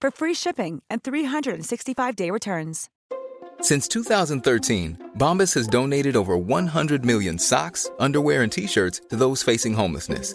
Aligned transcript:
for 0.00 0.10
free 0.10 0.34
shipping 0.34 0.82
and 0.90 1.02
365-day 1.02 2.30
returns. 2.30 2.88
Since 3.60 3.88
2013, 3.88 5.12
Bombas 5.18 5.54
has 5.54 5.66
donated 5.66 6.16
over 6.16 6.36
100 6.36 7.04
million 7.04 7.38
socks, 7.38 7.90
underwear, 7.98 8.42
and 8.42 8.52
t-shirts 8.52 9.00
to 9.10 9.16
those 9.16 9.42
facing 9.42 9.74
homelessness. 9.74 10.34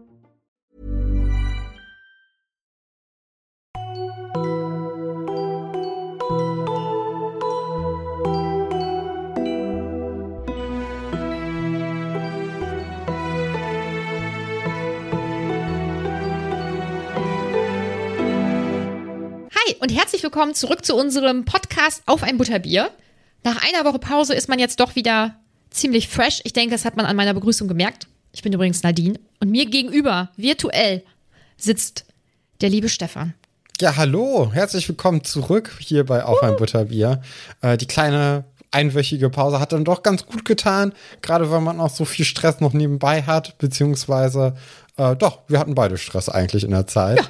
Hi 19.71 19.77
und 19.79 19.89
herzlich 19.89 20.21
willkommen 20.21 20.53
zurück 20.53 20.83
zu 20.83 20.95
unserem 20.95 21.45
Podcast 21.45 22.03
auf 22.05 22.23
ein 22.23 22.37
Butterbier. 22.37 22.91
Nach 23.43 23.57
einer 23.65 23.85
Woche 23.85 23.99
Pause 23.99 24.33
ist 24.33 24.49
man 24.49 24.59
jetzt 24.59 24.81
doch 24.81 24.95
wieder 24.95 25.35
ziemlich 25.69 26.09
fresh. 26.09 26.41
Ich 26.43 26.51
denke, 26.51 26.71
das 26.71 26.83
hat 26.83 26.97
man 26.97 27.05
an 27.05 27.15
meiner 27.15 27.33
Begrüßung 27.33 27.69
gemerkt. 27.69 28.07
Ich 28.33 28.41
bin 28.41 28.51
übrigens 28.51 28.83
Nadine 28.83 29.17
und 29.39 29.49
mir 29.49 29.65
gegenüber, 29.65 30.29
virtuell, 30.35 31.03
sitzt 31.57 32.05
der 32.59 32.69
liebe 32.69 32.89
Stefan. 32.89 33.33
Ja, 33.79 33.95
hallo, 33.95 34.51
herzlich 34.51 34.89
willkommen 34.89 35.23
zurück 35.23 35.71
hier 35.79 36.05
bei 36.05 36.25
Auf 36.25 36.43
ein 36.43 36.57
Butterbier. 36.57 37.21
Äh, 37.61 37.77
die 37.77 37.87
kleine 37.87 38.43
einwöchige 38.71 39.29
Pause 39.29 39.61
hat 39.61 39.71
dann 39.71 39.85
doch 39.85 40.03
ganz 40.03 40.25
gut 40.25 40.43
getan, 40.43 40.91
gerade 41.21 41.49
weil 41.49 41.61
man 41.61 41.79
auch 41.79 41.91
so 41.91 42.03
viel 42.03 42.25
Stress 42.25 42.59
noch 42.59 42.73
nebenbei 42.73 43.21
hat, 43.21 43.57
beziehungsweise 43.57 44.55
äh, 44.97 45.15
doch, 45.15 45.39
wir 45.47 45.59
hatten 45.59 45.75
beide 45.75 45.97
Stress 45.97 46.27
eigentlich 46.27 46.65
in 46.65 46.71
der 46.71 46.87
Zeit. 46.87 47.19
Ja. 47.19 47.27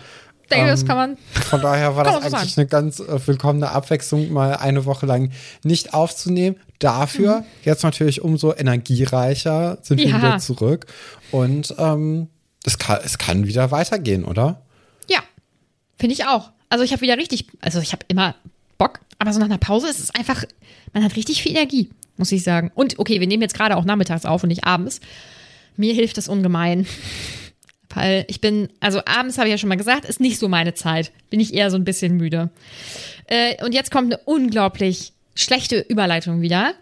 Denke, 0.52 0.68
das 0.72 0.86
kann 0.86 0.96
man. 0.98 1.18
Von 1.50 1.62
daher 1.62 1.96
war 1.96 2.04
das 2.06 2.16
eigentlich 2.18 2.32
sagen. 2.32 2.52
eine 2.58 2.68
ganz 2.68 3.00
äh, 3.00 3.28
willkommene 3.28 3.70
Abwechslung, 3.72 4.32
mal 4.32 4.56
eine 4.56 4.86
Woche 4.86 5.06
lang 5.06 5.32
nicht 5.64 5.94
aufzunehmen. 5.94 6.58
Dafür 6.80 7.40
Mhm. 7.40 7.46
jetzt 7.64 7.84
natürlich 7.84 8.22
umso 8.22 8.54
energiereicher 8.56 9.78
sind 9.82 9.98
wir 10.00 10.08
Ja. 10.08 10.18
wieder 10.18 10.38
zurück. 10.40 10.86
Und 11.32 11.74
ähm, 11.78 12.28
es, 12.66 12.78
kann, 12.78 13.00
es 13.04 13.18
kann 13.18 13.48
wieder 13.48 13.72
weitergehen, 13.72 14.24
oder? 14.26 14.62
Ja, 15.10 15.20
finde 15.98 16.14
ich 16.14 16.26
auch. 16.26 16.52
Also 16.70 16.84
ich 16.84 16.92
habe 16.92 17.02
wieder 17.02 17.18
richtig, 17.18 17.48
also 17.62 17.80
ich 17.80 17.92
habe 17.92 18.06
immer 18.08 18.36
Bock, 18.78 19.00
aber 19.20 19.34
so 19.34 19.40
nach 19.40 19.46
einer 19.48 19.58
Pause 19.58 19.88
ist 19.90 20.00
es 20.00 20.14
einfach, 20.16 20.44
man 20.94 21.04
hat 21.04 21.16
richtig 21.16 21.44
viel 21.44 21.52
Energie, 21.52 21.90
muss 22.18 22.32
ich 22.32 22.44
sagen. 22.44 22.72
Und 22.74 22.98
okay, 22.98 23.20
wir 23.20 23.28
nehmen 23.28 23.42
jetzt 23.44 23.54
gerade 23.56 23.76
auch 23.78 23.86
nachmittags 23.86 24.26
auf 24.26 24.44
und 24.44 24.50
nicht 24.50 24.64
abends. 24.64 25.02
Mir 25.78 25.94
hilft 25.94 26.18
das 26.18 26.28
ungemein. 26.28 26.88
Weil 27.94 28.26
ich 28.28 28.42
bin, 28.42 28.70
also 28.80 29.02
abends 29.06 29.38
habe 29.38 29.48
ich 29.48 29.52
ja 29.52 29.58
schon 29.58 29.70
mal 29.70 29.76
gesagt, 29.76 30.06
ist 30.06 30.20
nicht 30.20 30.40
so 30.40 30.48
meine 30.48 30.74
Zeit. 30.74 31.12
Bin 31.30 31.40
ich 31.40 31.54
eher 31.54 31.72
so 31.72 31.78
ein 31.78 31.84
bisschen 31.84 32.18
müde. 32.18 32.50
Äh, 33.28 33.64
und 33.64 33.74
jetzt 33.74 33.92
kommt 33.92 34.14
eine 34.14 34.22
unglaublich 34.26 35.14
schlechte 35.36 35.80
Überleitung 35.80 36.42
wieder. 36.42 36.74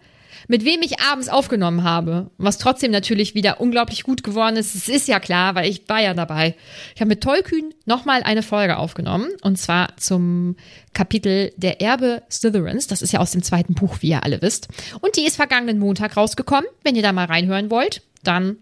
Mit 0.48 0.64
wem 0.64 0.82
ich 0.82 1.00
abends 1.00 1.28
aufgenommen 1.28 1.84
habe, 1.84 2.30
was 2.36 2.58
trotzdem 2.58 2.90
natürlich 2.90 3.36
wieder 3.36 3.60
unglaublich 3.60 4.02
gut 4.02 4.24
geworden 4.24 4.56
ist. 4.56 4.74
Es 4.74 4.88
ist 4.88 5.06
ja 5.06 5.20
klar, 5.20 5.54
weil 5.54 5.70
ich 5.70 5.88
war 5.88 6.00
ja 6.00 6.12
dabei. 6.12 6.56
Ich 6.94 7.00
habe 7.00 7.10
mit 7.10 7.20
Tollkühn 7.20 7.72
nochmal 7.84 8.24
eine 8.24 8.42
Folge 8.42 8.76
aufgenommen 8.76 9.28
und 9.42 9.58
zwar 9.58 9.96
zum 9.96 10.56
Kapitel 10.92 11.52
Der 11.56 11.80
Erbe 11.80 12.24
Slytherins. 12.28 12.88
Das 12.88 13.00
ist 13.00 13.12
ja 13.12 13.20
aus 13.20 13.30
dem 13.30 13.44
zweiten 13.44 13.74
Buch, 13.74 13.98
wie 14.00 14.08
ihr 14.08 14.24
alle 14.24 14.42
wisst. 14.42 14.66
Und 15.00 15.16
die 15.16 15.24
ist 15.24 15.36
vergangenen 15.36 15.78
Montag 15.78 16.16
rausgekommen. 16.16 16.66
Wenn 16.82 16.96
ihr 16.96 17.02
da 17.02 17.12
mal 17.12 17.26
reinhören 17.26 17.70
wollt, 17.70 18.02
dann 18.24 18.56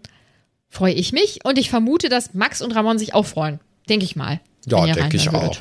freue 0.69 0.93
ich 0.93 1.11
mich 1.11 1.43
und 1.43 1.57
ich 1.57 1.69
vermute, 1.69 2.09
dass 2.09 2.33
Max 2.33 2.61
und 2.61 2.71
Ramon 2.71 2.99
sich 2.99 3.13
auch 3.13 3.25
freuen. 3.25 3.59
Denke 3.89 4.05
ich 4.05 4.15
mal. 4.15 4.39
Ja, 4.67 4.85
denke 4.85 5.17
ich 5.17 5.29
auch. 5.29 5.57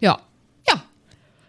Ja, 0.00 0.20
ja. 0.68 0.82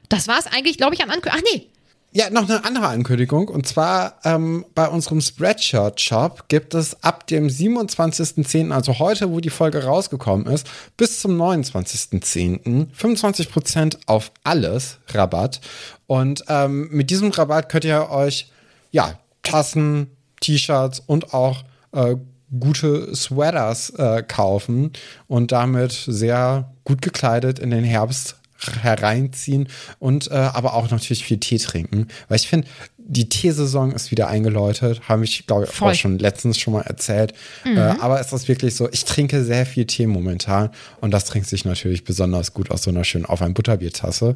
Das 0.10 0.28
war 0.28 0.40
es 0.40 0.48
eigentlich, 0.48 0.78
glaube 0.78 0.96
ich, 0.96 1.02
an 1.04 1.10
Ankündigung. 1.10 1.44
Ach 1.46 1.54
nee, 1.54 1.68
Ja, 2.14 2.30
noch 2.30 2.50
eine 2.50 2.64
andere 2.64 2.88
Ankündigung. 2.88 3.50
Und 3.50 3.68
zwar 3.68 4.20
ähm, 4.24 4.66
bei 4.76 4.88
unserem 4.88 5.20
Spreadshirt-Shop 5.20 6.48
gibt 6.48 6.74
es 6.74 7.04
ab 7.04 7.28
dem 7.28 7.48
27.10., 7.48 8.72
also 8.72 9.00
heute, 9.00 9.32
wo 9.32 9.42
die 9.42 9.50
Folge 9.50 9.84
rausgekommen 9.84 10.48
ist, 10.48 10.68
bis 10.96 11.20
zum 11.20 11.42
29.10. 11.42 12.88
25% 12.94 13.98
auf 14.06 14.32
alles 14.44 15.00
Rabatt. 15.10 15.60
Und 16.08 16.46
ähm, 16.48 16.88
mit 16.92 17.10
diesem 17.10 17.32
Rabatt 17.32 17.68
könnt 17.70 17.84
ihr 17.86 18.10
euch 18.10 18.52
ja 18.92 19.20
Tassen, 19.44 20.12
T-Shirts 20.40 21.02
und 21.06 21.34
auch 21.34 21.64
äh, 21.94 22.16
gute 22.60 23.16
Sweaters 23.16 23.92
äh, 23.92 24.24
kaufen 24.28 24.92
und 25.28 25.52
damit 25.52 25.92
sehr 26.08 26.72
gut 26.84 27.02
gekleidet 27.02 27.60
in 27.60 27.72
den 27.72 27.84
Herbst 27.84 28.36
hereinziehen 28.82 29.68
und 30.00 30.30
äh, 30.30 30.36
aber 30.36 30.76
auch 30.76 30.90
natürlich 30.92 31.26
viel 31.26 31.40
Tee 31.40 31.58
trinken, 31.58 32.08
weil 32.28 32.36
ich 32.38 32.48
finde, 32.48 32.68
die 32.98 33.28
Teesaison 33.28 33.92
ist 33.92 34.12
wieder 34.12 34.28
eingeläutet, 34.28 35.02
habe 35.10 35.24
ich 35.24 35.48
glaube 35.48 35.66
ich 35.66 35.82
auch 35.82 35.94
schon 35.96 36.20
letztens 36.20 36.60
schon 36.60 36.74
mal 36.74 36.82
erzählt, 36.84 37.34
Mhm. 37.66 37.78
äh, 37.78 37.96
aber 38.00 38.20
es 38.22 38.32
ist 38.32 38.48
wirklich 38.48 38.76
so, 38.76 38.88
ich 38.92 39.04
trinke 39.06 39.44
sehr 39.44 39.66
viel 39.66 39.86
Tee 39.86 40.06
momentan 40.06 40.70
und 41.00 41.12
das 41.12 41.26
trinkt 41.26 41.48
sich 41.50 41.66
natürlich 41.66 42.04
besonders 42.04 42.54
gut 42.54 42.70
aus 42.70 42.84
so 42.84 42.92
einer 42.92 43.04
schönen 43.04 43.26
auf 43.26 43.42
ein 43.42 43.56
Butterbiertasse 43.56 44.36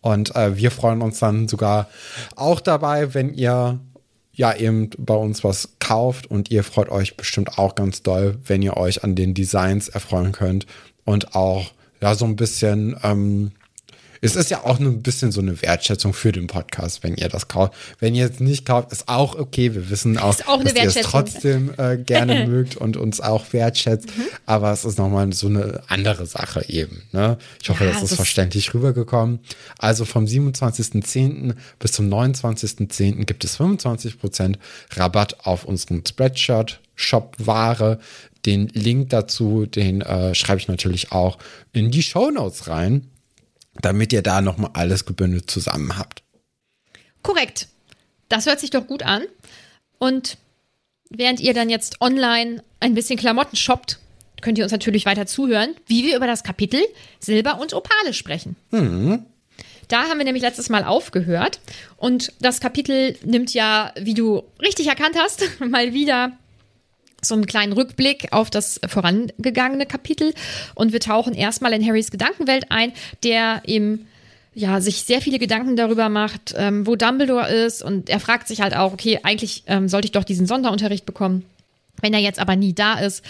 und 0.00 0.34
äh, 0.34 0.56
wir 0.56 0.70
freuen 0.70 1.02
uns 1.02 1.18
dann 1.18 1.46
sogar 1.46 1.88
auch 2.34 2.60
dabei, 2.60 3.12
wenn 3.12 3.34
ihr 3.34 3.78
ja 4.36 4.54
eben 4.54 4.90
bei 4.98 5.14
uns 5.14 5.42
was 5.42 5.70
kauft 5.78 6.30
und 6.30 6.50
ihr 6.50 6.62
freut 6.62 6.90
euch 6.90 7.16
bestimmt 7.16 7.58
auch 7.58 7.74
ganz 7.74 8.02
doll, 8.02 8.38
wenn 8.44 8.62
ihr 8.62 8.76
euch 8.76 9.02
an 9.02 9.14
den 9.14 9.34
Designs 9.34 9.88
erfreuen 9.88 10.32
könnt 10.32 10.66
und 11.04 11.34
auch 11.34 11.72
ja 12.00 12.14
so 12.14 12.26
ein 12.26 12.36
bisschen 12.36 12.96
ähm, 13.02 13.52
es 14.26 14.36
ist 14.36 14.50
ja 14.50 14.64
auch 14.64 14.78
nur 14.78 14.92
ein 14.92 15.02
bisschen 15.02 15.32
so 15.32 15.40
eine 15.40 15.60
Wertschätzung 15.62 16.12
für 16.12 16.32
den 16.32 16.46
Podcast, 16.46 17.02
wenn 17.02 17.14
ihr 17.16 17.28
das 17.28 17.48
kauft. 17.48 17.74
Wenn 17.98 18.14
ihr 18.14 18.30
es 18.30 18.40
nicht 18.40 18.66
kauft, 18.66 18.92
ist 18.92 19.08
auch 19.08 19.36
okay. 19.36 19.74
Wir 19.74 19.88
wissen 19.90 20.18
auch, 20.18 20.36
auch 20.46 20.62
dass 20.62 20.74
ihr 20.74 20.84
es 20.84 20.94
trotzdem 21.02 21.72
äh, 21.78 21.96
gerne 21.96 22.46
mögt 22.48 22.76
und 22.76 22.96
uns 22.96 23.20
auch 23.20 23.52
wertschätzt. 23.52 24.08
Mhm. 24.16 24.22
Aber 24.44 24.72
es 24.72 24.84
ist 24.84 24.98
nochmal 24.98 25.32
so 25.32 25.46
eine 25.46 25.80
andere 25.88 26.26
Sache 26.26 26.64
eben. 26.68 27.02
Ne? 27.12 27.38
Ich 27.62 27.70
hoffe, 27.70 27.84
Ja, 27.84 27.92
das 27.92 28.02
es 28.02 28.10
ist 28.10 28.16
verständlich 28.16 28.74
rübergekommen. 28.74 29.40
Also 29.78 30.04
vom 30.04 30.24
27.10. 30.24 31.54
bis 31.78 31.92
zum 31.92 32.08
29.10. 32.08 33.24
gibt 33.24 33.44
es 33.44 33.58
25% 33.58 34.56
Rabatt 34.94 35.46
auf 35.46 35.64
unseren 35.64 36.04
Spreadshirt-Shop-Ware. 36.04 37.98
Den 38.44 38.68
Link 38.68 39.10
dazu, 39.10 39.66
den 39.66 40.02
äh, 40.02 40.34
schreibe 40.34 40.60
ich 40.60 40.68
natürlich 40.68 41.12
auch 41.12 41.38
in 41.72 41.90
die 41.90 42.02
Shownotes 42.02 42.68
rein, 42.68 43.08
damit 43.82 44.12
ihr 44.12 44.22
da 44.22 44.40
nochmal 44.40 44.70
alles 44.74 45.04
gebündelt 45.06 45.50
zusammen 45.50 45.96
habt. 45.98 46.22
korrekt. 47.22 47.68
Das 48.28 48.46
hört 48.46 48.60
sich 48.60 48.70
doch 48.70 48.86
gut 48.86 49.02
an. 49.02 49.22
Und 49.98 50.36
während 51.10 51.40
ihr 51.40 51.54
dann 51.54 51.70
jetzt 51.70 52.00
online 52.00 52.62
ein 52.80 52.94
bisschen 52.94 53.18
Klamotten 53.18 53.56
shoppt, 53.56 53.98
könnt 54.42 54.58
ihr 54.58 54.64
uns 54.64 54.72
natürlich 54.72 55.06
weiter 55.06 55.26
zuhören, 55.26 55.74
wie 55.86 56.04
wir 56.04 56.16
über 56.16 56.26
das 56.26 56.44
Kapitel 56.44 56.80
Silber 57.20 57.58
und 57.60 57.72
Opale 57.72 58.12
sprechen. 58.12 58.56
Da 59.88 60.02
haben 60.04 60.18
wir 60.18 60.24
nämlich 60.24 60.42
letztes 60.42 60.68
Mal 60.68 60.84
aufgehört 60.84 61.60
und 61.96 62.32
das 62.40 62.60
Kapitel 62.60 63.16
nimmt 63.24 63.54
ja, 63.54 63.92
wie 63.98 64.14
du 64.14 64.42
richtig 64.60 64.88
erkannt 64.88 65.16
hast, 65.18 65.44
mal 65.60 65.92
wieder 65.94 66.32
so 67.22 67.34
einen 67.34 67.46
kleinen 67.46 67.72
Rückblick 67.72 68.32
auf 68.32 68.50
das 68.50 68.80
vorangegangene 68.86 69.86
Kapitel 69.86 70.34
und 70.74 70.92
wir 70.92 71.00
tauchen 71.00 71.34
erstmal 71.34 71.72
in 71.72 71.84
Harrys 71.84 72.10
Gedankenwelt 72.10 72.66
ein, 72.70 72.92
der 73.22 73.62
ihm 73.66 74.06
ja, 74.54 74.80
sich 74.80 75.02
sehr 75.02 75.20
viele 75.20 75.38
Gedanken 75.38 75.76
darüber 75.76 76.08
macht, 76.08 76.54
ähm, 76.56 76.86
wo 76.86 76.96
Dumbledore 76.96 77.46
ist 77.48 77.82
und 77.82 78.08
er 78.08 78.20
fragt 78.20 78.48
sich 78.48 78.62
halt 78.62 78.74
auch, 78.74 78.94
okay, 78.94 79.20
eigentlich 79.22 79.64
ähm, 79.66 79.86
sollte 79.88 80.06
ich 80.06 80.12
doch 80.12 80.24
diesen 80.24 80.46
Sonderunterricht 80.46 81.04
bekommen. 81.04 81.44
Wenn 82.00 82.14
er 82.14 82.20
jetzt 82.20 82.38
aber 82.38 82.56
nie 82.56 82.72
da 82.72 82.98
ist, 82.98 83.22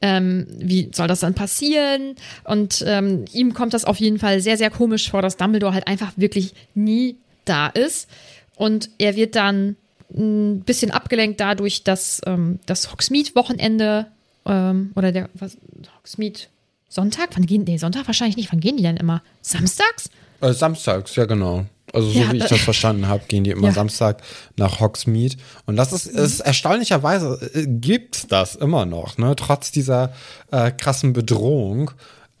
ähm, 0.00 0.46
wie 0.50 0.90
soll 0.94 1.06
das 1.06 1.20
dann 1.20 1.34
passieren? 1.34 2.16
Und 2.44 2.82
ähm, 2.86 3.26
ihm 3.32 3.52
kommt 3.54 3.74
das 3.74 3.84
auf 3.84 3.98
jeden 3.98 4.18
Fall 4.18 4.40
sehr, 4.40 4.56
sehr 4.56 4.70
komisch 4.70 5.10
vor, 5.10 5.20
dass 5.22 5.36
Dumbledore 5.36 5.74
halt 5.74 5.86
einfach 5.86 6.12
wirklich 6.16 6.54
nie 6.74 7.16
da 7.44 7.68
ist. 7.68 8.08
Und 8.56 8.90
er 8.98 9.16
wird 9.16 9.36
dann 9.36 9.76
ein 10.14 10.60
bisschen 10.60 10.90
abgelenkt 10.90 11.40
dadurch, 11.40 11.84
dass 11.84 12.20
ähm, 12.26 12.58
das 12.66 12.90
Hogsmeade-Wochenende 12.92 14.06
ähm, 14.46 14.92
oder 14.96 15.12
der 15.12 15.28
was, 15.34 15.56
Hogsmeade 15.98 16.40
Sonntag? 16.88 17.30
Wann 17.34 17.46
gehen, 17.46 17.64
nee, 17.64 17.76
Sonntag 17.76 18.06
wahrscheinlich 18.06 18.36
nicht. 18.36 18.52
Wann 18.52 18.60
gehen 18.60 18.76
die 18.76 18.82
denn 18.82 18.96
immer? 18.96 19.22
Samstags? 19.42 20.10
Äh, 20.40 20.52
samstags, 20.52 21.14
ja 21.16 21.24
genau. 21.26 21.66
Also 21.92 22.08
so 22.10 22.20
Ja, 22.20 22.32
wie 22.32 22.36
ich 22.36 22.42
da- 22.44 22.48
das 22.50 22.60
verstanden 22.60 23.08
habe, 23.08 23.24
gehen 23.28 23.44
die 23.44 23.50
immer 23.50 23.68
Ja. 23.68 23.74
Samstag 23.74 24.22
nach 24.56 24.78
Hogsmeade. 24.80 25.36
Und 25.66 25.76
das 25.76 25.92
ist, 25.92 26.06
ist 26.06 26.40
erstaunlicherweise, 26.40 27.50
äh, 27.54 27.66
gibt's 27.66 28.26
das 28.28 28.54
immer 28.56 28.86
noch, 28.86 29.18
ne? 29.18 29.34
Trotz 29.36 29.70
dieser 29.72 30.12
äh, 30.52 30.70
krassen 30.70 31.12
Bedrohung. 31.12 31.90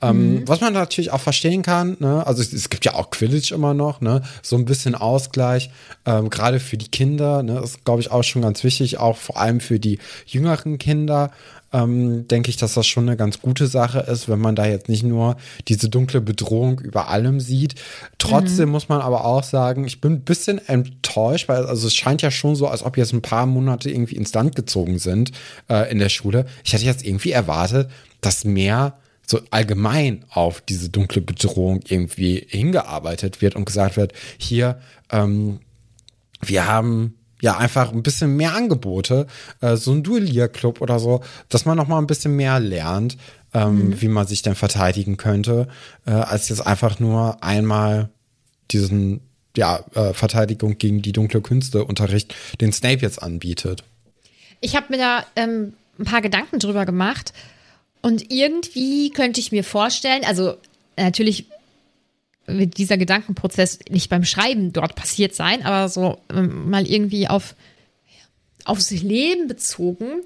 Ähm, 0.02 0.42
Was 0.46 0.60
man 0.60 0.72
natürlich 0.72 1.10
auch 1.12 1.20
verstehen 1.20 1.62
kann, 1.62 1.96
ne? 2.00 2.26
also 2.26 2.40
es, 2.40 2.52
es 2.52 2.70
gibt 2.70 2.84
ja 2.84 2.94
auch 2.94 3.10
Quidditch 3.10 3.52
immer 3.52 3.74
noch, 3.74 4.00
ne? 4.00 4.22
so 4.42 4.56
ein 4.56 4.64
bisschen 4.64 4.94
Ausgleich, 4.94 5.70
ähm, 6.06 6.30
gerade 6.30 6.58
für 6.58 6.78
die 6.78 6.88
Kinder, 6.88 7.42
ne? 7.42 7.60
ist 7.60 7.84
glaube 7.84 8.00
ich 8.00 8.10
auch 8.10 8.22
schon 8.22 8.42
ganz 8.42 8.64
wichtig, 8.64 8.98
auch 8.98 9.16
vor 9.16 9.36
allem 9.38 9.60
für 9.60 9.78
die 9.78 9.98
jüngeren 10.26 10.78
Kinder, 10.78 11.30
ähm, 11.72 12.26
denke 12.28 12.50
ich, 12.50 12.56
dass 12.56 12.74
das 12.74 12.86
schon 12.86 13.08
eine 13.08 13.16
ganz 13.16 13.40
gute 13.40 13.66
Sache 13.66 14.00
ist, 14.00 14.28
wenn 14.28 14.40
man 14.40 14.56
da 14.56 14.66
jetzt 14.66 14.88
nicht 14.88 15.04
nur 15.04 15.36
diese 15.68 15.88
dunkle 15.88 16.20
Bedrohung 16.20 16.80
über 16.80 17.08
allem 17.08 17.40
sieht. 17.40 17.76
Trotzdem 18.18 18.70
muss 18.70 18.88
man 18.88 19.00
aber 19.00 19.24
auch 19.24 19.44
sagen, 19.44 19.84
ich 19.84 20.00
bin 20.00 20.14
ein 20.14 20.20
bisschen 20.22 20.58
enttäuscht, 20.66 21.48
weil 21.48 21.66
also 21.66 21.86
es 21.86 21.94
scheint 21.94 22.22
ja 22.22 22.30
schon 22.30 22.56
so, 22.56 22.66
als 22.66 22.82
ob 22.82 22.96
jetzt 22.96 23.12
ein 23.12 23.22
paar 23.22 23.46
Monate 23.46 23.90
irgendwie 23.90 24.16
ins 24.16 24.34
Land 24.34 24.56
gezogen 24.56 24.98
sind 24.98 25.30
äh, 25.68 25.90
in 25.90 25.98
der 25.98 26.08
Schule. 26.08 26.46
Ich 26.64 26.72
hätte 26.72 26.84
jetzt 26.84 27.04
irgendwie 27.04 27.32
erwartet, 27.32 27.88
dass 28.20 28.44
mehr 28.44 28.94
so 29.30 29.40
allgemein 29.50 30.24
auf 30.28 30.60
diese 30.60 30.88
dunkle 30.88 31.22
Bedrohung 31.22 31.80
irgendwie 31.86 32.44
hingearbeitet 32.48 33.40
wird 33.40 33.54
und 33.54 33.64
gesagt 33.64 33.96
wird, 33.96 34.12
hier, 34.38 34.80
ähm, 35.10 35.60
wir 36.40 36.66
haben 36.66 37.14
ja 37.40 37.56
einfach 37.56 37.92
ein 37.92 38.02
bisschen 38.02 38.36
mehr 38.36 38.54
Angebote, 38.54 39.26
äh, 39.60 39.76
so 39.76 39.92
ein 39.92 40.02
Duellierclub 40.02 40.80
oder 40.80 40.98
so, 40.98 41.22
dass 41.48 41.64
man 41.64 41.76
noch 41.76 41.86
mal 41.86 41.98
ein 41.98 42.08
bisschen 42.08 42.34
mehr 42.34 42.58
lernt, 42.58 43.16
ähm, 43.54 44.00
wie 44.00 44.08
man 44.08 44.26
sich 44.26 44.42
denn 44.42 44.56
verteidigen 44.56 45.16
könnte, 45.16 45.68
äh, 46.06 46.10
als 46.10 46.48
jetzt 46.48 46.66
einfach 46.66 46.98
nur 46.98 47.42
einmal 47.42 48.10
diesen 48.72 49.20
ja, 49.56 49.80
äh, 49.94 50.12
Verteidigung 50.12 50.76
gegen 50.78 51.02
die 51.02 51.12
dunkle 51.12 51.40
Künste 51.40 51.84
Unterricht, 51.84 52.34
den 52.60 52.72
Snape 52.72 53.00
jetzt 53.00 53.22
anbietet. 53.22 53.84
Ich 54.60 54.76
habe 54.76 54.86
mir 54.90 54.98
da 54.98 55.24
ähm, 55.36 55.72
ein 55.98 56.04
paar 56.04 56.20
Gedanken 56.20 56.58
drüber 56.58 56.84
gemacht 56.84 57.32
und 58.02 58.30
irgendwie 58.30 59.10
könnte 59.10 59.40
ich 59.40 59.52
mir 59.52 59.64
vorstellen, 59.64 60.24
also 60.24 60.56
natürlich 60.96 61.46
wird 62.46 62.78
dieser 62.78 62.98
Gedankenprozess 62.98 63.78
nicht 63.90 64.08
beim 64.08 64.24
Schreiben 64.24 64.72
dort 64.72 64.94
passiert 64.94 65.34
sein, 65.34 65.64
aber 65.64 65.88
so 65.88 66.18
ähm, 66.32 66.70
mal 66.70 66.86
irgendwie 66.86 67.28
auf 67.28 67.54
aufs 68.64 68.90
Leben 68.90 69.48
bezogen. 69.48 70.22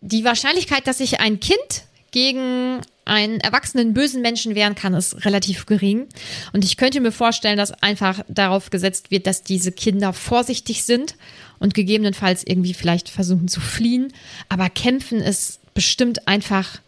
Die 0.00 0.24
Wahrscheinlichkeit, 0.24 0.86
dass 0.86 0.98
sich 0.98 1.20
ein 1.20 1.40
Kind 1.40 1.84
gegen 2.12 2.80
einen 3.04 3.40
erwachsenen 3.40 3.92
bösen 3.92 4.22
Menschen 4.22 4.54
wehren 4.54 4.74
kann, 4.74 4.94
ist 4.94 5.24
relativ 5.24 5.66
gering. 5.66 6.06
Und 6.52 6.64
ich 6.64 6.76
könnte 6.76 7.00
mir 7.00 7.12
vorstellen, 7.12 7.58
dass 7.58 7.72
einfach 7.82 8.24
darauf 8.28 8.70
gesetzt 8.70 9.10
wird, 9.10 9.26
dass 9.26 9.42
diese 9.42 9.72
Kinder 9.72 10.12
vorsichtig 10.12 10.84
sind 10.84 11.16
und 11.58 11.74
gegebenenfalls 11.74 12.44
irgendwie 12.46 12.74
vielleicht 12.74 13.08
versuchen 13.08 13.48
zu 13.48 13.60
fliehen. 13.60 14.12
Aber 14.48 14.70
kämpfen 14.70 15.20
ist 15.20 15.60
bestimmt 15.74 16.28
einfach 16.28 16.80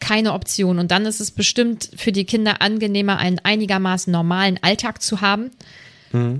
keine 0.00 0.32
Option. 0.32 0.78
Und 0.78 0.90
dann 0.90 1.06
ist 1.06 1.20
es 1.20 1.30
bestimmt 1.30 1.90
für 1.96 2.12
die 2.12 2.24
Kinder 2.24 2.62
angenehmer, 2.62 3.18
einen 3.18 3.38
einigermaßen 3.38 4.12
normalen 4.12 4.58
Alltag 4.62 5.02
zu 5.02 5.20
haben, 5.20 5.50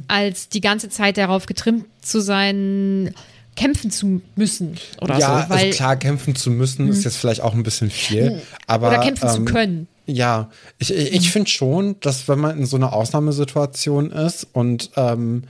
als 0.08 0.48
die 0.48 0.60
ganze 0.60 0.88
Zeit 0.88 1.18
darauf 1.18 1.46
getrimmt 1.46 1.86
zu 2.00 2.20
sein, 2.20 3.12
kämpfen 3.56 3.90
zu 3.90 4.22
müssen 4.36 4.78
oder 5.00 5.18
ja, 5.18 5.42
so. 5.42 5.50
Weil, 5.50 5.66
also 5.66 5.76
klar, 5.76 5.96
kämpfen 5.96 6.36
zu 6.36 6.50
müssen 6.50 6.88
ist 6.88 7.04
jetzt 7.04 7.16
vielleicht 7.16 7.40
auch 7.40 7.54
ein 7.54 7.62
bisschen 7.62 7.90
viel, 7.90 8.40
aber 8.66 8.88
oder 8.88 9.00
kämpfen 9.00 9.28
zu 9.28 9.38
ähm, 9.38 9.44
können. 9.46 9.88
Ja, 10.06 10.50
ich, 10.78 10.94
ich, 10.94 11.12
ich 11.12 11.32
finde 11.32 11.50
schon, 11.50 11.98
dass 12.00 12.28
wenn 12.28 12.38
man 12.38 12.58
in 12.58 12.66
so 12.66 12.76
einer 12.76 12.92
Ausnahmesituation 12.92 14.12
ist 14.12 14.46
und, 14.52 14.90
ähm, 14.96 15.44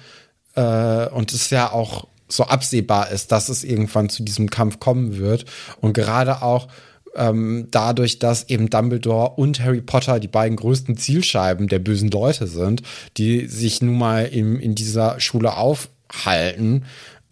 äh, 0.55 1.09
und 1.09 1.33
es 1.33 1.51
ja 1.51 1.71
auch 1.71 2.07
so 2.29 2.45
absehbar 2.45 3.11
ist, 3.11 3.33
dass 3.33 3.49
es 3.49 3.65
irgendwann 3.65 4.09
zu 4.09 4.23
diesem 4.23 4.51
Kampf 4.51 4.81
kommen 4.81 5.19
wird 5.19 5.45
und 5.81 5.93
gerade 5.93 6.43
auch 6.43 6.69
ähm, 7.17 7.69
dadurch, 7.71 8.19
dass 8.19 8.49
eben 8.49 8.71
Dumbledore 8.71 9.31
und 9.37 9.61
Harry 9.61 9.81
Potter 9.81 10.21
die 10.21 10.29
beiden 10.29 10.57
größten 10.57 10.97
Zielscheiben 10.97 11.69
der 11.69 11.79
bösen 11.79 12.11
Leute 12.11 12.47
sind, 12.47 12.83
die 13.17 13.47
sich 13.47 13.83
nun 13.83 13.99
mal 13.99 14.27
in, 14.27 14.59
in 14.59 14.75
dieser 14.75 15.21
Schule 15.21 15.57
aufhalten, 15.57 16.85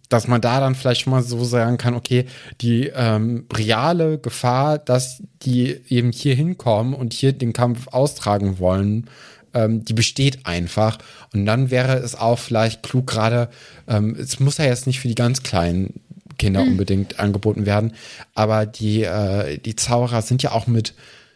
dass 0.09 0.29
man 0.29 0.41
da 0.41 0.61
dann 0.61 0.75
vielleicht 0.75 1.03
schon 1.03 1.13
mal 1.13 1.23
so 1.23 1.43
sagen 1.45 1.79
kann, 1.79 1.95
okay, 1.95 2.27
die 2.61 2.93
ähm, 2.95 3.47
reale 3.53 4.19
Gefahr, 4.19 4.79
dass 4.79 5.23
die 5.43 5.81
eben 5.89 6.13
hier 6.13 6.35
hinkommen 6.35 6.95
und 6.95 7.13
hier 7.13 7.33
den 7.33 7.53
Kampf 7.53 7.89
austragen 7.89 8.59
wollen, 8.59 9.09
ähm, 9.55 9.85
die 9.85 9.95
besteht 9.95 10.47
einfach. 10.47 10.99
Und 11.33 11.47
dann 11.47 11.71
wäre 11.71 11.99
es 11.99 12.15
auch 12.15 12.39
vielleicht 12.39 12.83
klug, 12.83 13.07
gerade, 13.07 13.49
ähm, 13.89 14.17
es 14.19 14.41
muss 14.41 14.59
ja 14.59 14.67
jetzt 14.67 14.87
nicht 14.87 15.01
für 15.01 15.09
die 15.09 15.15
ganz 15.15 15.43
kleinen 15.43 16.01
Kinder 16.39 16.63
unbedingt 16.63 17.19
angeboten 17.21 17.67
werden, 17.67 17.95
aber 18.35 18.67
die, 18.67 19.03
äh, 19.03 19.59
die 19.59 19.77
Zauberer 19.77 20.23
sind 20.23 20.43
ja 20.43 20.53
auch 20.53 20.67
mit 20.67 20.95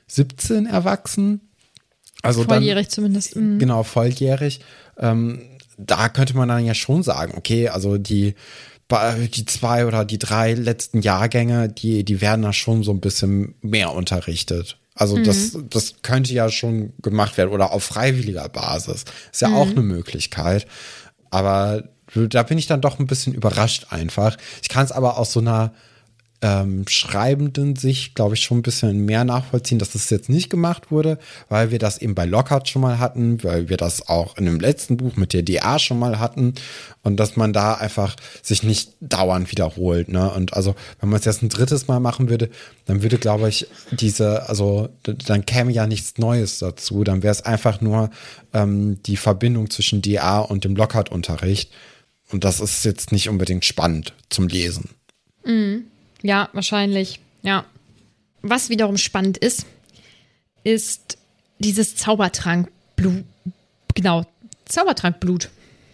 17 0.09 0.67
erwachsen. 0.67 1.41
Also 2.23 2.45
Volljährig 2.45 2.87
dann, 2.87 2.93
zumindest. 2.93 3.37
Mhm. 3.37 3.59
Genau, 3.59 3.83
volljährig. 3.83 4.61
Ähm, 4.99 5.43
da 5.77 6.09
könnte 6.09 6.37
man 6.37 6.49
dann 6.49 6.65
ja 6.65 6.75
schon 6.75 7.03
sagen, 7.03 7.35
okay, 7.37 7.69
also 7.69 7.99
die, 7.99 8.35
die 9.35 9.45
zwei 9.45 9.87
oder 9.87 10.05
die 10.05 10.19
drei 10.19 10.55
letzten 10.55 11.01
Jahrgänge, 11.03 11.69
die, 11.69 12.05
die 12.05 12.21
werden 12.21 12.43
da 12.43 12.53
schon 12.53 12.83
so 12.83 12.91
ein 12.91 13.01
bisschen 13.01 13.55
mehr 13.61 13.93
unterrichtet. 13.93 14.79
Also 14.95 15.17
das, 15.17 15.57
das 15.71 16.03
könnte 16.03 16.33
ja 16.33 16.51
schon 16.51 16.93
gemacht 17.01 17.37
werden 17.37 17.51
oder 17.51 17.73
auf 17.73 17.85
freiwilliger 17.85 18.49
Basis. 18.49 19.05
Ist 19.31 19.43
ja 19.43 19.55
auch 19.55 19.69
eine 19.69 19.83
Möglichkeit. 19.83 20.67
Aber 21.31 21.85
da 22.15 22.43
bin 22.43 22.59
ich 22.59 22.67
dann 22.67 22.81
doch 22.81 22.99
ein 22.99 23.07
bisschen 23.07 23.35
überrascht 23.35 23.87
einfach. 23.91 24.37
Ich 24.63 24.69
kann 24.69 24.85
es 24.85 24.93
aber 24.93 25.19
aus 25.19 25.33
so 25.33 25.41
einer 25.41 25.73
ähm, 26.41 26.85
schreibenden 26.87 27.75
Sicht, 27.75 28.15
glaube 28.15 28.35
ich, 28.35 28.43
schon 28.43 28.59
ein 28.59 28.63
bisschen 28.63 29.05
mehr 29.05 29.25
nachvollziehen, 29.25 29.81
dass 29.81 29.91
das 29.91 30.09
jetzt 30.09 30.29
nicht 30.29 30.51
gemacht 30.51 30.93
wurde, 30.93 31.19
weil 31.49 31.73
wir 31.73 31.81
das 31.81 31.99
eben 31.99 32.15
bei 32.15 32.27
Lockhart 32.27 32.69
schon 32.69 32.83
mal 32.83 33.01
hatten, 33.01 33.43
weil 33.43 33.69
wir 33.69 33.77
das 33.77 34.09
auch 34.09 34.37
in 34.37 34.45
dem 34.45 34.61
letzten 34.61 34.97
Buch 34.97 35.17
mit 35.17 35.33
der 35.33 35.43
DA 35.43 35.81
schon 35.81 35.99
mal 35.99 36.21
hatten 36.21 36.55
und 37.03 37.17
dass 37.17 37.37
man 37.37 37.53
da 37.53 37.75
einfach 37.75 38.15
sich 38.41 38.63
nicht 38.63 38.93
dauernd 39.01 39.51
wiederholt. 39.51 40.09
Ne? 40.09 40.31
Und 40.31 40.55
also, 40.55 40.77
wenn 41.01 41.09
man 41.09 41.19
es 41.19 41.25
jetzt 41.25 41.43
ein 41.43 41.49
drittes 41.49 41.89
Mal 41.89 41.99
machen 41.99 42.29
würde, 42.29 42.51
dann 42.87 43.03
würde, 43.03 43.19
glaube 43.19 43.49
ich, 43.49 43.67
diese, 43.91 44.49
also 44.49 44.91
dann 45.03 45.45
käme 45.45 45.73
ja 45.73 45.89
nichts 45.89 46.19
Neues 46.19 46.61
dazu. 46.61 47.03
Dann 47.03 47.25
wäre 47.25 47.33
es 47.33 47.43
einfach 47.45 47.81
nur 47.81 48.11
ähm, 48.55 49.03
die 49.03 49.17
Verbindung 49.17 49.71
zwischen 49.71 50.03
DA 50.03 50.39
und 50.39 50.63
dem 50.65 50.77
Lockhart-Unterricht. 50.77 51.73
Und 52.31 52.45
das 52.45 52.61
ist 52.61 52.85
jetzt 52.85 53.13
nicht 53.13 53.29
unbedingt 53.29 53.65
spannend 53.65 54.15
zum 54.29 54.49
Lesen. 54.49 54.91
Ja, 56.23 56.51
wahrscheinlich. 56.53 57.21
Ja. 57.43 57.65
Was 58.43 58.69
wiederum 58.69 58.99
spannend 58.99 59.39
ist, 59.39 59.65
ist 60.63 61.17
dieses 61.59 61.97
Zaubertrankblut. 61.97 63.25
Genau, 63.95 64.27
Zaubertrankblut. 64.67 65.49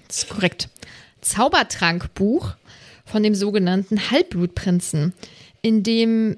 Das 0.09 0.19
ist 0.19 0.29
korrekt. 0.29 0.69
Zaubertrankbuch 1.21 2.55
von 3.07 3.23
dem 3.23 3.35
sogenannten 3.35 4.11
Halbblutprinzen, 4.11 5.12
in 5.62 5.83
dem 5.83 6.37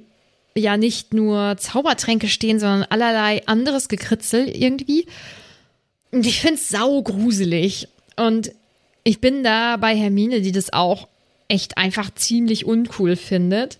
ja 0.54 0.76
nicht 0.76 1.12
nur 1.12 1.56
Zaubertränke 1.58 2.28
stehen, 2.28 2.60
sondern 2.60 2.84
allerlei 2.84 3.46
anderes 3.46 3.88
Gekritzel 3.88 4.48
irgendwie. 4.48 5.06
Und 6.12 6.26
ich 6.26 6.40
finde 6.40 6.56
es 6.56 6.68
saugruselig. 6.68 7.88
Und 8.16 8.52
ich 9.06 9.20
bin 9.20 9.44
da 9.44 9.76
bei 9.76 9.96
Hermine, 9.96 10.40
die 10.40 10.50
das 10.50 10.72
auch 10.72 11.06
echt 11.46 11.78
einfach 11.78 12.12
ziemlich 12.16 12.66
uncool 12.66 13.14
findet. 13.14 13.78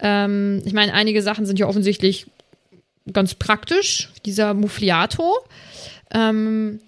Ähm, 0.00 0.60
ich 0.64 0.72
meine, 0.72 0.92
einige 0.92 1.22
Sachen 1.22 1.46
sind 1.46 1.60
ja 1.60 1.68
offensichtlich 1.68 2.26
ganz 3.12 3.34
praktisch, 3.34 4.10
dieser 4.24 4.54
Muffliato. 4.54 5.36
Ähm, 6.10 6.80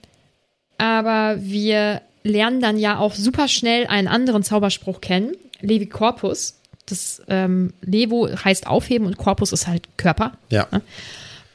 aber 0.76 1.37
wir 1.40 2.02
lernen 2.25 2.61
dann 2.61 2.78
ja 2.78 2.99
auch 2.99 3.14
super 3.14 3.47
schnell 3.47 3.87
einen 3.87 4.08
anderen 4.08 4.42
Zauberspruch 4.42 5.00
kennen, 5.00 5.37
Levi 5.61 5.87
Corpus. 5.87 6.56
Das 6.87 7.23
ähm, 7.28 7.73
Levo 7.82 8.28
heißt 8.44 8.66
aufheben 8.66 9.06
und 9.06 9.18
Corpus 9.18 9.52
ist 9.52 9.68
halt 9.68 9.87
Körper. 9.97 10.37
Ja. 10.50 10.66
Ne? 10.73 10.82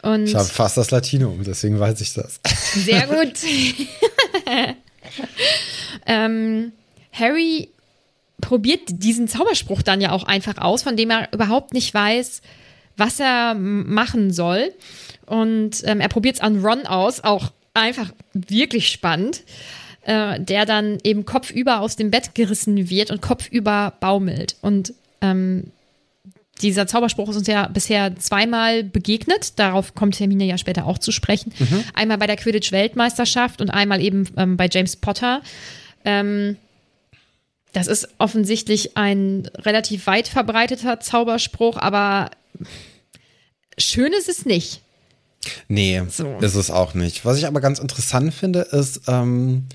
Und 0.03 0.23
Ich 0.27 0.35
habe 0.35 0.45
fast 0.45 0.77
das 0.77 0.89
Latinum, 0.89 1.43
deswegen 1.43 1.81
weiß 1.81 1.99
ich 1.99 2.13
das. 2.13 2.39
sehr 2.75 3.07
gut. 3.07 3.33
ähm, 6.05 6.71
Harry 7.11 7.69
probiert 8.41 8.81
diesen 8.87 9.27
Zauberspruch 9.27 9.81
dann 9.81 10.01
ja 10.01 10.11
auch 10.11 10.23
einfach 10.23 10.57
aus, 10.57 10.83
von 10.83 10.97
dem 10.97 11.09
er 11.09 11.31
überhaupt 11.31 11.73
nicht 11.73 11.93
weiß, 11.93 12.41
was 12.97 13.19
er 13.19 13.55
machen 13.55 14.33
soll. 14.33 14.73
Und 15.25 15.81
ähm, 15.85 16.01
er 16.01 16.09
probiert 16.09 16.35
es 16.35 16.41
an 16.41 16.63
Ron 16.63 16.85
aus, 16.85 17.23
auch 17.23 17.51
einfach 17.73 18.11
wirklich 18.33 18.89
spannend, 18.89 19.43
äh, 20.03 20.39
der 20.39 20.65
dann 20.65 20.97
eben 21.03 21.25
kopfüber 21.25 21.79
aus 21.79 21.95
dem 21.95 22.11
Bett 22.11 22.35
gerissen 22.35 22.89
wird 22.89 23.09
und 23.09 23.21
kopfüber 23.21 23.93
baumelt. 23.99 24.57
Und 24.61 24.93
ähm, 25.21 25.71
dieser 26.61 26.87
Zauberspruch 26.87 27.29
ist 27.29 27.35
uns 27.37 27.47
ja 27.47 27.67
bisher 27.67 28.15
zweimal 28.17 28.83
begegnet. 28.83 29.57
Darauf 29.59 29.95
kommt 29.95 30.19
Hermine 30.19 30.45
ja 30.45 30.57
später 30.57 30.85
auch 30.85 30.97
zu 30.97 31.11
sprechen. 31.11 31.51
Einmal 31.93 32.17
bei 32.19 32.27
der 32.27 32.37
Quidditch-Weltmeisterschaft 32.37 33.59
und 33.59 33.69
einmal 33.69 34.01
eben 34.01 34.29
ähm, 34.37 34.55
bei 34.55 34.69
James 34.71 34.95
Potter. 34.95 35.41
Ähm, 36.05 36.57
das 37.73 37.87
ist 37.87 38.07
offensichtlich 38.19 38.97
ein 38.97 39.49
relativ 39.57 40.05
weit 40.05 40.27
verbreiteter 40.27 40.99
Zauberspruch, 40.99 41.77
aber 41.77 42.29
schön 43.79 44.13
ist 44.13 44.29
es 44.29 44.45
nicht. 44.45 44.81
Nee, 45.67 46.01
So. 46.09 46.37
ist 46.39 46.55
es 46.55 46.69
auch 46.71 46.93
nicht. 46.93 47.25
Was 47.25 47.37
ich 47.39 47.47
aber 47.47 47.61
ganz 47.61 47.79
interessant 47.79 48.33
finde, 48.33 48.59
ist, 48.59 49.01
ähm, 49.07 49.65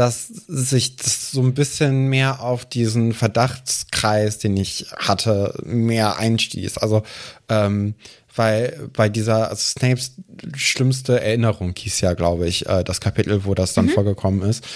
dass 0.00 0.28
sich 0.28 0.96
das 0.96 1.30
so 1.30 1.42
ein 1.42 1.52
bisschen 1.52 2.08
mehr 2.08 2.40
auf 2.40 2.64
diesen 2.64 3.12
Verdachtskreis, 3.12 4.38
den 4.38 4.56
ich 4.56 4.86
hatte, 4.96 5.52
mehr 5.62 6.18
einstieß. 6.18 6.78
Also, 6.78 7.02
ähm, 7.50 7.92
weil 8.34 8.88
bei 8.94 9.10
dieser, 9.10 9.50
also 9.50 9.60
Snapes 9.60 10.12
schlimmste 10.56 11.20
Erinnerung 11.20 11.74
hieß 11.76 12.00
ja, 12.00 12.14
glaube 12.14 12.48
ich, 12.48 12.66
äh, 12.66 12.82
das 12.82 13.02
Kapitel, 13.02 13.44
wo 13.44 13.54
das 13.54 13.74
dann 13.74 13.90
vorgekommen 13.90 14.40
ist. 14.48 14.66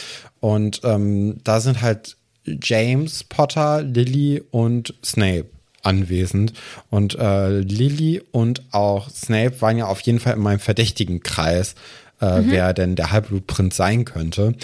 Und 0.40 0.82
ähm, 0.84 1.40
da 1.42 1.60
sind 1.60 1.80
halt 1.80 2.18
James 2.44 3.24
Potter, 3.24 3.80
Lily 3.80 4.42
und 4.50 4.92
Snape 5.02 5.46
anwesend. 5.82 6.52
Und 6.90 7.18
äh, 7.18 7.60
Lily 7.60 8.22
und 8.30 8.60
auch 8.72 9.08
Snape 9.08 9.62
waren 9.62 9.78
ja 9.78 9.86
auf 9.86 10.02
jeden 10.02 10.20
Fall 10.20 10.34
in 10.34 10.42
meinem 10.42 10.60
verdächtigen 10.60 11.22
Kreis, 11.22 11.76
äh, 12.20 12.42
wer 12.44 12.74
denn 12.74 12.94
der 12.94 13.10
Halbblutprinz 13.10 13.74
sein 13.74 14.04
könnte. 14.04 14.54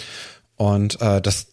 Und 0.61 1.01
äh, 1.01 1.23
das 1.23 1.47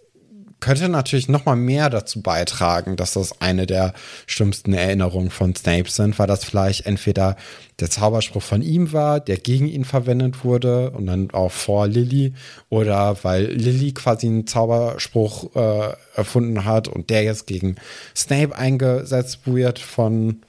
könnte 0.60 0.90
natürlich 0.90 1.30
noch 1.30 1.46
mal 1.46 1.56
mehr 1.56 1.88
dazu 1.88 2.20
beitragen, 2.20 2.94
dass 2.94 3.14
das 3.14 3.40
eine 3.40 3.66
der 3.66 3.94
schlimmsten 4.26 4.74
Erinnerungen 4.74 5.30
von 5.30 5.54
Snape 5.54 5.88
sind, 5.88 6.18
weil 6.18 6.26
das 6.26 6.44
vielleicht 6.44 6.84
entweder 6.84 7.36
der 7.80 7.88
Zauberspruch 7.88 8.42
von 8.42 8.60
ihm 8.60 8.92
war, 8.92 9.18
der 9.20 9.38
gegen 9.38 9.66
ihn 9.66 9.86
verwendet 9.86 10.44
wurde 10.44 10.90
und 10.90 11.06
dann 11.06 11.30
auch 11.30 11.52
vor 11.52 11.86
Lilly 11.86 12.34
oder 12.68 13.16
weil 13.22 13.46
Lilly 13.46 13.92
quasi 13.92 14.26
einen 14.26 14.46
Zauberspruch 14.46 15.56
äh, 15.56 15.94
erfunden 16.14 16.66
hat 16.66 16.86
und 16.86 17.08
der 17.08 17.22
jetzt 17.22 17.46
gegen 17.46 17.76
Snape 18.14 18.54
eingesetzt 18.54 19.38
wird 19.46 19.78
von 19.78 20.42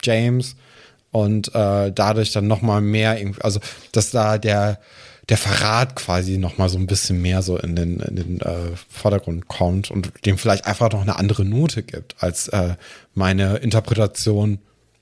James 0.00 0.54
und 1.10 1.52
äh, 1.56 1.90
dadurch 1.90 2.30
dann 2.30 2.46
noch 2.46 2.62
mal 2.62 2.82
mehr, 2.82 3.18
also 3.40 3.58
dass 3.90 4.12
da 4.12 4.38
der 4.38 4.78
der 5.28 5.36
Verrat 5.36 5.96
quasi 5.96 6.38
noch 6.38 6.56
mal 6.56 6.68
so 6.68 6.78
ein 6.78 6.86
bisschen 6.86 7.20
mehr 7.20 7.42
so 7.42 7.58
in 7.58 7.74
den, 7.74 7.98
in 8.00 8.16
den 8.16 8.40
äh, 8.40 8.76
Vordergrund 8.88 9.48
kommt 9.48 9.90
und 9.90 10.12
dem 10.24 10.38
vielleicht 10.38 10.66
einfach 10.66 10.92
noch 10.92 11.02
eine 11.02 11.16
andere 11.16 11.44
Note 11.44 11.82
gibt 11.82 12.14
als 12.22 12.48
äh, 12.48 12.76
meine 13.14 13.56
Interpretation, 13.56 14.58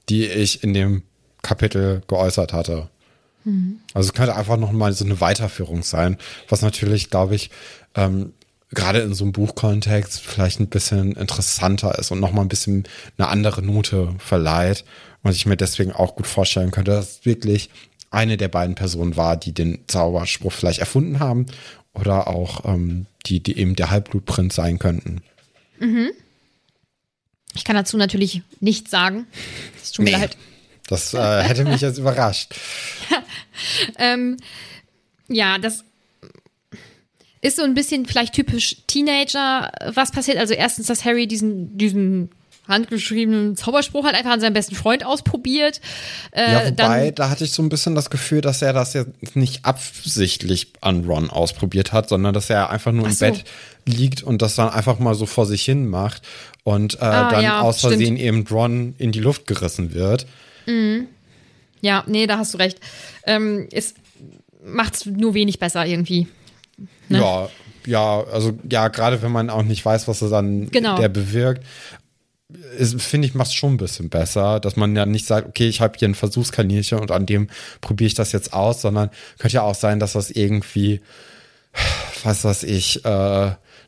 die 0.09 0.27
ich 0.27 0.63
in 0.63 0.73
dem 0.73 1.03
Kapitel 1.43 2.03
geäußert 2.09 2.53
hatte. 2.53 2.89
Also 3.93 4.09
es 4.09 4.15
könnte 4.15 4.35
einfach 4.35 4.57
noch 4.57 4.73
mal 4.73 4.93
so 4.95 5.05
eine 5.05 5.21
Weiterführung 5.21 5.83
sein, 5.83 6.17
was 6.49 6.63
natürlich, 6.63 7.11
glaube 7.11 7.35
ich, 7.35 7.51
ähm, 7.95 8.33
gerade 8.71 9.01
in 9.01 9.15
so 9.15 9.25
einem 9.25 9.33
Buchkontext 9.33 10.21
vielleicht 10.21 10.61
ein 10.61 10.69
bisschen 10.69 11.13
interessanter 11.13 11.99
ist 11.99 12.11
und 12.11 12.21
noch 12.21 12.33
mal 12.33 12.43
ein 12.43 12.49
bisschen 12.49 12.85
eine 13.19 13.29
andere 13.29 13.63
Note 13.63 14.15
verleiht. 14.19 14.85
Und 15.23 15.33
ich 15.33 15.47
mir 15.47 15.57
deswegen 15.57 15.93
auch 15.93 16.17
gut 16.17 16.27
vorstellen 16.27 16.71
könnte, 16.71 16.91
dass 16.91 17.11
es 17.11 17.25
wirklich 17.25 17.71
eine 18.15 18.37
der 18.37 18.49
beiden 18.49 18.75
Personen 18.75 19.17
war, 19.17 19.37
die 19.37 19.53
den 19.53 19.81
Zauberspruch 19.87 20.53
vielleicht 20.53 20.81
erfunden 20.81 21.19
haben 21.21 21.47
oder 21.93 22.29
auch 22.29 22.65
ähm, 22.65 23.07
die, 23.27 23.41
die 23.41 23.59
eben 23.59 23.77
der 23.77 23.91
Halbblutprinz 23.91 24.55
sein 24.55 24.79
könnten. 24.79 25.23
Ich 27.55 27.65
kann 27.65 27.77
dazu 27.77 27.97
natürlich 27.97 28.43
nichts 28.61 28.91
sagen. 28.91 29.27
Es 29.83 29.93
tut 29.93 30.05
mir 30.05 30.13
Nee. 30.13 30.23
leid. 30.23 30.37
Das 30.87 31.15
äh, 31.15 31.43
hätte 31.43 31.65
mich 31.65 31.81
jetzt 31.81 31.99
überrascht. 31.99 32.55
Ähm, 33.99 34.37
ja, 35.29 35.59
das 35.59 35.85
ist 37.41 37.57
so 37.57 37.63
ein 37.63 37.75
bisschen 37.75 38.05
vielleicht 38.05 38.35
typisch 38.35 38.79
Teenager, 38.89 39.71
was 39.95 40.11
passiert. 40.11 40.39
Also 40.39 40.55
erstens, 40.55 40.89
dass 40.89 41.05
Harry 41.05 41.29
diesen, 41.29 41.79
diesen 41.79 42.31
handgeschriebenen 42.67 43.57
Zauberspruch 43.57 44.05
halt 44.05 44.15
einfach 44.15 44.31
an 44.33 44.41
seinem 44.41 44.55
besten 44.55 44.75
Freund 44.75 45.05
ausprobiert. 45.05 45.81
Äh, 46.33 46.53
Ja, 46.53 46.61
wobei, 46.67 46.71
dann, 46.71 47.15
da 47.15 47.31
hatte 47.31 47.45
ich 47.45 47.53
so 47.53 47.63
ein 47.63 47.69
bisschen 47.69 47.95
das 47.95 48.11
Gefühl, 48.11 48.41
dass 48.41 48.63
er 48.63 48.73
das 48.73 48.95
jetzt 48.95 49.37
nicht 49.37 49.65
absichtlich 49.65 50.69
an 50.81 51.05
Ron 51.05 51.31
ausprobiert 51.31 51.93
hat, 51.93 52.09
sondern 52.09 52.33
dass 52.35 52.49
er 52.51 52.71
einfach 52.71 52.93
nur 52.93 53.07
im 53.07 53.13
so. 53.13 53.27
Bett 53.27 53.45
liegt 53.87 54.23
und 54.23 54.41
das 54.43 54.55
dann 54.55 54.71
einfach 54.71 54.99
mal 54.99 55.15
so 55.15 55.27
vor 55.27 55.45
sich 55.47 55.63
hin 55.63 55.87
macht 55.89 56.23
und 56.63 56.95
äh, 56.95 57.05
Ah, 57.05 57.31
dann 57.31 57.43
ja, 57.43 57.61
aus 57.61 57.81
Versehen 57.81 58.17
stimmt. 58.17 58.21
eben 58.21 58.47
Ron 58.47 58.95
in 58.99 59.13
die 59.13 59.21
Luft 59.21 59.47
gerissen 59.47 59.93
wird. 59.93 60.27
ja, 61.83 62.05
nee, 62.07 62.27
da 62.27 62.39
hast 62.39 62.55
du 62.55 62.59
recht. 62.59 62.81
Ähm, 63.27 63.69
es 63.71 63.95
macht's 64.65 65.05
nur 65.07 65.35
wenig 65.35 65.59
besser 65.59 65.85
irgendwie. 65.87 66.27
Ne? 67.09 67.19
Ja, 67.19 67.49
ja, 67.87 68.25
also 68.33 68.59
ja, 68.71 68.89
gerade 68.89 69.21
wenn 69.21 69.31
man 69.33 69.51
auch 69.51 69.63
nicht 69.63 69.85
weiß, 69.85 70.09
was 70.09 70.23
er 70.23 70.31
dann 70.31 70.71
Genau. 70.71 70.97
der 70.99 71.11
bewirkt, 71.11 71.63
finde 72.99 73.27
ich, 73.27 73.35
macht 73.35 73.49
es 73.49 73.55
schon 73.55 73.75
ein 73.75 73.79
bisschen 73.79 74.11
besser, 74.11 74.61
dass 74.61 74.77
man 74.77 74.95
ja 74.95 75.07
nicht 75.07 75.27
sagt, 75.27 75.49
okay, 75.49 75.69
ich 75.69 75.81
habe 75.81 75.99
hier 75.99 76.09
ein 76.09 76.15
Versuchskaninchen 76.15 76.99
und 76.99 77.11
an 77.11 77.27
dem 77.27 77.49
probiere 77.81 78.09
ich 78.09 78.15
das 78.15 78.33
jetzt 78.33 78.53
aus, 78.53 78.83
sondern 78.83 79.11
könnte 79.39 79.55
ja 79.55 79.63
auch 79.63 79.75
sein, 79.75 79.99
dass 79.99 80.13
das 80.13 80.31
irgendwie, 80.31 81.01
was 82.23 82.45
weiß 82.45 82.65
ich, 82.65 83.05
äh, 83.05 83.09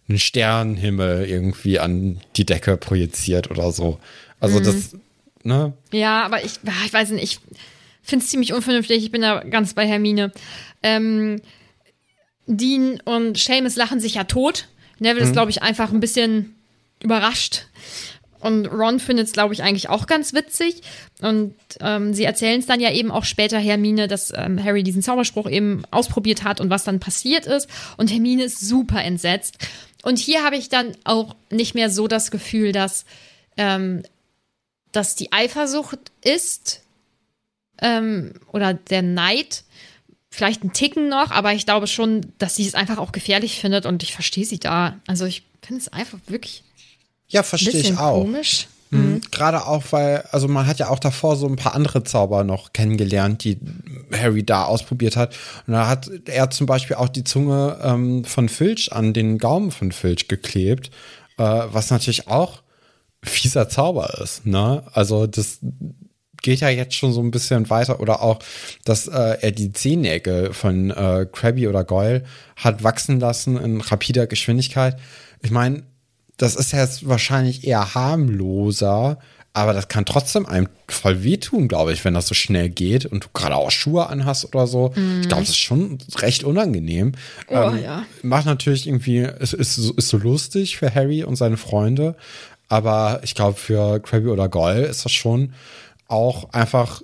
einen 0.08 0.18
Sternenhimmel 0.18 1.26
irgendwie 1.28 1.78
an 1.78 2.20
die 2.36 2.46
Decke 2.46 2.76
projiziert 2.76 3.50
oder 3.50 3.72
so. 3.72 3.98
Also 4.40 4.60
das, 4.60 4.96
ne? 5.42 5.72
Ja, 5.92 6.24
aber 6.24 6.44
ich, 6.44 6.60
ah, 6.66 6.72
ich 6.86 6.92
weiß 6.92 7.10
nicht, 7.10 7.24
ich 7.24 7.40
finde 8.02 8.24
es 8.24 8.30
ziemlich 8.30 8.52
unvernünftig. 8.52 9.02
Ich 9.02 9.10
bin 9.10 9.22
da 9.22 9.42
ganz 9.42 9.74
bei 9.74 9.86
Hermine. 9.86 10.32
Ähm, 10.82 11.40
Dean 12.46 13.00
und 13.04 13.36
Seamus 13.36 13.76
lachen 13.76 14.00
sich 14.00 14.14
ja 14.14 14.24
tot. 14.24 14.68
Neville 14.98 15.24
ist, 15.24 15.32
glaube 15.32 15.50
ich, 15.50 15.62
einfach 15.62 15.92
ein 15.92 16.00
bisschen 16.00 16.54
überrascht. 17.02 17.66
Und 18.40 18.66
Ron 18.66 19.00
findet 19.00 19.26
es, 19.26 19.32
glaube 19.32 19.54
ich, 19.54 19.62
eigentlich 19.62 19.88
auch 19.88 20.06
ganz 20.06 20.32
witzig. 20.32 20.82
Und 21.20 21.54
ähm, 21.80 22.14
sie 22.14 22.24
erzählen 22.24 22.60
es 22.60 22.66
dann 22.66 22.80
ja 22.80 22.92
eben 22.92 23.10
auch 23.10 23.24
später 23.24 23.58
Hermine, 23.58 24.08
dass 24.08 24.32
ähm, 24.34 24.62
Harry 24.62 24.82
diesen 24.82 25.02
Zauberspruch 25.02 25.48
eben 25.48 25.84
ausprobiert 25.90 26.44
hat 26.44 26.60
und 26.60 26.70
was 26.70 26.84
dann 26.84 27.00
passiert 27.00 27.46
ist. 27.46 27.68
Und 27.96 28.10
Hermine 28.10 28.44
ist 28.44 28.60
super 28.60 29.02
entsetzt. 29.02 29.58
Und 30.02 30.18
hier 30.18 30.44
habe 30.44 30.56
ich 30.56 30.68
dann 30.68 30.92
auch 31.04 31.34
nicht 31.50 31.74
mehr 31.74 31.90
so 31.90 32.06
das 32.06 32.30
Gefühl, 32.30 32.72
dass, 32.72 33.04
ähm, 33.56 34.02
dass 34.92 35.16
die 35.16 35.32
Eifersucht 35.32 35.98
ist 36.22 36.82
ähm, 37.80 38.34
oder 38.52 38.74
der 38.74 39.02
Neid. 39.02 39.64
Vielleicht 40.30 40.62
ein 40.62 40.72
Ticken 40.72 41.08
noch, 41.08 41.30
aber 41.30 41.54
ich 41.54 41.64
glaube 41.64 41.86
schon, 41.86 42.32
dass 42.38 42.56
sie 42.56 42.66
es 42.66 42.74
einfach 42.74 42.98
auch 42.98 43.12
gefährlich 43.12 43.58
findet 43.58 43.86
und 43.86 44.02
ich 44.02 44.12
verstehe 44.12 44.44
sie 44.44 44.60
da. 44.60 45.00
Also 45.06 45.24
ich 45.24 45.44
finde 45.62 45.80
es 45.80 45.88
einfach 45.88 46.18
wirklich 46.26 46.62
Ja, 47.28 47.42
verstehe 47.42 47.80
ich 47.80 47.98
auch. 47.98 48.22
komisch. 48.22 48.68
Mhm. 48.90 49.20
Gerade 49.32 49.66
auch, 49.66 49.82
weil, 49.90 50.22
also 50.30 50.46
man 50.48 50.66
hat 50.66 50.78
ja 50.78 50.88
auch 50.90 50.98
davor 50.98 51.36
so 51.36 51.46
ein 51.46 51.56
paar 51.56 51.74
andere 51.74 52.04
Zauber 52.04 52.44
noch 52.44 52.72
kennengelernt, 52.72 53.42
die 53.44 53.58
Harry 54.12 54.44
da 54.44 54.64
ausprobiert 54.64 55.16
hat. 55.16 55.34
Und 55.66 55.72
da 55.72 55.88
hat 55.88 56.10
er 56.26 56.50
zum 56.50 56.66
Beispiel 56.66 56.96
auch 56.96 57.08
die 57.08 57.24
Zunge 57.24 57.78
ähm, 57.82 58.24
von 58.24 58.48
Filch 58.48 58.92
an 58.92 59.12
den 59.12 59.38
Gaumen 59.38 59.72
von 59.72 59.90
Filch 59.90 60.28
geklebt, 60.28 60.90
äh, 61.36 61.42
was 61.42 61.90
natürlich 61.90 62.28
auch 62.28 62.62
fieser 63.24 63.68
Zauber 63.68 64.20
ist, 64.20 64.46
ne? 64.46 64.84
Also 64.92 65.26
das 65.26 65.58
geht 66.42 66.60
ja 66.60 66.68
jetzt 66.68 66.94
schon 66.94 67.12
so 67.12 67.20
ein 67.20 67.32
bisschen 67.32 67.68
weiter 67.70 67.98
oder 67.98 68.22
auch, 68.22 68.38
dass 68.84 69.08
äh, 69.08 69.38
er 69.40 69.50
die 69.50 69.72
Zehennägel 69.72 70.52
von 70.52 70.90
äh, 70.90 71.26
Krabby 71.30 71.66
oder 71.66 71.82
Goyle 71.82 72.22
hat 72.54 72.84
wachsen 72.84 73.18
lassen 73.18 73.56
in 73.56 73.80
rapider 73.80 74.28
Geschwindigkeit. 74.28 74.96
Ich 75.42 75.50
meine, 75.50 75.82
das 76.36 76.56
ist 76.56 76.72
jetzt 76.72 77.08
wahrscheinlich 77.08 77.66
eher 77.66 77.94
harmloser, 77.94 79.18
aber 79.52 79.72
das 79.72 79.88
kann 79.88 80.04
trotzdem 80.04 80.44
einem 80.44 80.68
voll 80.86 81.22
wehtun, 81.22 81.66
glaube 81.66 81.92
ich, 81.92 82.04
wenn 82.04 82.12
das 82.12 82.26
so 82.26 82.34
schnell 82.34 82.68
geht 82.68 83.06
und 83.06 83.24
du 83.24 83.28
gerade 83.32 83.56
auch 83.56 83.70
Schuhe 83.70 84.08
anhast 84.08 84.44
oder 84.54 84.66
so. 84.66 84.92
Mm. 84.94 85.22
Ich 85.22 85.28
glaube, 85.28 85.42
das 85.42 85.50
ist 85.50 85.58
schon 85.58 85.96
recht 86.18 86.44
unangenehm. 86.44 87.12
Oh, 87.48 87.54
ähm, 87.54 87.82
ja. 87.82 88.04
Macht 88.22 88.44
natürlich 88.44 88.86
irgendwie, 88.86 89.20
es 89.20 89.54
ist, 89.54 89.78
ist, 89.78 89.90
ist 89.92 90.08
so 90.08 90.18
lustig 90.18 90.76
für 90.76 90.94
Harry 90.94 91.24
und 91.24 91.36
seine 91.36 91.56
Freunde, 91.56 92.16
aber 92.68 93.20
ich 93.22 93.34
glaube, 93.34 93.58
für 93.58 94.00
Krabby 94.00 94.28
oder 94.28 94.48
Goyle 94.48 94.84
ist 94.84 95.04
das 95.06 95.12
schon 95.12 95.54
auch 96.08 96.52
einfach 96.52 97.00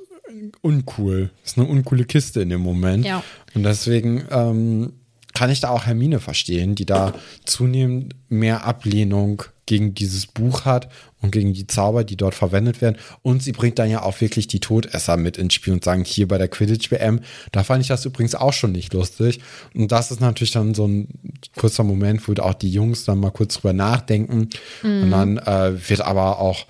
uncool. 0.61 1.31
Ist 1.45 1.59
eine 1.59 1.67
uncoole 1.67 2.05
Kiste 2.05 2.43
in 2.43 2.51
dem 2.51 2.61
Moment. 2.61 3.05
Ja. 3.05 3.23
Und 3.55 3.63
deswegen 3.63 4.25
ähm, 4.31 4.93
kann 5.35 5.51
ich 5.51 5.61
da 5.61 5.71
auch 5.71 5.87
Hermine 5.87 6.21
verstehen, 6.21 6.75
die 6.75 6.87
da 6.87 7.15
zunehmend 7.45 8.15
mehr 8.29 8.65
Ablehnung 8.65 9.43
gegen 9.67 9.95
dieses 9.95 10.27
Buch 10.27 10.65
hat 10.65 10.89
und 11.21 11.31
gegen 11.31 11.55
die 11.55 11.67
Zauber, 11.67 12.05
die 12.05 12.17
dort 12.17 12.35
verwendet 12.35 12.81
werden. 12.83 12.99
Und 13.23 13.43
sie 13.43 13.53
bringt 13.53 13.79
dann 13.79 13.89
ja 13.89 14.03
auch 14.03 14.21
wirklich 14.21 14.49
die 14.49 14.61
Todesser 14.61 15.17
mit 15.17 15.39
ins 15.39 15.55
Spiel 15.55 15.73
und 15.73 15.85
sagen, 15.85 16.05
hier 16.05 16.27
bei 16.29 16.37
der 16.37 16.49
Quidditch-WM, 16.49 17.21
da 17.53 17.63
fand 17.63 17.83
ich 17.83 17.89
das 17.89 18.05
übrigens 18.05 18.35
auch 18.35 18.53
schon 18.53 18.73
nicht 18.73 18.93
lustig. 18.93 19.41
Und 19.75 19.93
das 19.93 20.11
ist 20.11 20.21
natürlich 20.21 20.51
dann 20.51 20.75
so 20.75 20.87
ein 20.87 21.09
kurzer 21.57 21.85
Moment, 21.85 22.27
wo 22.27 22.35
auch 22.43 22.55
die 22.55 22.71
Jungs 22.71 23.05
dann 23.05 23.21
mal 23.21 23.31
kurz 23.31 23.55
drüber 23.55 23.73
nachdenken. 23.73 24.49
Mhm. 24.83 25.03
Und 25.05 25.11
dann 25.11 25.39
äh, 25.39 25.89
wird 25.89 26.01
aber 26.01 26.41
auch 26.41 26.67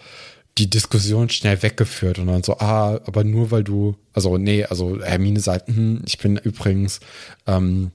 die 0.59 0.69
Diskussion 0.69 1.31
schnell 1.31 1.63
weggeführt 1.63 2.19
und 2.19 2.27
dann 2.27 2.43
so, 2.43 2.59
ah, 2.59 3.01
aber 3.07 3.25
nur 3.25 3.51
weil 3.51 3.65
du, 3.65 3.97
also 4.13 4.37
nee, 4.37 4.65
also 4.65 5.03
Hermine 5.03 5.41
sagt, 5.41 5.69
hm, 5.69 6.03
ich 6.07 6.19
bin 6.19 6.37
übrigens 6.37 7.01
ähm, 7.47 7.91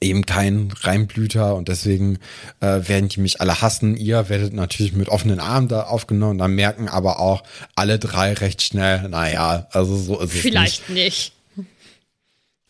eben 0.00 0.24
kein 0.24 0.72
Reimblüter 0.80 1.54
und 1.54 1.68
deswegen 1.68 2.18
äh, 2.60 2.88
werden 2.88 3.08
die 3.08 3.20
mich 3.20 3.40
alle 3.40 3.60
hassen. 3.60 3.96
Ihr 3.96 4.28
werdet 4.28 4.52
natürlich 4.54 4.94
mit 4.94 5.08
offenen 5.08 5.40
Armen 5.40 5.68
da 5.68 5.82
aufgenommen, 5.84 6.38
dann 6.38 6.54
merken 6.54 6.88
aber 6.88 7.20
auch 7.20 7.42
alle 7.74 7.98
drei 7.98 8.32
recht 8.32 8.62
schnell, 8.62 9.08
naja, 9.08 9.66
also 9.72 9.96
so 9.96 10.20
ist 10.20 10.34
es 10.34 10.40
Vielleicht 10.40 10.88
nicht. 10.88 11.32
nicht. 11.56 11.66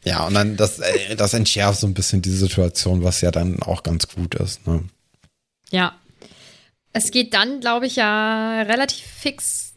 Ja, 0.04 0.26
und 0.26 0.34
dann 0.34 0.56
das, 0.56 0.78
äh, 0.78 1.14
das 1.16 1.34
entschärft 1.34 1.80
so 1.80 1.86
ein 1.86 1.94
bisschen 1.94 2.22
die 2.22 2.30
Situation, 2.30 3.04
was 3.04 3.20
ja 3.20 3.30
dann 3.30 3.62
auch 3.62 3.82
ganz 3.82 4.08
gut 4.08 4.34
ist. 4.34 4.66
Ne? 4.66 4.84
Ja. 5.70 5.94
Es 6.92 7.10
geht 7.12 7.34
dann, 7.34 7.60
glaube 7.60 7.86
ich, 7.86 7.96
ja 7.96 8.62
relativ 8.62 9.06
fix 9.06 9.69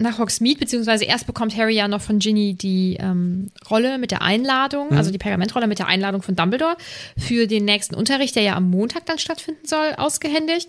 nach 0.00 0.18
Hogsmeade, 0.18 0.58
beziehungsweise 0.58 1.04
erst 1.04 1.26
bekommt 1.26 1.56
Harry 1.56 1.74
ja 1.74 1.86
noch 1.86 2.00
von 2.00 2.18
Ginny 2.18 2.54
die 2.54 2.96
ähm, 2.98 3.50
Rolle 3.70 3.98
mit 3.98 4.10
der 4.10 4.22
Einladung, 4.22 4.90
mhm. 4.90 4.96
also 4.96 5.10
die 5.10 5.18
Pergamentrolle 5.18 5.66
mit 5.66 5.78
der 5.78 5.86
Einladung 5.86 6.22
von 6.22 6.34
Dumbledore 6.34 6.76
für 7.18 7.46
den 7.46 7.64
nächsten 7.64 7.94
Unterricht, 7.94 8.34
der 8.34 8.42
ja 8.42 8.56
am 8.56 8.70
Montag 8.70 9.06
dann 9.06 9.18
stattfinden 9.18 9.66
soll, 9.66 9.94
ausgehändigt. 9.96 10.68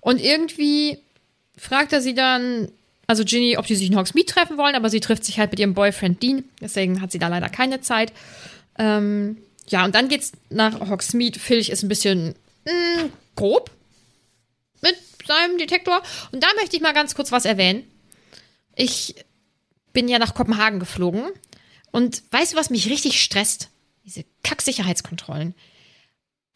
Und 0.00 0.20
irgendwie 0.20 0.98
fragt 1.56 1.92
er 1.92 2.00
sie 2.00 2.14
dann, 2.14 2.68
also 3.06 3.24
Ginny, 3.24 3.56
ob 3.58 3.66
sie 3.66 3.76
sich 3.76 3.90
in 3.90 3.96
Hogsmeade 3.96 4.26
treffen 4.26 4.56
wollen, 4.56 4.74
aber 4.74 4.90
sie 4.90 5.00
trifft 5.00 5.24
sich 5.24 5.38
halt 5.38 5.50
mit 5.50 5.60
ihrem 5.60 5.74
Boyfriend 5.74 6.22
Dean, 6.22 6.44
deswegen 6.60 7.00
hat 7.00 7.12
sie 7.12 7.18
da 7.18 7.28
leider 7.28 7.48
keine 7.48 7.80
Zeit. 7.82 8.12
Ähm, 8.78 9.36
ja, 9.68 9.84
und 9.84 9.94
dann 9.94 10.08
geht's 10.08 10.32
nach 10.50 10.80
Hogsmeade. 10.88 11.38
Filch 11.38 11.68
ist 11.68 11.82
ein 11.82 11.88
bisschen 11.88 12.34
mh, 12.64 13.04
mm, 13.04 13.12
grob 13.36 13.70
mit 14.80 14.96
seinem 15.26 15.58
Detektor. 15.58 16.02
Und 16.32 16.42
da 16.42 16.48
möchte 16.58 16.76
ich 16.76 16.82
mal 16.82 16.92
ganz 16.92 17.14
kurz 17.14 17.32
was 17.32 17.44
erwähnen. 17.44 17.84
Ich 18.74 19.14
bin 19.92 20.08
ja 20.08 20.18
nach 20.18 20.34
Kopenhagen 20.34 20.80
geflogen 20.80 21.30
und 21.90 22.22
weißt 22.30 22.52
du, 22.52 22.56
was 22.56 22.70
mich 22.70 22.88
richtig 22.88 23.22
stresst? 23.22 23.68
Diese 24.04 24.24
Kacksicherheitskontrollen. 24.42 25.54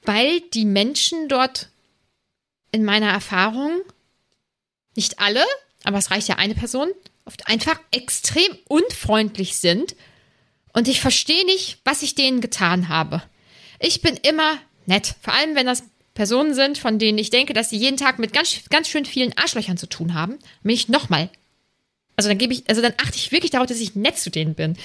Weil 0.03 0.41
die 0.53 0.65
Menschen 0.65 1.29
dort 1.29 1.69
in 2.73 2.85
meiner 2.85 3.11
Erfahrung, 3.11 3.81
nicht 4.95 5.19
alle, 5.19 5.45
aber 5.85 5.99
es 5.99 6.11
reicht 6.11 6.29
ja 6.29 6.37
eine 6.37 6.55
Person, 6.55 6.89
oft 7.25 7.49
einfach 7.49 7.79
extrem 7.91 8.57
unfreundlich 8.67 9.57
sind 9.57 9.95
und 10.73 10.89
ich 10.89 11.01
verstehe 11.01 11.45
nicht, 11.47 11.81
was 11.85 12.03
ich 12.03 12.15
denen 12.15 12.41
getan 12.41 12.89
habe. 12.89 13.23
Ich 13.79 14.01
bin 14.01 14.17
immer 14.17 14.59
nett, 14.87 15.15
vor 15.21 15.35
allem 15.35 15.55
wenn 15.55 15.67
das 15.67 15.85
Personen 16.15 16.55
sind, 16.55 16.79
von 16.79 16.99
denen 16.99 17.19
ich 17.19 17.31
denke, 17.31 17.53
dass 17.53 17.71
sie 17.71 17.77
jeden 17.77 17.99
Tag 17.99 18.19
mit 18.19 18.33
ganz, 18.33 18.63
ganz 18.71 18.89
schön 18.89 19.05
vielen 19.05 19.37
Arschlöchern 19.37 19.77
zu 19.77 19.87
tun 19.89 20.15
haben, 20.15 20.39
bin 20.63 20.75
ich 20.75 20.89
nochmal 20.89 21.31
also 22.17 22.29
dann 22.29 22.39
gebe 22.39 22.55
ich, 22.55 22.65
also 22.69 22.83
dann 22.83 22.95
achte 22.97 23.17
ich 23.17 23.33
wirklich 23.33 23.51
darauf, 23.51 23.67
dass 23.67 23.79
ich 23.79 23.95
nett 23.95 24.19
zu 24.19 24.31
denen 24.31 24.55
bin. 24.55 24.79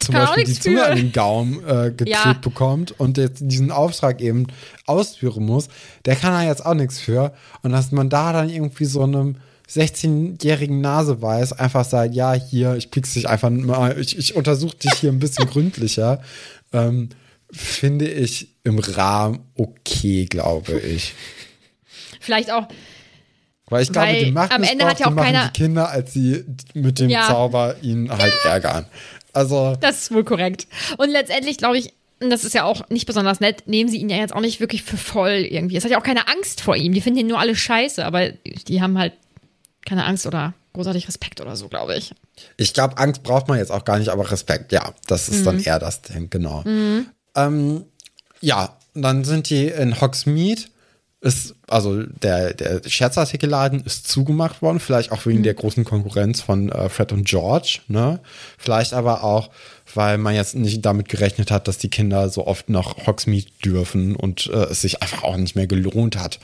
zum 0.00 0.14
kann 0.14 0.26
Beispiel 0.26 0.44
die 0.44 0.58
Zunge 0.58 0.84
an 0.84 0.96
den 0.96 1.12
Gaumen 1.12 1.64
äh, 1.64 1.90
geklebt 1.96 2.08
ja. 2.08 2.32
bekommt 2.32 2.98
und 2.98 3.18
jetzt 3.18 3.42
diesen 3.44 3.70
Auftrag 3.70 4.20
eben 4.20 4.46
ausführen 4.86 5.44
muss, 5.44 5.68
der 6.06 6.16
kann 6.16 6.32
da 6.32 6.42
jetzt 6.42 6.64
auch 6.64 6.74
nichts 6.74 6.98
für. 6.98 7.32
Und 7.62 7.72
dass 7.72 7.92
man 7.92 8.08
da 8.08 8.32
dann 8.32 8.48
irgendwie 8.48 8.86
so 8.86 9.02
einem 9.02 9.36
16-jährigen 9.68 10.80
Nase 10.80 11.22
weiß, 11.22 11.52
einfach 11.52 11.84
sagt, 11.84 12.14
ja, 12.14 12.32
hier, 12.32 12.74
ich 12.74 12.90
pick's 12.90 13.14
dich 13.14 13.28
einfach 13.28 13.50
mal, 13.50 13.98
ich, 14.00 14.18
ich 14.18 14.34
untersuche 14.34 14.76
dich 14.76 14.92
hier 14.94 15.12
ein 15.12 15.20
bisschen 15.20 15.46
gründlicher, 15.50 16.22
ähm, 16.72 17.10
finde 17.52 18.08
ich 18.08 18.56
im 18.64 18.78
Rahmen 18.78 19.40
okay, 19.54 20.24
glaube 20.24 20.78
ich. 20.80 21.14
Vielleicht 22.20 22.50
auch, 22.50 22.68
weil 23.70 23.82
ich 23.82 23.92
glaube, 23.92 24.08
Weil 24.08 24.24
die 24.24 24.32
Macht 24.32 24.52
am 24.52 24.62
Ende 24.62 24.84
hat 24.84 25.00
ja 25.00 25.06
auch 25.06 25.16
keiner 25.16 25.46
die 25.46 25.62
Kinder, 25.62 25.88
als 25.88 26.12
sie 26.12 26.44
mit 26.74 26.98
dem 26.98 27.08
ja. 27.08 27.26
Zauber 27.26 27.76
ihn 27.80 28.10
halt 28.10 28.34
ja. 28.44 28.50
ärgern. 28.50 28.86
Also 29.32 29.76
das 29.80 30.02
ist 30.02 30.12
wohl 30.12 30.24
korrekt. 30.24 30.66
Und 30.98 31.10
letztendlich 31.10 31.56
glaube 31.56 31.78
ich, 31.78 31.92
das 32.18 32.44
ist 32.44 32.54
ja 32.54 32.64
auch 32.64 32.88
nicht 32.90 33.06
besonders 33.06 33.40
nett, 33.40 33.66
nehmen 33.66 33.88
sie 33.88 33.98
ihn 33.98 34.10
ja 34.10 34.16
jetzt 34.16 34.34
auch 34.34 34.40
nicht 34.40 34.60
wirklich 34.60 34.82
für 34.82 34.96
voll 34.96 35.46
irgendwie. 35.48 35.76
Es 35.76 35.84
hat 35.84 35.90
ja 35.90 35.98
auch 35.98 36.04
keine 36.04 36.28
Angst 36.28 36.60
vor 36.60 36.76
ihm. 36.76 36.92
Die 36.92 37.00
finden 37.00 37.20
ihn 37.20 37.28
nur 37.28 37.38
alle 37.38 37.56
scheiße, 37.56 38.04
aber 38.04 38.30
die 38.30 38.82
haben 38.82 38.98
halt 38.98 39.14
keine 39.86 40.04
Angst 40.04 40.26
oder 40.26 40.52
großartig 40.74 41.08
Respekt 41.08 41.40
oder 41.40 41.56
so, 41.56 41.68
glaube 41.68 41.96
ich. 41.96 42.12
Ich 42.56 42.74
glaube, 42.74 42.98
Angst 42.98 43.22
braucht 43.22 43.48
man 43.48 43.58
jetzt 43.58 43.72
auch 43.72 43.84
gar 43.84 43.98
nicht, 43.98 44.08
aber 44.08 44.30
Respekt, 44.30 44.72
ja, 44.72 44.92
das 45.06 45.28
ist 45.28 45.40
mhm. 45.40 45.44
dann 45.44 45.60
eher 45.60 45.78
das 45.78 46.02
Ding, 46.02 46.28
genau. 46.28 46.62
Mhm. 46.64 47.06
Ähm, 47.34 47.84
ja, 48.40 48.76
dann 48.94 49.24
sind 49.24 49.48
die 49.48 49.68
in 49.68 50.00
Hogsmeade 50.00 50.62
ist, 51.20 51.54
also 51.68 52.02
der, 52.02 52.54
der 52.54 52.80
Scherzartikelladen 52.88 53.82
ist 53.84 54.08
zugemacht 54.08 54.62
worden, 54.62 54.80
vielleicht 54.80 55.12
auch 55.12 55.26
wegen 55.26 55.40
mhm. 55.40 55.44
der 55.44 55.54
großen 55.54 55.84
Konkurrenz 55.84 56.40
von 56.40 56.70
äh, 56.70 56.88
Fred 56.88 57.12
und 57.12 57.26
George, 57.26 57.80
ne? 57.88 58.20
Vielleicht 58.56 58.94
aber 58.94 59.22
auch, 59.22 59.50
weil 59.94 60.16
man 60.16 60.34
jetzt 60.34 60.54
nicht 60.54 60.84
damit 60.84 61.10
gerechnet 61.10 61.50
hat, 61.50 61.68
dass 61.68 61.76
die 61.76 61.90
Kinder 61.90 62.30
so 62.30 62.46
oft 62.46 62.70
nach 62.70 63.06
Hogsmeade 63.06 63.48
dürfen 63.62 64.16
und 64.16 64.46
äh, 64.46 64.64
es 64.70 64.80
sich 64.80 65.02
einfach 65.02 65.22
auch 65.22 65.36
nicht 65.36 65.56
mehr 65.56 65.66
gelohnt 65.66 66.16
hat, 66.16 66.40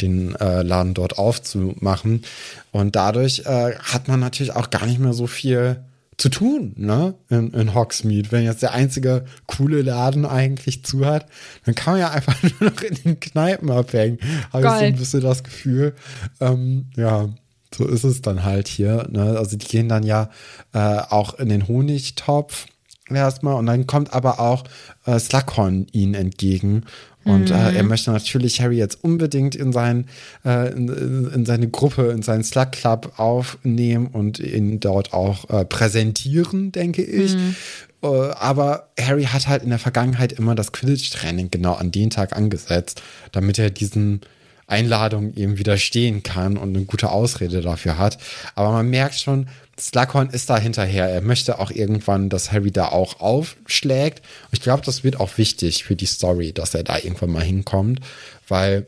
den 0.00 0.34
äh, 0.36 0.62
Laden 0.62 0.94
dort 0.94 1.18
aufzumachen. 1.18 2.24
Und 2.72 2.96
dadurch 2.96 3.42
äh, 3.46 3.76
hat 3.76 4.08
man 4.08 4.18
natürlich 4.18 4.56
auch 4.56 4.70
gar 4.70 4.86
nicht 4.86 4.98
mehr 4.98 5.12
so 5.12 5.28
viel 5.28 5.76
zu 6.18 6.30
tun, 6.30 6.72
ne? 6.76 7.14
In, 7.28 7.52
in 7.52 7.74
Hogsmeade. 7.74 8.32
Wenn 8.32 8.44
jetzt 8.44 8.62
der 8.62 8.72
einzige 8.72 9.26
coole 9.46 9.82
Laden 9.82 10.24
eigentlich 10.24 10.84
zu 10.84 11.04
hat, 11.04 11.26
dann 11.64 11.74
kann 11.74 11.94
man 11.94 12.00
ja 12.00 12.10
einfach 12.10 12.36
nur 12.60 12.70
noch 12.70 12.80
in 12.82 12.94
den 13.04 13.20
Kneipen 13.20 13.70
abhängen. 13.70 14.18
Habe 14.52 14.64
ich 14.64 14.70
so 14.70 14.78
ein 14.78 14.96
bisschen 14.96 15.20
das 15.20 15.44
Gefühl. 15.44 15.94
Ähm, 16.40 16.86
ja, 16.96 17.28
so 17.74 17.86
ist 17.86 18.04
es 18.04 18.22
dann 18.22 18.44
halt 18.44 18.68
hier. 18.68 19.06
Ne? 19.10 19.36
Also 19.36 19.56
die 19.56 19.66
gehen 19.66 19.88
dann 19.88 20.04
ja 20.04 20.30
äh, 20.72 20.78
auch 20.78 21.34
in 21.34 21.48
den 21.48 21.68
Honigtopf 21.68 22.66
erstmal 23.10 23.54
und 23.54 23.66
dann 23.66 23.86
kommt 23.86 24.12
aber 24.12 24.40
auch 24.40 24.64
äh, 25.04 25.18
Slughorn 25.18 25.86
ihnen 25.92 26.14
entgegen 26.14 26.84
und 27.26 27.50
äh, 27.50 27.74
er 27.74 27.82
möchte 27.82 28.12
natürlich 28.12 28.60
Harry 28.60 28.76
jetzt 28.76 29.02
unbedingt 29.02 29.56
in, 29.56 29.72
sein, 29.72 30.06
äh, 30.44 30.72
in, 30.72 30.88
in, 31.34 31.44
seine 31.44 31.68
Gruppe, 31.68 32.12
in 32.12 32.22
seinen 32.22 32.44
Slug 32.44 32.70
Club 32.70 33.14
aufnehmen 33.16 34.06
und 34.06 34.38
ihn 34.38 34.78
dort 34.78 35.12
auch 35.12 35.50
äh, 35.50 35.64
präsentieren, 35.64 36.70
denke 36.70 37.02
ich. 37.02 37.34
Mhm. 37.34 37.56
Äh, 38.02 38.06
aber 38.06 38.90
Harry 39.00 39.24
hat 39.24 39.48
halt 39.48 39.64
in 39.64 39.70
der 39.70 39.80
Vergangenheit 39.80 40.32
immer 40.32 40.54
das 40.54 40.70
Quidditch-Training 40.70 41.50
genau 41.50 41.74
an 41.74 41.90
den 41.90 42.10
Tag 42.10 42.36
angesetzt, 42.36 43.02
damit 43.32 43.58
er 43.58 43.70
diesen 43.70 44.20
Einladungen 44.68 45.36
eben 45.36 45.58
widerstehen 45.58 46.22
kann 46.22 46.56
und 46.56 46.76
eine 46.76 46.84
gute 46.84 47.10
Ausrede 47.10 47.60
dafür 47.60 47.98
hat. 47.98 48.18
Aber 48.54 48.70
man 48.70 48.88
merkt 48.88 49.18
schon, 49.18 49.48
Slughorn 49.78 50.30
ist 50.30 50.48
da 50.48 50.58
hinterher. 50.58 51.08
Er 51.08 51.20
möchte 51.20 51.58
auch 51.58 51.70
irgendwann, 51.70 52.30
dass 52.30 52.50
Harry 52.50 52.70
da 52.70 52.88
auch 52.88 53.20
aufschlägt. 53.20 54.22
Ich 54.50 54.60
glaube, 54.60 54.82
das 54.84 55.04
wird 55.04 55.20
auch 55.20 55.36
wichtig 55.36 55.84
für 55.84 55.96
die 55.96 56.06
Story, 56.06 56.52
dass 56.52 56.74
er 56.74 56.82
da 56.82 56.96
irgendwann 56.96 57.32
mal 57.32 57.42
hinkommt, 57.42 58.00
weil 58.48 58.86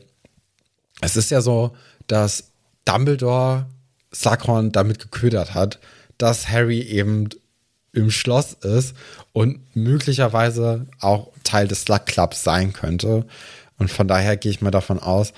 es 1.01 1.15
ist 1.15 1.31
ja 1.31 1.41
so, 1.41 1.75
dass 2.07 2.51
Dumbledore 2.85 3.67
Slughorn 4.13 4.71
damit 4.71 4.99
geködert 4.99 5.53
hat, 5.53 5.79
dass 6.17 6.49
Harry 6.49 6.81
eben 6.81 7.29
im 7.93 8.11
Schloss 8.11 8.53
ist 8.53 8.95
und 9.31 9.75
möglicherweise 9.75 10.87
auch 10.99 11.31
Teil 11.43 11.67
des 11.67 11.83
Slug 11.83 12.05
Clubs 12.05 12.43
sein 12.43 12.73
könnte. 12.73 13.25
Und 13.77 13.89
von 13.89 14.07
daher 14.07 14.37
gehe 14.37 14.51
ich 14.51 14.61
mal 14.61 14.71
davon 14.71 14.99
aus, 14.99 15.33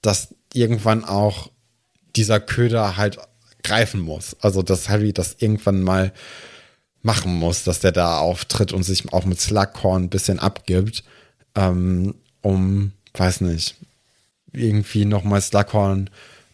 dass 0.00 0.34
irgendwann 0.52 1.04
auch 1.04 1.50
dieser 2.16 2.40
Köder 2.40 2.96
halt 2.96 3.18
greifen 3.62 4.00
muss. 4.00 4.36
Also, 4.40 4.62
dass 4.62 4.88
Harry 4.88 5.12
das 5.12 5.36
irgendwann 5.38 5.82
mal 5.82 6.12
machen 7.02 7.34
muss, 7.34 7.64
dass 7.64 7.80
der 7.80 7.92
da 7.92 8.18
auftritt 8.18 8.72
und 8.72 8.84
sich 8.84 9.12
auch 9.12 9.24
mit 9.24 9.40
Slughorn 9.40 10.04
ein 10.04 10.10
bisschen 10.10 10.38
abgibt, 10.38 11.04
ähm, 11.54 12.14
um, 12.40 12.92
weiß 13.14 13.42
nicht, 13.42 13.76
irgendwie 14.52 15.04
nochmal 15.04 15.40
Slughorn 15.40 16.10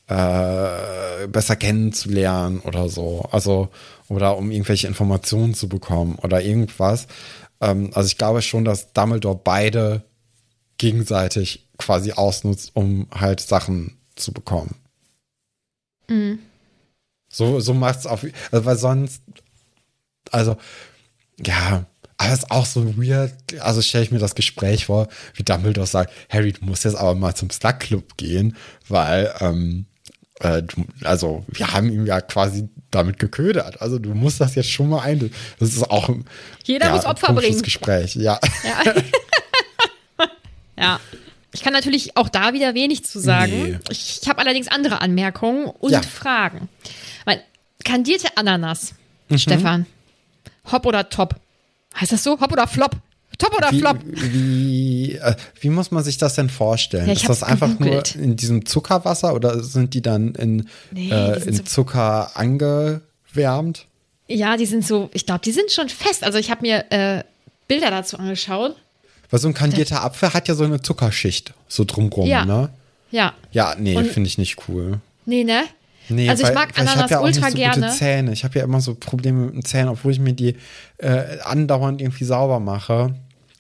äh, 0.07 1.27
besser 1.29 1.57
kennenzulernen 1.57 2.61
oder 2.61 2.88
so. 2.88 3.29
Also, 3.31 3.68
oder 4.09 4.37
um 4.37 4.51
irgendwelche 4.51 4.87
Informationen 4.87 5.55
zu 5.55 5.68
bekommen 5.68 6.16
oder 6.23 6.42
irgendwas. 6.42 7.07
Ähm, 7.61 7.90
also 7.92 8.07
ich 8.07 8.18
glaube 8.18 8.42
schon, 8.42 8.64
dass 8.64 8.92
Dumbledore 8.92 9.40
beide 9.42 10.03
gegenseitig 10.79 11.68
quasi 11.77 12.12
ausnutzt, 12.12 12.71
um 12.75 13.09
halt 13.12 13.40
Sachen 13.40 13.99
zu 14.16 14.33
bekommen. 14.33 14.77
Mhm. 16.09 16.38
So, 17.29 17.61
so 17.61 17.75
macht 17.75 18.01
es 18.01 18.07
auf, 18.07 18.25
also 18.51 18.64
weil 18.64 18.77
sonst, 18.79 19.23
also, 20.31 20.57
ja, 21.45 21.85
aber 22.17 22.33
es 22.33 22.41
ist 22.41 22.51
auch 22.51 22.67
so 22.67 22.97
weird. 22.97 23.35
Also 23.61 23.81
stelle 23.81 24.05
ich 24.05 24.11
mir 24.11 24.19
das 24.19 24.35
Gespräch 24.35 24.87
vor, 24.87 25.09
wie 25.35 25.45
Dumbledore 25.45 25.87
sagt, 25.87 26.12
Harry, 26.29 26.53
du 26.53 26.64
musst 26.64 26.85
jetzt 26.85 26.97
aber 26.97 27.14
mal 27.14 27.35
zum 27.35 27.51
Slug 27.51 27.79
Club 27.79 28.17
gehen, 28.17 28.57
weil, 28.88 29.33
ähm, 29.41 29.87
äh, 30.41 30.62
du, 30.62 30.85
also 31.05 31.45
wir 31.49 31.73
haben 31.73 31.91
ihn 31.91 32.07
ja 32.07 32.21
quasi 32.21 32.69
damit 32.91 33.19
geködert. 33.19 33.81
Also 33.81 33.99
du 33.99 34.14
musst 34.14 34.41
das 34.41 34.55
jetzt 34.55 34.71
schon 34.71 34.88
mal 34.88 35.03
ein. 35.03 35.31
Das 35.59 35.69
ist 35.71 35.91
auch 35.91 36.09
ein, 36.09 36.25
Jeder 36.64 36.87
ja, 36.87 36.95
muss 36.95 37.05
Opfer 37.05 37.33
bringen. 37.33 37.62
Gespräch, 37.62 38.17
ja. 38.17 38.41
Ja. 38.64 38.95
ja. 40.79 41.01
Ich 41.53 41.63
kann 41.63 41.73
natürlich 41.73 42.17
auch 42.17 42.29
da 42.29 42.53
wieder 42.53 42.75
wenig 42.75 43.05
zu 43.05 43.19
sagen. 43.21 43.53
Nee. 43.53 43.79
Ich, 43.91 44.21
ich 44.23 44.29
habe 44.29 44.41
allerdings 44.41 44.69
andere 44.69 45.01
Anmerkungen 45.01 45.67
und 45.67 45.93
ja. 45.93 46.03
Fragen. 46.03 46.69
Weil 47.25 47.43
kandierte 47.85 48.37
Ananas, 48.37 48.95
mhm. 49.29 49.39
Stefan, 49.39 49.87
Hop 50.71 50.85
oder 50.87 51.09
Top? 51.09 51.37
Heißt 51.99 52.13
das 52.13 52.23
so? 52.23 52.41
Hop 52.41 52.53
oder 52.53 52.67
Flop? 52.67 52.97
Top 53.39 53.57
oder 53.57 53.71
wie, 53.71 53.79
Flop? 53.79 53.99
Wie, 54.05 55.13
äh, 55.15 55.37
wie 55.61 55.71
muss 55.71 55.91
man 55.91 56.03
sich 56.03 56.19
das 56.19 56.35
denn 56.35 56.51
vorstellen? 56.51 57.07
Ja, 57.07 57.13
ist 57.13 57.29
das 57.29 57.43
einfach 57.43 57.69
gegoogelt. 57.69 58.17
nur 58.17 58.25
in 58.25 58.37
diesem 58.37 58.67
Zuckerwasser 58.67 59.33
oder 59.35 59.63
sind 59.63 59.95
die 59.95 60.03
dann 60.03 60.35
in, 60.35 60.69
nee, 60.91 61.11
äh, 61.11 61.41
in 61.45 61.55
so 61.55 61.63
Zucker 61.63 62.37
angewärmt? 62.37 63.87
Ja, 64.27 64.57
die 64.57 64.67
sind 64.67 64.85
so, 64.85 65.09
ich 65.13 65.25
glaube, 65.25 65.41
die 65.45 65.53
sind 65.53 65.71
schon 65.71 65.89
fest. 65.89 66.25
Also 66.25 66.39
ich 66.39 66.51
habe 66.51 66.63
mir 66.63 66.85
äh, 66.91 67.23
Bilder 67.69 67.91
dazu 67.91 68.19
angeschaut. 68.19 68.77
Weil 69.31 69.41
so 69.41 69.49
ein 69.49 69.55
kandierter 69.55 70.03
Apfel 70.03 70.33
hat 70.33 70.49
ja 70.49 70.55
so 70.55 70.64
eine 70.64 70.81
Zuckerschicht 70.81 71.55
so 71.69 71.85
drumrum, 71.85 72.27
ja. 72.27 72.45
ne? 72.45 72.71
Ja. 73.11 73.35
Ja, 73.53 73.75
nee, 73.79 74.03
finde 74.05 74.29
ich 74.29 74.38
nicht 74.38 74.69
cool. 74.69 75.01
Nee, 75.27 75.45
ne? 75.45 75.64
Nee, 76.11 76.29
also 76.29 76.47
ich 76.47 76.55
mag 76.55 76.77
weil, 76.77 76.87
Ananas 76.87 77.05
ich 77.07 77.11
ja 77.11 77.21
ultra 77.21 77.47
nicht 77.47 77.51
so 77.51 77.57
gerne. 77.57 77.87
Gute 77.87 77.99
Zähne. 77.99 78.33
Ich 78.33 78.45
habe 78.45 78.59
ja 78.59 78.64
immer 78.64 78.81
so 78.81 78.95
Probleme 78.95 79.47
mit 79.47 79.55
den 79.55 79.64
Zähnen, 79.64 79.88
obwohl 79.88 80.12
ich 80.12 80.19
mir 80.19 80.33
die 80.33 80.57
äh, 80.99 81.38
andauernd 81.43 82.01
irgendwie 82.01 82.25
sauber 82.25 82.61
mache. 82.61 83.14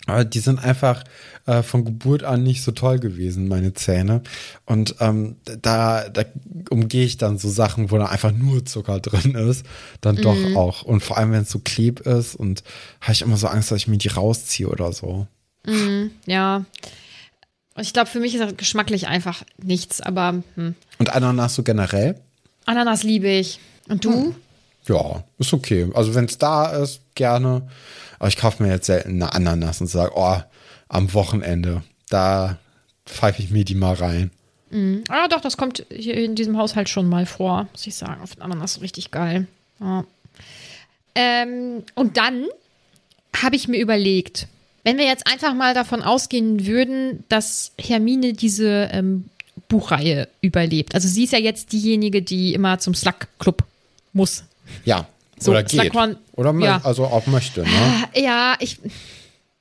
Aber 0.06 0.24
die 0.24 0.38
sind 0.38 0.58
einfach 0.64 1.04
äh, 1.44 1.62
von 1.62 1.84
Geburt 1.84 2.24
an 2.24 2.42
nicht 2.42 2.62
so 2.62 2.72
toll 2.72 2.98
gewesen, 2.98 3.48
meine 3.48 3.74
Zähne. 3.74 4.22
Und 4.64 4.94
ähm, 5.00 5.36
da, 5.44 6.08
da 6.08 6.24
umgehe 6.70 7.04
ich 7.04 7.18
dann 7.18 7.36
so 7.36 7.50
Sachen, 7.50 7.90
wo 7.90 7.98
da 7.98 8.06
einfach 8.06 8.32
nur 8.32 8.64
Zucker 8.64 9.00
drin 9.00 9.34
ist, 9.34 9.66
dann 10.00 10.16
mhm. 10.16 10.22
doch 10.22 10.56
auch. 10.56 10.82
Und 10.82 11.02
vor 11.02 11.18
allem, 11.18 11.32
wenn 11.32 11.42
es 11.42 11.50
so 11.50 11.58
kleb 11.58 12.00
ist 12.00 12.34
und 12.34 12.62
habe 13.02 13.12
ich 13.12 13.20
immer 13.20 13.36
so 13.36 13.48
Angst, 13.48 13.70
dass 13.70 13.76
ich 13.76 13.88
mir 13.88 13.98
die 13.98 14.08
rausziehe 14.08 14.68
oder 14.68 14.94
so. 14.94 15.26
Mhm, 15.66 16.12
ja. 16.26 16.64
Ich 17.76 17.92
glaube, 17.92 18.10
für 18.10 18.20
mich 18.20 18.34
ist 18.34 18.40
das 18.40 18.56
geschmacklich 18.56 19.06
einfach 19.06 19.44
nichts, 19.62 20.00
aber. 20.00 20.42
Hm. 20.54 20.74
Und 20.98 21.10
Ananas 21.14 21.54
so 21.54 21.62
generell? 21.62 22.20
Ananas 22.66 23.02
liebe 23.02 23.28
ich. 23.28 23.60
Und 23.88 24.04
du? 24.04 24.12
Hm. 24.12 24.34
Ja, 24.86 25.24
ist 25.38 25.52
okay. 25.52 25.90
Also, 25.94 26.14
wenn 26.14 26.24
es 26.24 26.38
da 26.38 26.66
ist, 26.66 27.00
gerne. 27.14 27.68
Aber 28.18 28.28
ich 28.28 28.36
kaufe 28.36 28.62
mir 28.62 28.70
jetzt 28.70 28.86
selten 28.86 29.22
eine 29.22 29.32
Ananas 29.32 29.80
und 29.80 29.86
sage, 29.86 30.12
oh, 30.14 30.38
am 30.88 31.14
Wochenende, 31.14 31.82
da 32.08 32.58
pfeife 33.06 33.42
ich 33.42 33.50
mir 33.50 33.64
die 33.64 33.74
mal 33.74 33.94
rein. 33.94 34.30
Mhm. 34.70 35.04
Ah, 35.08 35.28
doch, 35.28 35.40
das 35.40 35.56
kommt 35.56 35.84
hier 35.90 36.14
in 36.14 36.34
diesem 36.34 36.58
Haushalt 36.58 36.88
schon 36.88 37.08
mal 37.08 37.26
vor, 37.26 37.68
muss 37.72 37.86
ich 37.86 37.94
sagen. 37.94 38.20
Auf 38.22 38.34
den 38.34 38.42
Ananas 38.42 38.80
richtig 38.80 39.10
geil. 39.10 39.46
Ja. 39.80 40.04
Ähm, 41.14 41.84
und 41.94 42.16
dann 42.16 42.46
habe 43.36 43.56
ich 43.56 43.68
mir 43.68 43.78
überlegt, 43.78 44.48
wenn 44.88 44.96
wir 44.96 45.04
jetzt 45.04 45.26
einfach 45.26 45.52
mal 45.52 45.74
davon 45.74 46.02
ausgehen 46.02 46.66
würden, 46.66 47.22
dass 47.28 47.72
Hermine 47.78 48.32
diese 48.32 48.88
ähm, 48.90 49.26
Buchreihe 49.68 50.28
überlebt. 50.40 50.94
Also 50.94 51.08
sie 51.08 51.24
ist 51.24 51.34
ja 51.34 51.38
jetzt 51.38 51.72
diejenige, 51.72 52.22
die 52.22 52.54
immer 52.54 52.78
zum 52.78 52.94
Slug-Club 52.94 53.64
muss. 54.14 54.44
Ja, 54.86 55.06
so, 55.38 55.50
oder 55.50 55.62
geht. 55.62 55.92
Oder 56.32 56.54
ja. 56.60 56.80
also 56.84 57.04
auch 57.04 57.26
möchte, 57.26 57.64
ne? 57.64 58.04
Ja, 58.14 58.56
ich. 58.60 58.78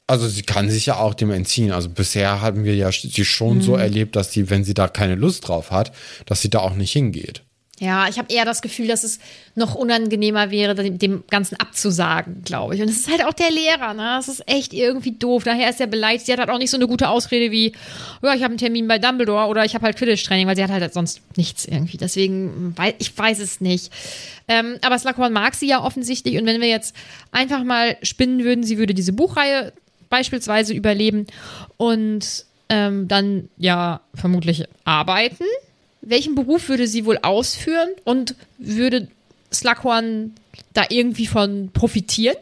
Also 0.08 0.30
sie 0.30 0.44
kann 0.44 0.70
sich 0.70 0.86
ja 0.86 0.96
auch 0.96 1.14
dem 1.14 1.32
entziehen. 1.32 1.74
Also 1.74 1.90
bisher 1.90 2.40
haben 2.40 2.64
wir 2.64 2.76
ja 2.76 2.90
sie 2.90 3.26
schon 3.26 3.58
mhm. 3.58 3.62
so 3.62 3.76
erlebt, 3.76 4.16
dass 4.16 4.32
sie, 4.32 4.50
wenn 4.50 4.64
sie 4.64 4.74
da 4.74 4.88
keine 4.88 5.16
Lust 5.16 5.46
drauf 5.46 5.72
hat, 5.72 5.92
dass 6.26 6.42
sie 6.42 6.50
da 6.50 6.60
auch 6.60 6.76
nicht 6.76 6.94
hingeht. 6.94 7.42
Ja, 7.80 8.08
ich 8.08 8.18
habe 8.18 8.34
eher 8.34 8.44
das 8.44 8.64
Gefühl, 8.64 8.88
dass 8.88 9.04
es 9.04 9.20
noch 9.54 9.76
unangenehmer 9.76 10.50
wäre, 10.50 10.74
dem 10.74 11.24
Ganzen 11.30 11.60
abzusagen, 11.60 12.44
glaube 12.44 12.74
ich. 12.74 12.82
Und 12.82 12.90
es 12.90 12.98
ist 12.98 13.12
halt 13.12 13.24
auch 13.24 13.34
der 13.34 13.52
Lehrer, 13.52 13.94
ne? 13.94 14.16
Das 14.18 14.28
ist 14.28 14.42
echt 14.48 14.74
irgendwie 14.74 15.12
doof. 15.12 15.44
Daher 15.44 15.70
ist 15.70 15.80
er 15.80 15.86
beleidigt. 15.86 16.26
Sie 16.26 16.34
hat 16.34 16.40
halt 16.40 16.50
auch 16.50 16.58
nicht 16.58 16.72
so 16.72 16.78
eine 16.78 16.88
gute 16.88 17.08
Ausrede 17.08 17.52
wie, 17.52 17.74
ja, 18.24 18.34
ich 18.34 18.42
habe 18.42 18.52
einen 18.52 18.58
Termin 18.58 18.88
bei 18.88 18.98
Dumbledore 18.98 19.46
oder 19.46 19.64
ich 19.64 19.76
habe 19.76 19.86
halt 19.86 19.96
Quidditch-Training, 19.96 20.48
weil 20.48 20.56
sie 20.56 20.64
hat 20.64 20.72
halt 20.72 20.92
sonst 20.92 21.22
nichts 21.38 21.66
irgendwie. 21.66 21.98
Deswegen, 21.98 22.74
ich 22.98 23.16
weiß 23.16 23.40
es 23.40 23.62
nicht. 23.62 23.92
Ähm, 24.48 24.78
aber 24.82 24.98
Slughorn 24.98 25.32
mag 25.32 25.54
sie 25.54 25.68
ja 25.68 25.84
offensichtlich. 25.84 26.40
Und 26.40 26.48
wenn 26.48 26.60
wir 26.60 26.70
jetzt 26.70 26.96
einfach 27.32 27.64
mal 27.64 27.96
spinnen 28.02 28.44
würden, 28.44 28.64
sie 28.64 28.80
würde 28.80 28.96
diese 28.96 29.14
Buchreihe 29.14 29.72
beispielsweise 30.10 30.74
überleben 30.74 31.28
und 31.76 32.46
ähm, 32.70 33.08
dann 33.08 33.50
ja 33.58 34.02
vermutlich 34.16 34.66
arbeiten 34.84 35.46
welchen 36.10 36.36
Beruf 36.36 36.70
würde 36.70 36.88
sie 36.88 37.06
wohl 37.06 37.20
ausführen 37.22 37.90
und 38.04 38.36
würde 38.58 39.08
Slughorn 39.54 40.34
da 40.74 40.86
irgendwie 40.90 41.28
von 41.28 41.70
profitieren? 41.72 42.38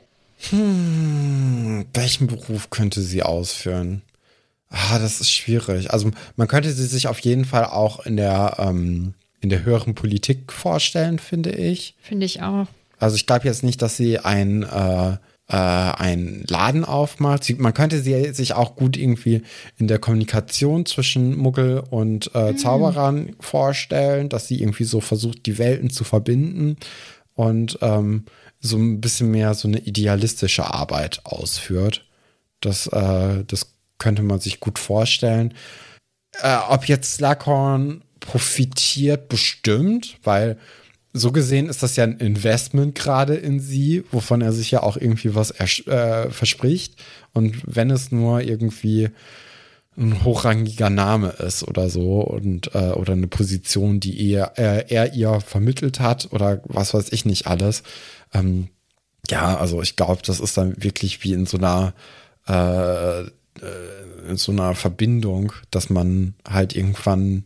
Hm, 0.49 1.85
welchen 1.93 2.27
Beruf 2.27 2.69
könnte 2.69 3.01
sie 3.01 3.23
ausführen? 3.23 4.01
Ah, 4.69 4.99
das 4.99 5.21
ist 5.21 5.31
schwierig. 5.31 5.91
Also 5.91 6.11
man 6.35 6.47
könnte 6.47 6.71
sie 6.71 6.85
sich 6.85 7.07
auf 7.07 7.19
jeden 7.19 7.45
Fall 7.45 7.65
auch 7.65 8.05
in 8.05 8.17
der, 8.17 8.57
ähm, 8.59 9.13
in 9.41 9.49
der 9.49 9.63
höheren 9.63 9.95
Politik 9.95 10.51
vorstellen, 10.51 11.19
finde 11.19 11.51
ich. 11.51 11.95
Finde 12.01 12.25
ich 12.25 12.41
auch. 12.41 12.67
Also 12.99 13.15
ich 13.15 13.25
glaube 13.25 13.45
jetzt 13.45 13.63
nicht, 13.63 13.81
dass 13.81 13.97
sie 13.97 14.19
ein, 14.19 14.63
äh, 14.63 15.17
äh, 15.47 15.55
einen 15.55 16.43
Laden 16.47 16.85
aufmacht. 16.85 17.57
Man 17.59 17.73
könnte 17.73 18.01
sie 18.01 18.33
sich 18.33 18.53
auch 18.53 18.75
gut 18.75 18.97
irgendwie 18.97 19.43
in 19.77 19.87
der 19.87 19.99
Kommunikation 19.99 20.85
zwischen 20.85 21.37
Muggel 21.37 21.83
und 21.89 22.31
äh, 22.33 22.51
mhm. 22.51 22.57
Zauberern 22.57 23.35
vorstellen, 23.39 24.29
dass 24.29 24.47
sie 24.47 24.59
irgendwie 24.61 24.85
so 24.85 25.01
versucht, 25.01 25.45
die 25.45 25.57
Welten 25.57 25.89
zu 25.89 26.03
verbinden 26.03 26.77
und 27.35 27.77
ähm, 27.81 28.25
so 28.59 28.77
ein 28.77 29.01
bisschen 29.01 29.31
mehr 29.31 29.53
so 29.53 29.67
eine 29.67 29.79
idealistische 29.79 30.73
Arbeit 30.73 31.21
ausführt. 31.23 32.05
Das, 32.61 32.87
äh, 32.87 33.43
das 33.45 33.73
könnte 33.99 34.23
man 34.23 34.39
sich 34.39 34.59
gut 34.59 34.79
vorstellen. 34.79 35.53
Äh, 36.41 36.57
ob 36.69 36.85
jetzt 36.85 37.15
Slughorn 37.15 38.03
profitiert, 38.19 39.29
bestimmt, 39.29 40.17
weil 40.23 40.57
so 41.15 41.31
gesehen 41.31 41.69
ist 41.69 41.81
das 41.81 41.95
ja 41.95 42.03
ein 42.03 42.17
Investment 42.17 42.93
gerade 42.93 43.35
in 43.35 43.59
sie, 43.59 44.03
wovon 44.11 44.41
er 44.41 44.51
sich 44.51 44.71
ja 44.71 44.83
auch 44.83 44.97
irgendwie 44.97 45.33
was 45.33 45.51
äh, 45.51 46.29
verspricht. 46.29 47.01
Und 47.33 47.61
wenn 47.65 47.89
es 47.89 48.11
nur 48.11 48.41
irgendwie 48.41 49.09
ein 49.97 50.25
hochrangiger 50.25 50.89
Name 50.89 51.29
ist 51.29 51.65
oder 51.65 51.89
so 51.89 52.19
und 52.21 52.75
äh, 52.75 52.91
oder 52.91 53.13
eine 53.13 53.27
Position, 53.27 54.01
die 54.01 54.29
er, 54.29 54.57
äh, 54.57 54.85
er 54.93 55.13
ihr 55.13 55.39
vermittelt 55.39 56.01
hat 56.01 56.33
oder 56.33 56.61
was 56.65 56.93
weiß 56.93 57.13
ich 57.13 57.23
nicht 57.23 57.47
alles. 57.47 57.83
Ähm, 58.33 58.67
ja, 59.29 59.57
also 59.57 59.81
ich 59.81 59.95
glaube, 59.95 60.21
das 60.25 60.41
ist 60.41 60.57
dann 60.57 60.83
wirklich 60.83 61.23
wie 61.23 61.31
in 61.31 61.45
so 61.45 61.57
einer 61.57 61.93
äh, 62.47 63.21
äh 63.21 63.29
in 64.27 64.37
so 64.37 64.51
einer 64.51 64.73
Verbindung, 64.73 65.53
dass 65.69 65.91
man 65.91 66.33
halt 66.49 66.75
irgendwann 66.75 67.43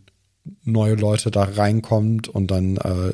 neue 0.64 0.94
Leute 0.94 1.30
da 1.30 1.44
reinkommt 1.44 2.28
und 2.28 2.50
dann 2.50 2.76
äh, 2.78 3.12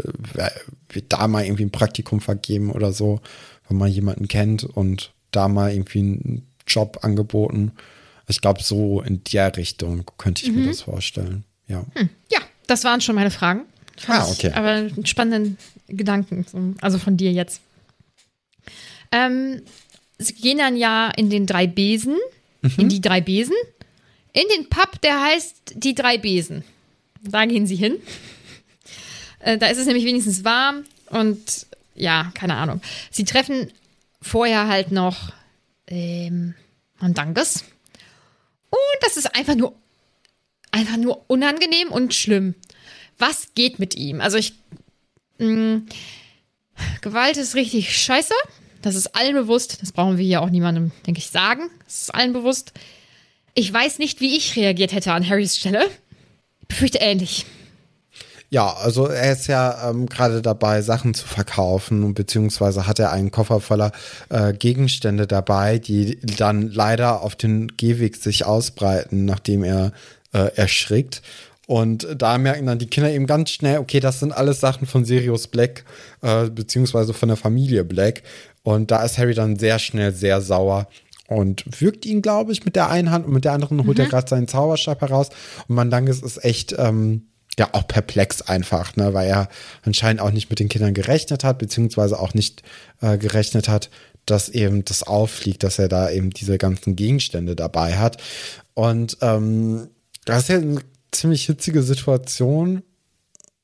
wird 0.88 1.12
da 1.12 1.28
mal 1.28 1.44
irgendwie 1.44 1.64
ein 1.64 1.72
Praktikum 1.72 2.20
vergeben 2.20 2.70
oder 2.70 2.92
so, 2.92 3.20
wenn 3.68 3.78
man 3.78 3.90
jemanden 3.90 4.28
kennt 4.28 4.64
und 4.64 5.12
da 5.30 5.48
mal 5.48 5.72
irgendwie 5.72 5.98
einen 5.98 6.46
Job 6.66 6.98
angeboten. 7.02 7.72
Ich 8.28 8.40
glaube, 8.40 8.62
so 8.62 9.00
in 9.02 9.22
der 9.24 9.56
Richtung 9.56 10.04
könnte 10.18 10.44
ich 10.44 10.52
mhm. 10.52 10.60
mir 10.60 10.66
das 10.68 10.82
vorstellen. 10.82 11.44
Ja. 11.68 11.84
Hm. 11.94 12.08
ja, 12.30 12.38
das 12.66 12.84
waren 12.84 13.00
schon 13.00 13.14
meine 13.14 13.30
Fragen. 13.30 13.62
Ah, 14.06 14.26
okay. 14.28 14.52
aber 14.52 14.68
einen 14.68 15.06
spannenden 15.06 15.58
Gedanken, 15.88 16.76
also 16.80 16.98
von 16.98 17.16
dir 17.16 17.32
jetzt. 17.32 17.60
Ähm, 19.10 19.62
sie 20.18 20.34
gehen 20.34 20.58
dann 20.58 20.76
ja 20.76 21.10
in 21.16 21.30
den 21.30 21.46
drei 21.46 21.66
Besen, 21.66 22.16
mhm. 22.62 22.72
in 22.76 22.88
die 22.88 23.00
drei 23.00 23.20
Besen, 23.20 23.54
in 24.32 24.44
den 24.54 24.68
Pub, 24.68 25.00
der 25.00 25.22
heißt 25.22 25.74
die 25.76 25.94
drei 25.94 26.18
Besen. 26.18 26.62
Da 27.30 27.44
gehen 27.44 27.66
sie 27.66 27.76
hin. 27.76 27.96
Äh, 29.40 29.58
da 29.58 29.68
ist 29.68 29.78
es 29.78 29.86
nämlich 29.86 30.04
wenigstens 30.04 30.44
warm 30.44 30.84
und 31.10 31.66
ja, 31.94 32.30
keine 32.34 32.54
Ahnung. 32.56 32.80
Sie 33.10 33.24
treffen 33.24 33.70
vorher 34.20 34.68
halt 34.68 34.92
noch 34.92 35.32
ähm, 35.86 36.54
Mandanges. 36.98 37.64
Und 38.70 39.02
das 39.02 39.16
ist 39.16 39.34
einfach 39.34 39.54
nur, 39.54 39.74
einfach 40.70 40.96
nur 40.96 41.24
unangenehm 41.28 41.90
und 41.90 42.14
schlimm. 42.14 42.54
Was 43.18 43.54
geht 43.54 43.78
mit 43.78 43.94
ihm? 43.94 44.20
Also 44.20 44.36
ich, 44.36 44.54
mh, 45.38 45.46
mm, 45.46 45.86
Gewalt 47.00 47.36
ist 47.36 47.54
richtig 47.54 47.96
scheiße. 47.96 48.34
Das 48.82 48.94
ist 48.94 49.14
allen 49.16 49.34
bewusst. 49.34 49.80
Das 49.80 49.92
brauchen 49.92 50.18
wir 50.18 50.24
hier 50.24 50.42
auch 50.42 50.50
niemandem, 50.50 50.92
denke 51.06 51.18
ich, 51.18 51.30
sagen. 51.30 51.70
Das 51.84 52.02
ist 52.02 52.14
allen 52.14 52.32
bewusst. 52.32 52.72
Ich 53.54 53.72
weiß 53.72 53.98
nicht, 53.98 54.20
wie 54.20 54.36
ich 54.36 54.54
reagiert 54.56 54.92
hätte 54.92 55.12
an 55.12 55.26
Harrys 55.26 55.56
Stelle 55.56 55.88
befürchte 56.68 56.98
ähnlich. 56.98 57.46
Ja, 58.48 58.74
also 58.74 59.06
er 59.06 59.32
ist 59.32 59.48
ja 59.48 59.90
ähm, 59.90 60.06
gerade 60.06 60.40
dabei, 60.40 60.80
Sachen 60.80 61.14
zu 61.14 61.26
verkaufen, 61.26 62.14
beziehungsweise 62.14 62.86
hat 62.86 63.00
er 63.00 63.10
einen 63.10 63.32
Koffer 63.32 63.60
voller 63.60 63.90
äh, 64.28 64.52
Gegenstände 64.52 65.26
dabei, 65.26 65.78
die 65.78 66.20
dann 66.20 66.70
leider 66.70 67.22
auf 67.22 67.34
den 67.34 67.76
Gehweg 67.76 68.16
sich 68.16 68.44
ausbreiten, 68.46 69.24
nachdem 69.24 69.64
er 69.64 69.92
äh, 70.32 70.54
erschrickt. 70.54 71.22
Und 71.66 72.06
da 72.16 72.38
merken 72.38 72.66
dann 72.66 72.78
die 72.78 72.86
Kinder 72.86 73.10
eben 73.10 73.26
ganz 73.26 73.50
schnell, 73.50 73.78
okay, 73.78 73.98
das 73.98 74.20
sind 74.20 74.32
alles 74.32 74.60
Sachen 74.60 74.86
von 74.86 75.04
Sirius 75.04 75.48
Black, 75.48 75.84
äh, 76.22 76.48
beziehungsweise 76.48 77.12
von 77.12 77.28
der 77.28 77.36
Familie 77.36 77.82
Black. 77.82 78.22
Und 78.62 78.92
da 78.92 79.04
ist 79.04 79.18
Harry 79.18 79.34
dann 79.34 79.58
sehr 79.58 79.80
schnell 79.80 80.12
sehr 80.12 80.40
sauer 80.40 80.86
und 81.28 81.80
wirkt 81.80 82.06
ihn, 82.06 82.22
glaube 82.22 82.52
ich, 82.52 82.64
mit 82.64 82.76
der 82.76 82.90
einen 82.90 83.10
Hand 83.10 83.26
und 83.26 83.32
mit 83.32 83.44
der 83.44 83.52
anderen 83.52 83.86
holt 83.86 83.98
mhm. 83.98 84.04
er 84.04 84.10
gerade 84.10 84.28
seinen 84.28 84.48
Zauberstab 84.48 85.00
heraus. 85.00 85.30
Und 85.68 85.74
Mandanges 85.74 86.22
ist 86.22 86.44
echt, 86.44 86.74
ähm, 86.78 87.26
ja, 87.58 87.68
auch 87.72 87.88
perplex 87.88 88.42
einfach, 88.42 88.96
ne, 88.96 89.14
weil 89.14 89.28
er 89.28 89.48
anscheinend 89.82 90.20
auch 90.20 90.30
nicht 90.30 90.50
mit 90.50 90.60
den 90.60 90.68
Kindern 90.68 90.94
gerechnet 90.94 91.42
hat, 91.42 91.58
beziehungsweise 91.58 92.18
auch 92.20 92.34
nicht 92.34 92.62
äh, 93.00 93.16
gerechnet 93.18 93.68
hat, 93.68 93.90
dass 94.26 94.48
eben 94.48 94.84
das 94.84 95.04
auffliegt, 95.04 95.62
dass 95.62 95.78
er 95.78 95.88
da 95.88 96.10
eben 96.10 96.30
diese 96.30 96.58
ganzen 96.58 96.96
Gegenstände 96.96 97.56
dabei 97.56 97.96
hat. 97.96 98.22
Und 98.74 99.16
ähm, 99.22 99.88
das 100.24 100.42
ist 100.42 100.48
ja 100.48 100.56
eine 100.56 100.80
ziemlich 101.12 101.46
hitzige 101.46 101.82
Situation. 101.82 102.82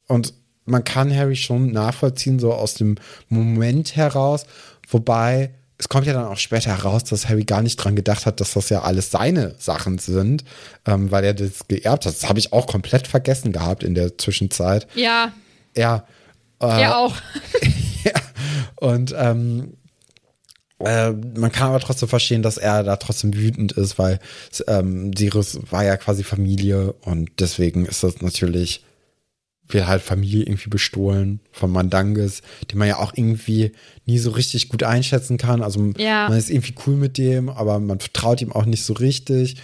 Und 0.07 0.35
man 0.64 0.85
kann 0.85 1.14
Harry 1.14 1.37
schon 1.37 1.72
nachvollziehen, 1.72 2.38
so 2.38 2.53
aus 2.53 2.75
dem 2.75 2.96
Moment 3.29 3.96
heraus. 3.96 4.46
Wobei 4.88 5.51
es 5.83 5.88
kommt 5.88 6.07
ja 6.07 6.12
dann 6.12 6.27
auch 6.27 6.38
später 6.38 6.71
heraus, 6.71 7.03
dass 7.03 7.29
Harry 7.29 7.42
gar 7.42 7.61
nicht 7.61 7.75
dran 7.75 7.97
gedacht 7.97 8.25
hat, 8.25 8.40
dass 8.40 8.53
das 8.53 8.68
ja 8.68 8.83
alles 8.83 9.11
seine 9.11 9.57
Sachen 9.59 9.99
sind, 9.99 10.45
ähm, 10.87 11.11
weil 11.11 11.25
er 11.25 11.35
das 11.35 11.66
geerbt 11.66 12.07
hat. 12.07 12.14
Das 12.14 12.29
habe 12.29 12.38
ich 12.38 12.53
auch 12.53 12.68
komplett 12.68 13.09
vergessen 13.09 13.51
gehabt 13.51 13.83
in 13.83 13.97
der 13.97 14.16
Zwischenzeit. 14.16 14.87
Ja. 14.95 15.33
Ja. 15.77 16.07
Äh, 16.61 16.83
er 16.83 16.99
auch. 16.99 17.16
ja. 18.05 18.12
Und 18.77 19.12
ähm, 19.18 19.73
äh, 20.79 21.11
man 21.11 21.51
kann 21.51 21.71
aber 21.71 21.81
trotzdem 21.81 22.09
verstehen, 22.09 22.42
dass 22.42 22.59
er 22.59 22.85
da 22.85 22.95
trotzdem 22.95 23.35
wütend 23.35 23.73
ist, 23.73 23.99
weil 23.99 24.21
ähm, 24.68 25.11
Sirius 25.16 25.59
war 25.73 25.83
ja 25.85 25.97
quasi 25.97 26.23
Familie 26.23 26.92
und 26.92 27.29
deswegen 27.40 27.87
ist 27.87 28.05
das 28.05 28.21
natürlich 28.21 28.85
wird 29.68 29.87
halt 29.87 30.03
Familie 30.03 30.44
irgendwie 30.44 30.68
bestohlen 30.68 31.40
von 31.51 31.70
Mandanges, 31.70 32.42
den 32.70 32.79
man 32.79 32.88
ja 32.88 32.98
auch 32.98 33.12
irgendwie 33.14 33.72
nie 34.07 34.18
so 34.18 34.31
richtig 34.31 34.68
gut 34.68 34.83
einschätzen 34.83 35.38
kann. 35.38 35.62
Also 35.62 35.92
ja. 35.96 36.29
man 36.29 36.38
ist 36.38 36.51
irgendwie 36.51 36.75
cool 36.87 36.96
mit 36.96 37.18
dem, 37.18 37.48
aber 37.48 37.79
man 37.79 38.01
vertraut 38.01 38.40
ihm 38.42 38.53
auch 38.53 38.66
nicht 38.66 38.85
so 38.85 38.92
richtig. 38.94 39.57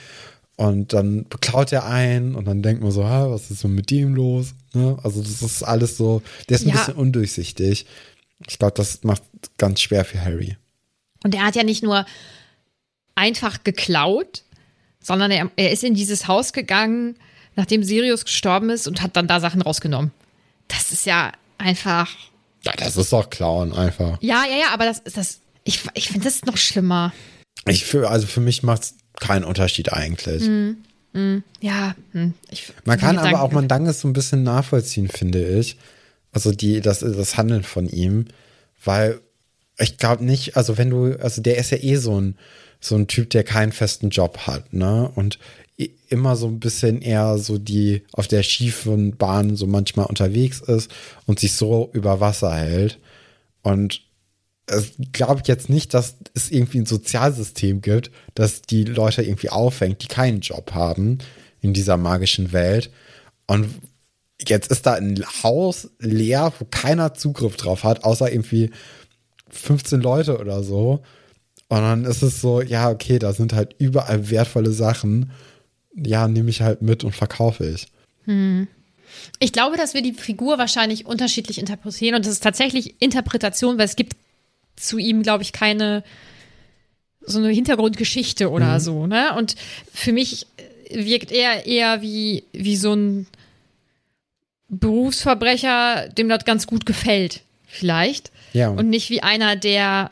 Und 0.57 0.93
dann 0.93 1.29
beklaut 1.29 1.73
er 1.73 1.87
ein 1.87 2.35
und 2.35 2.47
dann 2.47 2.63
denkt 2.63 2.83
man 2.83 2.91
so, 2.91 3.05
ha, 3.05 3.31
was 3.31 3.51
ist 3.51 3.61
so 3.61 3.69
mit 3.69 3.91
dem 3.91 4.15
los? 4.15 4.55
Ne? 4.75 4.99
Also 5.03 5.23
das 5.23 5.41
ist 5.41 5.63
alles 5.63 5.97
so, 5.97 6.23
der 6.49 6.57
ist 6.57 6.67
ein 6.67 6.71
ja. 6.71 6.75
bisschen 6.75 6.95
undurchsichtig. 6.95 7.87
Ich 8.49 8.59
glaube, 8.59 8.75
das 8.75 9.05
macht 9.05 9.23
ganz 9.57 9.81
schwer 9.81 10.05
für 10.05 10.21
Harry. 10.21 10.57
Und 11.23 11.35
er 11.35 11.45
hat 11.45 11.55
ja 11.55 11.63
nicht 11.63 11.83
nur 11.83 12.07
einfach 13.15 13.63
geklaut, 13.65 14.43
sondern 15.01 15.31
er, 15.31 15.51
er 15.57 15.73
ist 15.73 15.85
in 15.85 15.95
dieses 15.95 16.29
Haus 16.29 16.53
gegangen, 16.53 17.17
nachdem 17.59 17.83
Sirius 17.83 18.25
gestorben 18.25 18.71
ist 18.71 18.87
und 18.87 19.03
hat 19.03 19.17
dann 19.17 19.27
da 19.27 19.41
Sachen 19.41 19.61
rausgenommen. 19.61 20.13
Das 20.69 20.93
ist 20.93 21.05
ja 21.05 21.33
einfach. 21.59 22.09
Ja, 22.63 22.73
das 22.77 22.97
ist 22.97 23.13
doch 23.13 23.29
Clown 23.31 23.73
einfach. 23.73 24.19
Ja, 24.21 24.45
ja, 24.49 24.57
ja, 24.57 24.67
aber 24.73 24.85
das 24.85 25.01
ist 25.01 25.17
das. 25.17 25.41
Ich, 25.65 25.81
ich 25.95 26.09
finde 26.09 26.25
das 26.25 26.45
noch 26.45 26.57
schlimmer. 26.57 27.13
Ich 27.67 27.85
für, 27.85 28.09
also 28.09 28.29
für 28.29 28.41
mich 28.41 28.63
macht 28.63 28.83
es 28.83 28.95
keinen 29.19 29.45
Unterschied 29.45 29.93
eigentlich. 29.93 30.45
Mm, 30.45 30.77
mm, 31.13 31.43
ja, 31.61 31.97
hm, 32.13 32.35
ich, 32.49 32.73
man 32.85 32.99
kann 32.99 33.19
aber 33.19 33.43
auch 33.43 33.51
Mandanges 33.51 34.01
so 34.01 34.09
ein 34.09 34.13
bisschen 34.13 34.45
nachvollziehen, 34.45 35.09
finde 35.09 35.45
ich. 35.45 35.77
Also 36.31 36.53
die, 36.53 36.81
das, 36.81 37.01
das 37.01 37.37
Handeln 37.37 37.65
von 37.65 37.89
ihm, 37.89 38.27
weil 38.85 39.21
ich 39.79 39.99
glaube 39.99 40.25
nicht, 40.25 40.57
also 40.57 40.79
wenn 40.79 40.91
du, 40.91 41.19
also 41.21 41.43
der 41.43 41.59
ist 41.59 41.71
ja 41.71 41.79
eh 41.79 41.97
so 41.97 42.21
ein, 42.21 42.39
so 42.81 42.95
ein 42.95 43.09
Typ, 43.09 43.31
der 43.31 43.43
keinen 43.43 43.73
festen 43.73 44.11
Job 44.11 44.47
hat, 44.47 44.73
ne? 44.73 45.11
Und 45.17 45.41
immer 46.09 46.37
so 46.37 46.49
ein 46.49 46.59
bisschen 46.61 47.01
eher 47.03 47.39
so 47.39 47.59
die 47.59 48.03
auf 48.13 48.27
der 48.27 48.43
schiefen 48.43 49.17
Bahn 49.17 49.57
so 49.57 49.67
manchmal 49.67 50.07
unterwegs 50.07 50.61
ist 50.61 50.91
und 51.27 51.39
sich 51.39 51.53
so 51.53 51.91
über 51.93 52.21
Wasser 52.21 52.53
hält. 52.55 52.99
Und 53.63 54.03
es 54.67 54.93
glaube 55.13 55.41
ich 55.43 55.49
jetzt 55.49 55.71
nicht, 55.71 55.95
dass 55.95 56.17
es 56.35 56.51
irgendwie 56.51 56.79
ein 56.79 56.87
Sozialsystem 56.87 57.81
gibt, 57.81 58.11
das 58.35 58.63
die 58.63 58.85
Leute 58.85 59.23
irgendwie 59.23 59.51
auffängt, 59.51 60.03
die 60.03 60.09
keinen 60.09 60.41
Job 60.41 60.73
haben 60.75 61.19
in 61.61 61.73
dieser 61.73 61.97
magischen 61.97 62.53
Welt. 62.53 62.91
Und 63.47 63.69
jetzt 64.47 64.71
ist 64.71 64.85
da 64.87 64.95
ein 64.95 65.25
Haus 65.43 65.91
leer, 66.01 66.53
wo 66.59 66.65
keiner 66.65 67.15
Zugriff 67.15 67.57
drauf 67.57 67.85
hat, 67.85 68.05
außer 68.05 68.31
irgendwie 68.31 68.71
15 69.49 70.01
Leute 70.01 70.39
oder 70.39 70.63
so. 70.63 71.03
Und 71.69 71.81
dann 71.81 72.05
ist 72.05 72.23
es 72.23 72.41
so, 72.41 72.63
ja, 72.63 72.91
okay, 72.91 73.19
da 73.19 73.33
sind 73.33 73.53
halt 73.53 73.75
überall 73.79 74.31
wertvolle 74.31 74.73
Sachen 74.73 75.31
ja, 76.05 76.29
nehme 76.29 76.51
ich 76.51 76.63
halt 76.63 76.83
mit 76.83 77.05
und 77.05 77.15
verkaufe 77.15 77.67
ich. 77.67 77.87
Hm. 78.25 78.69
Ich 79.39 79.53
glaube, 79.53 79.77
dass 79.77 79.95
wir 79.95 80.03
die 80.03 80.13
Figur 80.13 80.59
wahrscheinlich 80.59 81.07
unterschiedlich 81.07 81.59
interpretieren 81.59 82.17
und 82.17 82.27
das 82.27 82.33
ist 82.33 82.43
tatsächlich 82.43 82.95
Interpretation, 83.01 83.79
weil 83.79 83.87
es 83.87 83.97
gibt 83.97 84.17
zu 84.77 84.99
ihm, 84.99 85.23
glaube 85.23 85.43
ich, 85.43 85.53
keine 85.53 86.05
so 87.21 87.39
eine 87.39 87.49
Hintergrundgeschichte 87.49 88.51
oder 88.51 88.75
mhm. 88.75 88.81
so, 88.81 89.07
ne? 89.07 89.35
Und 89.37 89.55
für 89.93 90.13
mich 90.13 90.47
wirkt 90.91 91.31
er 91.31 91.67
eher 91.67 92.01
wie, 92.01 92.45
wie 92.53 92.77
so 92.77 92.95
ein 92.95 93.27
Berufsverbrecher, 94.69 96.09
dem 96.09 96.29
das 96.29 96.45
ganz 96.45 96.67
gut 96.67 96.87
gefällt, 96.87 97.43
vielleicht. 97.67 98.31
Ja. 98.53 98.71
Und 98.71 98.89
nicht 98.89 99.11
wie 99.11 99.23
einer, 99.23 99.57
der 99.57 100.11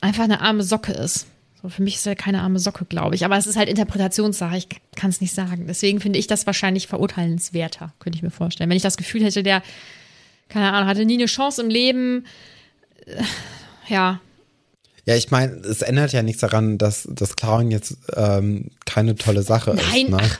einfach 0.00 0.24
eine 0.24 0.40
arme 0.40 0.62
Socke 0.62 0.92
ist. 0.92 1.26
Für 1.68 1.82
mich 1.82 1.96
ist 1.96 2.06
er 2.06 2.16
keine 2.16 2.42
arme 2.42 2.58
Socke, 2.58 2.84
glaube 2.84 3.14
ich. 3.14 3.24
Aber 3.24 3.36
es 3.36 3.46
ist 3.46 3.56
halt 3.56 3.68
Interpretationssache. 3.68 4.56
Ich 4.56 4.68
kann 4.96 5.10
es 5.10 5.20
nicht 5.20 5.34
sagen. 5.34 5.66
Deswegen 5.66 6.00
finde 6.00 6.18
ich 6.18 6.26
das 6.26 6.46
wahrscheinlich 6.46 6.86
verurteilenswerter, 6.86 7.92
könnte 7.98 8.16
ich 8.16 8.22
mir 8.22 8.30
vorstellen. 8.30 8.70
Wenn 8.70 8.76
ich 8.76 8.82
das 8.82 8.96
Gefühl 8.96 9.24
hätte, 9.24 9.42
der, 9.42 9.62
keine 10.48 10.72
Ahnung, 10.72 10.88
hatte 10.88 11.04
nie 11.04 11.14
eine 11.14 11.26
Chance 11.26 11.62
im 11.62 11.70
Leben. 11.70 12.26
Äh, 13.06 13.22
ja, 13.88 14.20
Ja, 15.06 15.14
ich 15.16 15.30
meine, 15.30 15.52
es 15.56 15.82
ändert 15.82 16.12
ja 16.12 16.22
nichts 16.22 16.40
daran, 16.40 16.78
dass 16.78 17.06
das 17.10 17.36
Klauen 17.36 17.70
jetzt 17.70 17.98
ähm, 18.16 18.70
keine 18.86 19.16
tolle 19.16 19.42
Sache 19.42 19.74
Nein, 19.74 20.06
ist. 20.06 20.10
Ne? 20.10 20.18
ach, 20.20 20.38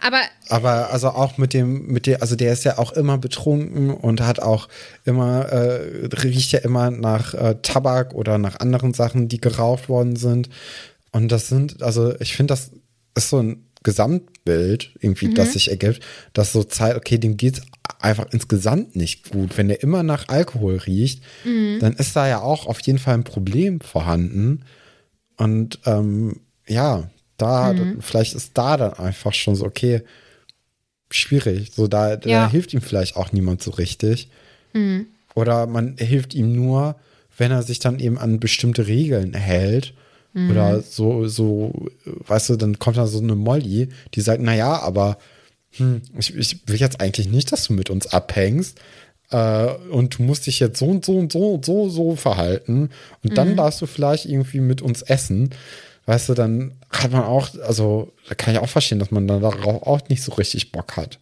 aber 0.00 0.20
Aber 0.48 0.92
also 0.92 1.08
auch 1.08 1.36
mit 1.36 1.52
dem, 1.52 1.86
mit 1.86 2.06
dem, 2.06 2.20
also 2.20 2.36
der 2.36 2.52
ist 2.52 2.64
ja 2.64 2.78
auch 2.78 2.92
immer 2.92 3.18
betrunken 3.18 3.90
und 3.90 4.20
hat 4.20 4.40
auch 4.40 4.68
immer, 5.04 5.46
äh, 5.46 6.06
riecht 6.22 6.52
ja 6.52 6.60
immer 6.60 6.90
nach 6.90 7.34
äh, 7.34 7.56
Tabak 7.62 8.14
oder 8.14 8.38
nach 8.38 8.60
anderen 8.60 8.94
Sachen, 8.94 9.28
die 9.28 9.40
geraucht 9.40 9.88
worden 9.88 10.16
sind. 10.16 10.48
Und 11.10 11.32
das 11.32 11.48
sind, 11.48 11.82
also 11.82 12.14
ich 12.20 12.36
finde, 12.36 12.52
das 12.52 12.70
ist 13.16 13.30
so 13.30 13.40
ein 13.40 13.66
Gesamtbild 13.82 14.90
irgendwie, 15.00 15.32
das 15.34 15.52
sich 15.52 15.70
ergibt, 15.70 16.00
dass 16.32 16.52
so 16.52 16.64
zeigt, 16.64 16.96
okay, 16.96 17.18
dem 17.18 17.36
geht's 17.36 17.60
einfach 18.04 18.26
insgesamt 18.30 18.94
nicht 18.96 19.30
gut. 19.30 19.56
Wenn 19.58 19.68
der 19.68 19.82
immer 19.82 20.02
nach 20.02 20.28
Alkohol 20.28 20.76
riecht, 20.76 21.22
dann 21.80 21.94
ist 21.94 22.14
da 22.14 22.28
ja 22.28 22.40
auch 22.40 22.66
auf 22.66 22.80
jeden 22.80 22.98
Fall 22.98 23.14
ein 23.14 23.24
Problem 23.24 23.80
vorhanden. 23.80 24.62
Und 25.36 25.80
ähm, 25.86 26.40
ja, 26.68 27.10
da, 27.36 27.74
vielleicht 28.00 28.34
ist 28.34 28.52
da 28.54 28.76
dann 28.76 28.92
einfach 28.94 29.32
schon 29.34 29.56
so, 29.56 29.64
okay, 29.64 30.02
schwierig. 31.10 31.72
So, 31.74 31.86
da, 31.88 32.16
da 32.16 32.28
Ja. 32.28 32.50
hilft 32.50 32.72
ihm 32.74 32.80
vielleicht 32.80 33.16
auch 33.16 33.32
niemand 33.32 33.62
so 33.62 33.70
richtig. 33.72 34.28
Oder 35.34 35.66
man 35.66 35.96
hilft 35.98 36.34
ihm 36.34 36.52
nur, 36.54 36.96
wenn 37.36 37.50
er 37.50 37.62
sich 37.62 37.78
dann 37.80 37.98
eben 38.00 38.18
an 38.18 38.40
bestimmte 38.40 38.86
Regeln 38.86 39.34
hält. 39.34 39.94
Oder 40.50 40.80
so, 40.82 41.28
so, 41.28 41.88
weißt 42.04 42.50
du, 42.50 42.56
dann 42.56 42.80
kommt 42.80 42.96
da 42.96 43.06
so 43.06 43.20
eine 43.20 43.36
Molly, 43.36 43.88
die 44.14 44.20
sagt, 44.20 44.42
naja, 44.42 44.80
aber 44.80 45.16
hm, 45.76 46.02
ich, 46.18 46.34
ich 46.34 46.68
will 46.68 46.76
jetzt 46.76 47.00
eigentlich 47.00 47.28
nicht, 47.28 47.52
dass 47.52 47.66
du 47.66 47.72
mit 47.72 47.90
uns 47.90 48.06
abhängst. 48.06 48.80
Äh, 49.30 49.66
und 49.90 50.18
du 50.18 50.22
musst 50.22 50.46
dich 50.46 50.60
jetzt 50.60 50.78
so 50.78 50.86
und 50.86 51.04
so 51.04 51.18
und 51.18 51.32
so 51.32 51.54
und 51.54 51.64
so, 51.64 51.88
so 51.88 52.16
verhalten. 52.16 52.90
Und 53.22 53.36
dann 53.36 53.56
darfst 53.56 53.80
du 53.82 53.86
vielleicht 53.86 54.26
irgendwie 54.26 54.60
mit 54.60 54.82
uns 54.82 55.02
essen. 55.02 55.50
Weißt 56.06 56.28
du, 56.28 56.34
dann 56.34 56.72
hat 56.90 57.12
man 57.12 57.24
auch, 57.24 57.48
also 57.66 58.12
da 58.28 58.34
kann 58.34 58.54
ich 58.54 58.60
auch 58.60 58.68
verstehen, 58.68 58.98
dass 58.98 59.10
man 59.10 59.26
dann 59.26 59.40
darauf 59.40 59.82
auch 59.82 60.08
nicht 60.08 60.22
so 60.22 60.32
richtig 60.32 60.70
Bock 60.70 60.96
hat. 60.96 61.18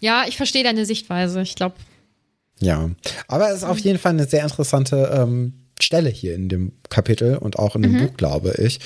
ja, 0.00 0.24
ich 0.26 0.36
verstehe 0.36 0.64
deine 0.64 0.86
Sichtweise. 0.86 1.42
Ich 1.42 1.54
glaube, 1.56 1.76
Ja, 2.60 2.90
aber 3.26 3.50
es 3.50 3.58
ist 3.58 3.64
auf 3.64 3.78
jeden 3.78 3.98
Fall 3.98 4.12
eine 4.12 4.26
sehr 4.26 4.42
interessante 4.44 5.10
ähm, 5.12 5.54
Stelle 5.80 6.10
hier 6.10 6.34
in 6.34 6.48
dem 6.48 6.72
Kapitel 6.90 7.36
und 7.36 7.58
auch 7.58 7.74
in 7.74 7.82
dem 7.82 7.98
Buch, 7.98 8.16
glaube 8.16 8.54
ich, 8.58 8.78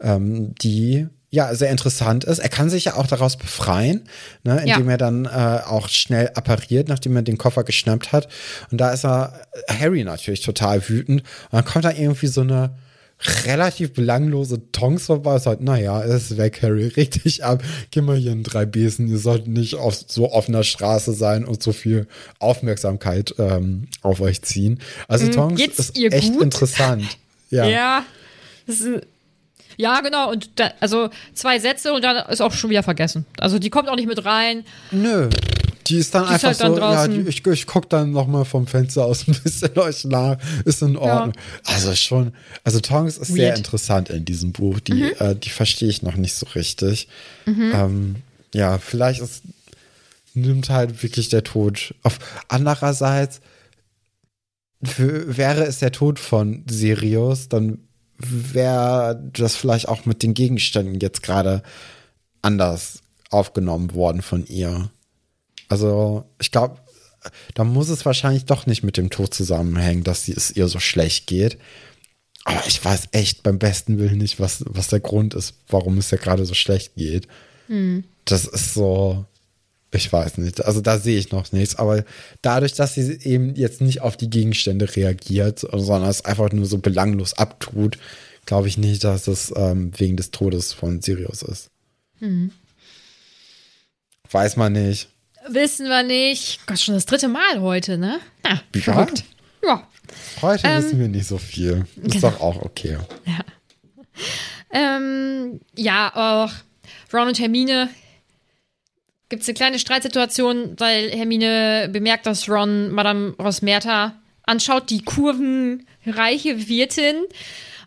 ähm, 0.00 0.54
die 0.56 1.06
ja 1.32 1.52
sehr 1.56 1.70
interessant 1.70 2.22
ist. 2.24 2.38
Er 2.38 2.48
kann 2.50 2.70
sich 2.70 2.84
ja 2.84 2.94
auch 2.96 3.06
daraus 3.08 3.36
befreien, 3.36 4.02
ne, 4.44 4.58
indem 4.64 4.84
Ja. 4.86 4.90
er 4.92 4.98
dann 4.98 5.24
äh, 5.24 5.60
auch 5.66 5.88
schnell 5.88 6.30
appariert, 6.34 6.88
nachdem 6.88 7.16
er 7.16 7.22
den 7.22 7.38
Koffer 7.38 7.64
geschnappt 7.64 8.12
hat. 8.12 8.28
Und 8.70 8.78
da 8.78 8.90
ist 8.92 9.04
er 9.04 9.40
Harry 9.68 10.04
natürlich 10.04 10.42
total 10.42 10.88
wütend. 10.88 11.22
Und 11.22 11.52
dann 11.52 11.64
kommt 11.64 11.84
da 11.86 11.90
irgendwie 11.90 12.26
so 12.28 12.42
eine 12.42 12.76
relativ 13.44 13.92
belanglose 13.92 14.72
Tongs 14.72 15.06
vorbei. 15.06 15.36
Ist 15.36 15.46
halt, 15.46 15.60
naja, 15.62 16.00
ist 16.00 16.36
weg, 16.36 16.60
Harry, 16.62 16.88
dich 17.24 17.44
ab. 17.44 17.62
Geh 17.90 18.00
mal 18.02 18.16
hier 18.16 18.32
in 18.32 18.42
drei 18.42 18.66
Besen. 18.66 19.08
Ihr 19.08 19.18
sollt 19.18 19.46
nicht 19.46 19.76
auf 19.76 19.94
so 20.06 20.32
offener 20.32 20.64
Straße 20.64 21.12
sein 21.14 21.44
und 21.44 21.62
so 21.62 21.72
viel 21.72 22.08
Aufmerksamkeit 22.40 23.34
ähm, 23.38 23.88
auf 24.02 24.20
euch 24.20 24.42
ziehen. 24.42 24.80
Also 25.08 25.28
Tongs 25.28 25.54
Mm, 25.54 25.56
geht's 25.56 25.78
ist 25.78 25.96
echt 25.96 26.32
gut? 26.34 26.42
interessant. 26.42 27.04
Ja. 27.50 27.66
ja. 27.68 28.02
Das 28.66 28.80
ist, 28.80 29.02
ja, 29.76 30.00
genau. 30.00 30.30
Und 30.30 30.50
da, 30.58 30.72
also 30.80 31.10
zwei 31.34 31.58
Sätze 31.58 31.92
und 31.92 32.02
dann 32.02 32.16
ist 32.30 32.40
auch 32.40 32.52
schon 32.52 32.70
wieder 32.70 32.82
vergessen. 32.82 33.26
Also 33.38 33.58
die 33.58 33.70
kommt 33.70 33.88
auch 33.88 33.96
nicht 33.96 34.08
mit 34.08 34.24
rein. 34.24 34.64
Nö. 34.90 35.28
Die 35.88 35.98
ist 35.98 36.14
dann 36.14 36.28
Die 36.28 36.34
ist 36.34 36.44
einfach 36.44 36.48
halt 36.48 36.60
dann 36.60 36.74
so, 36.74 36.80
ja, 36.80 36.94
draußen. 36.94 37.24
die, 37.24 37.28
ich, 37.28 37.46
ich 37.46 37.66
guck 37.66 37.90
dann 37.90 38.12
noch 38.12 38.26
mal 38.26 38.44
vom 38.44 38.66
Fenster 38.66 39.04
aus 39.04 39.26
ein 39.28 39.34
bisschen 39.34 39.76
euch 39.78 40.04
nach, 40.04 40.36
ist 40.64 40.82
in 40.82 40.96
Ordnung. 40.96 41.34
Also 41.64 41.94
schon, 41.94 42.32
also 42.64 42.80
Tongs 42.80 43.18
ist 43.18 43.32
sehr 43.32 43.48
Weird. 43.48 43.58
interessant 43.58 44.10
in 44.10 44.24
diesem 44.24 44.52
Buch, 44.52 44.80
die, 44.80 45.12
äh, 45.12 45.34
die 45.34 45.50
verstehe 45.50 45.88
ich 45.88 46.02
noch 46.02 46.14
nicht 46.16 46.34
so 46.34 46.46
richtig. 46.54 47.08
Ähm, 47.46 48.16
ja, 48.54 48.78
vielleicht 48.78 49.20
ist, 49.20 49.42
nimmt 50.34 50.70
halt 50.70 51.02
wirklich 51.02 51.28
der 51.28 51.42
Tod 51.44 51.94
auf. 52.02 52.18
Andererseits 52.48 53.40
für, 54.82 55.36
wäre 55.36 55.64
es 55.64 55.78
der 55.78 55.92
Tod 55.92 56.18
von 56.18 56.64
Sirius, 56.68 57.48
dann 57.48 57.78
wäre 58.28 59.22
das 59.32 59.56
vielleicht 59.56 59.88
auch 59.88 60.04
mit 60.06 60.22
den 60.22 60.34
Gegenständen 60.34 61.00
jetzt 61.00 61.22
gerade 61.22 61.62
anders 62.42 63.02
aufgenommen 63.30 63.94
worden 63.94 64.22
von 64.22 64.46
ihr. 64.46 64.90
Also, 65.68 66.24
ich 66.40 66.50
glaube, 66.50 66.76
da 67.54 67.64
muss 67.64 67.88
es 67.88 68.04
wahrscheinlich 68.04 68.44
doch 68.44 68.66
nicht 68.66 68.82
mit 68.82 68.96
dem 68.96 69.10
Tod 69.10 69.32
zusammenhängen, 69.32 70.04
dass 70.04 70.28
es 70.28 70.50
ihr 70.50 70.68
so 70.68 70.80
schlecht 70.80 71.26
geht. 71.26 71.58
Aber 72.44 72.66
ich 72.66 72.84
weiß 72.84 73.08
echt 73.12 73.42
beim 73.42 73.58
besten 73.58 73.98
Willen 73.98 74.18
nicht, 74.18 74.40
was, 74.40 74.64
was 74.66 74.88
der 74.88 75.00
Grund 75.00 75.34
ist, 75.34 75.54
warum 75.68 75.98
es 75.98 76.10
ja 76.10 76.18
gerade 76.18 76.44
so 76.44 76.54
schlecht 76.54 76.96
geht. 76.96 77.28
Das 78.24 78.44
ist 78.44 78.74
so, 78.74 79.24
ich 79.92 80.12
weiß 80.12 80.38
nicht. 80.38 80.64
Also 80.64 80.80
da 80.80 80.98
sehe 80.98 81.18
ich 81.18 81.32
noch 81.32 81.52
nichts. 81.52 81.76
Aber 81.76 82.04
dadurch, 82.40 82.72
dass 82.74 82.94
sie 82.94 83.18
eben 83.22 83.54
jetzt 83.54 83.80
nicht 83.80 84.00
auf 84.00 84.16
die 84.16 84.30
Gegenstände 84.30 84.94
reagiert, 84.96 85.60
sondern 85.60 86.04
es 86.08 86.24
einfach 86.24 86.50
nur 86.52 86.66
so 86.66 86.78
belanglos 86.78 87.34
abtut, 87.34 87.98
glaube 88.46 88.68
ich 88.68 88.78
nicht, 88.78 89.04
dass 89.04 89.28
es 89.28 89.52
ähm, 89.54 89.92
wegen 89.96 90.16
des 90.16 90.30
Todes 90.30 90.72
von 90.72 91.00
Sirius 91.02 91.42
ist. 91.42 91.70
Weiß 94.30 94.56
man 94.56 94.72
nicht. 94.72 95.08
Wissen 95.48 95.86
wir 95.88 96.02
nicht. 96.04 96.66
Gott, 96.66 96.78
schon 96.78 96.94
das 96.94 97.04
dritte 97.06 97.28
Mal 97.28 97.60
heute, 97.60 97.98
ne? 97.98 98.20
Ja, 98.44 98.62
Ja. 98.74 98.82
verrückt. 98.82 99.24
Ja. 99.64 99.86
Heute 100.40 100.66
Ähm, 100.68 100.82
wissen 100.84 100.98
wir 101.00 101.08
nicht 101.08 101.26
so 101.26 101.38
viel. 101.38 101.86
Ist 102.02 102.12
genau. 102.14 102.30
doch 102.30 102.40
auch 102.40 102.62
okay. 102.62 102.98
Ähm, 104.72 105.60
ja, 105.76 106.12
auch 106.46 106.52
Ron 107.12 107.28
und 107.28 107.38
Hermine 107.38 107.88
gibt 109.32 109.44
es 109.44 109.48
eine 109.48 109.54
kleine 109.54 109.78
Streitsituation, 109.78 110.74
weil 110.78 111.10
Hermine 111.10 111.88
bemerkt, 111.90 112.26
dass 112.26 112.50
Ron 112.50 112.90
Madame 112.90 113.34
Rosmerta 113.38 114.14
anschaut, 114.42 114.90
die 114.90 115.02
kurvenreiche 115.02 116.68
Wirtin, 116.68 117.16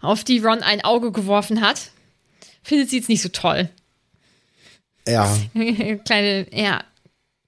auf 0.01 0.23
die 0.23 0.39
Ron 0.39 0.63
ein 0.63 0.83
Auge 0.83 1.11
geworfen 1.11 1.61
hat. 1.61 1.91
Findet 2.63 2.89
sie 2.89 2.97
jetzt 2.97 3.09
nicht 3.09 3.21
so 3.21 3.29
toll. 3.29 3.69
Ja, 5.07 5.37
kleine, 6.05 6.47
ja, 6.51 6.83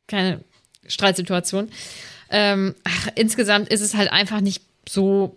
kleine 0.07 0.43
Streitsituation. 0.85 1.71
Ähm, 2.29 2.75
ach, 2.83 3.07
insgesamt 3.15 3.69
ist 3.69 3.81
es 3.81 3.95
halt 3.95 4.11
einfach 4.11 4.41
nicht 4.41 4.61
so 4.87 5.35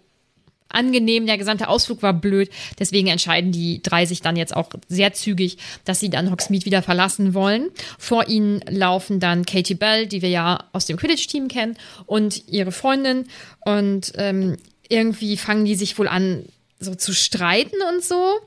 angenehm. 0.74 1.26
Der 1.26 1.38
gesamte 1.38 1.68
Ausflug 1.68 2.02
war 2.02 2.12
blöd. 2.12 2.50
Deswegen 2.78 3.08
entscheiden 3.08 3.52
die 3.52 3.82
drei 3.82 4.06
sich 4.06 4.22
dann 4.22 4.36
jetzt 4.36 4.54
auch 4.54 4.70
sehr 4.88 5.12
zügig, 5.12 5.58
dass 5.84 6.00
sie 6.00 6.10
dann 6.10 6.30
Hogsmeade 6.30 6.64
wieder 6.64 6.82
verlassen 6.82 7.34
wollen. 7.34 7.70
Vor 7.98 8.28
ihnen 8.28 8.60
laufen 8.68 9.20
dann 9.20 9.44
Katie 9.44 9.74
Bell, 9.74 10.06
die 10.06 10.22
wir 10.22 10.30
ja 10.30 10.64
aus 10.72 10.86
dem 10.86 10.96
Quidditch-Team 10.96 11.48
kennen, 11.48 11.76
und 12.06 12.48
ihre 12.48 12.72
Freundin. 12.72 13.26
Und 13.64 14.12
ähm, 14.16 14.56
irgendwie 14.88 15.36
fangen 15.36 15.64
die 15.64 15.74
sich 15.74 15.98
wohl 15.98 16.08
an, 16.08 16.44
so 16.78 16.94
zu 16.94 17.12
streiten 17.14 17.76
und 17.94 18.02
so. 18.02 18.38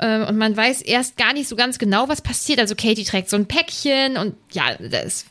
Ähm, 0.00 0.24
und 0.24 0.36
man 0.36 0.56
weiß 0.56 0.82
erst 0.82 1.16
gar 1.16 1.32
nicht 1.32 1.48
so 1.48 1.56
ganz 1.56 1.78
genau, 1.78 2.08
was 2.08 2.22
passiert. 2.22 2.58
Also 2.58 2.74
Katie 2.74 3.04
trägt 3.04 3.30
so 3.30 3.36
ein 3.36 3.46
Päckchen 3.46 4.16
und 4.16 4.34
ja, 4.52 4.74
da 4.76 4.98
ist 5.00 5.26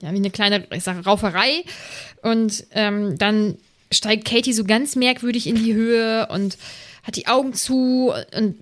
ja 0.00 0.12
wie 0.12 0.16
eine 0.16 0.30
kleine, 0.30 0.66
ich 0.72 0.82
sage, 0.82 1.04
Rauferei. 1.04 1.64
Und 2.22 2.64
ähm, 2.72 3.16
dann 3.18 3.58
steigt 3.92 4.24
Katie 4.24 4.52
so 4.52 4.64
ganz 4.64 4.96
merkwürdig 4.96 5.46
in 5.46 5.56
die 5.56 5.74
Höhe 5.74 6.26
und 6.28 6.58
hat 7.02 7.16
die 7.16 7.26
Augen 7.26 7.54
zu 7.54 8.12
und 8.36 8.56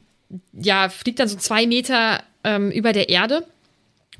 ja, 0.53 0.89
fliegt 0.89 1.19
dann 1.19 1.29
so 1.29 1.37
zwei 1.37 1.67
Meter 1.67 2.23
ähm, 2.45 2.71
über 2.71 2.93
der 2.93 3.09
Erde 3.09 3.47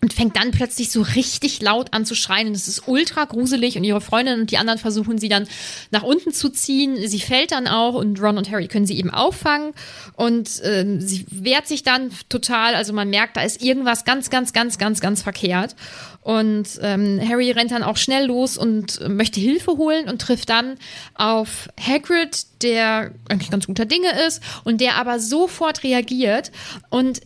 und 0.03 0.13
fängt 0.13 0.37
dann 0.37 0.51
plötzlich 0.51 0.91
so 0.91 1.03
richtig 1.03 1.61
laut 1.61 1.93
an 1.93 2.07
zu 2.07 2.15
schreien 2.15 2.49
und 2.49 2.55
es 2.55 2.69
ist 2.69 2.89
ultra 2.89 3.25
gruselig 3.25 3.77
und 3.77 3.85
ihre 3.85 4.01
Freundin 4.01 4.41
und 4.41 4.51
die 4.51 4.59
anderen 4.59 4.79
versuchen 4.79 5.19
sie 5.19 5.29
dann 5.29 5.47
nach 5.91 6.03
unten 6.03 6.33
zu 6.33 6.49
ziehen. 6.51 6.97
Sie 7.07 7.21
fällt 7.21 7.53
dann 7.53 7.69
auch 7.69 7.95
und 7.95 8.21
Ron 8.21 8.39
und 8.39 8.51
Harry 8.51 8.69
können 8.69 8.87
sie 8.87 8.99
eben 8.99 9.11
auffangen 9.11 9.73
und 10.17 10.49
ähm, 10.65 11.01
sie 11.01 11.27
wehrt 11.31 11.67
sich 11.67 11.83
dann 11.83 12.11
total. 12.29 12.75
Also 12.75 12.93
man 12.93 13.11
merkt, 13.11 13.37
da 13.37 13.43
ist 13.43 13.63
irgendwas 13.63 14.05
ganz, 14.05 14.31
ganz, 14.31 14.53
ganz, 14.53 14.79
ganz, 14.79 15.01
ganz 15.01 15.23
verkehrt. 15.23 15.77
Und 16.23 16.69
ähm, 16.83 17.21
Harry 17.27 17.51
rennt 17.51 17.71
dann 17.71 17.83
auch 17.83 17.97
schnell 17.97 18.27
los 18.27 18.59
und 18.59 19.09
möchte 19.09 19.41
Hilfe 19.41 19.73
holen 19.73 20.09
und 20.09 20.21
trifft 20.21 20.51
dann 20.51 20.77
auf 21.15 21.69
Hagrid, 21.81 22.47
der 22.63 23.13
eigentlich 23.29 23.51
ganz 23.51 23.67
guter 23.67 23.87
Dinge 23.87 24.09
ist 24.27 24.43
und 24.65 24.81
der 24.81 24.97
aber 24.97 25.19
sofort 25.19 25.83
reagiert. 25.83 26.53
Und 26.91 27.23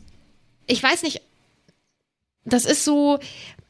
ich 0.66 0.82
weiß 0.82 1.02
nicht, 1.02 1.22
das 2.44 2.64
ist 2.64 2.84
so, 2.84 3.18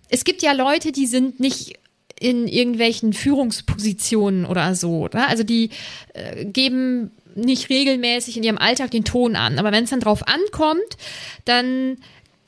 es 0.09 0.25
gibt 0.25 0.43
ja 0.43 0.53
Leute, 0.53 0.93
die 0.93 1.07
sind 1.07 1.41
nicht 1.41 1.79
in 2.19 2.47
irgendwelchen 2.47 3.13
Führungspositionen 3.13 4.47
oder 4.47 4.75
so. 4.75 5.09
Ne? 5.13 5.27
Also 5.27 5.43
die 5.43 5.71
äh, 6.15 6.45
geben 6.45 7.11
nicht 7.35 7.69
regelmäßig 7.69 8.37
in 8.37 8.45
ihrem 8.45 8.59
Alltag 8.59 8.91
den 8.93 9.05
Ton 9.05 9.37
an. 9.37 9.59
Aber 9.59 9.73
wenn 9.73 9.85
es 9.85 9.91
dann 9.91 10.01
drauf 10.01 10.27
ankommt, 10.27 10.97
dann 11.45 11.97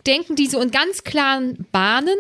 denken 0.07 0.37
die 0.37 0.47
so 0.47 0.61
in 0.61 0.71
ganz 0.71 1.05
klaren 1.05 1.67
Bahnen 1.73 2.17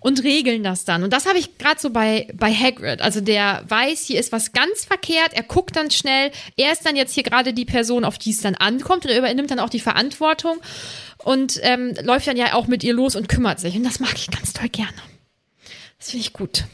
und 0.00 0.22
regeln 0.24 0.62
das 0.62 0.84
dann. 0.84 1.02
Und 1.02 1.12
das 1.12 1.26
habe 1.26 1.38
ich 1.38 1.58
gerade 1.58 1.80
so 1.80 1.90
bei, 1.90 2.28
bei 2.34 2.52
Hagrid. 2.52 3.00
Also 3.00 3.20
der 3.20 3.64
weiß, 3.68 4.04
hier 4.06 4.20
ist 4.20 4.32
was 4.32 4.52
ganz 4.52 4.84
verkehrt, 4.84 5.32
er 5.32 5.42
guckt 5.42 5.76
dann 5.76 5.90
schnell, 5.90 6.30
er 6.56 6.72
ist 6.72 6.84
dann 6.84 6.96
jetzt 6.96 7.14
hier 7.14 7.22
gerade 7.22 7.52
die 7.52 7.64
Person, 7.64 8.04
auf 8.04 8.18
die 8.18 8.30
es 8.30 8.40
dann 8.40 8.54
ankommt 8.54 9.04
und 9.04 9.10
er 9.10 9.18
übernimmt 9.18 9.50
dann 9.50 9.60
auch 9.60 9.70
die 9.70 9.80
Verantwortung 9.80 10.58
und 11.18 11.60
ähm, 11.62 11.94
läuft 12.02 12.26
dann 12.26 12.36
ja 12.36 12.54
auch 12.54 12.66
mit 12.66 12.84
ihr 12.84 12.92
los 12.92 13.16
und 13.16 13.28
kümmert 13.28 13.60
sich. 13.60 13.76
Und 13.76 13.84
das 13.84 14.00
mag 14.00 14.14
ich 14.16 14.30
ganz 14.30 14.52
toll 14.52 14.68
gerne. 14.68 14.98
Das 15.98 16.10
finde 16.10 16.22
ich 16.22 16.32
gut. 16.32 16.64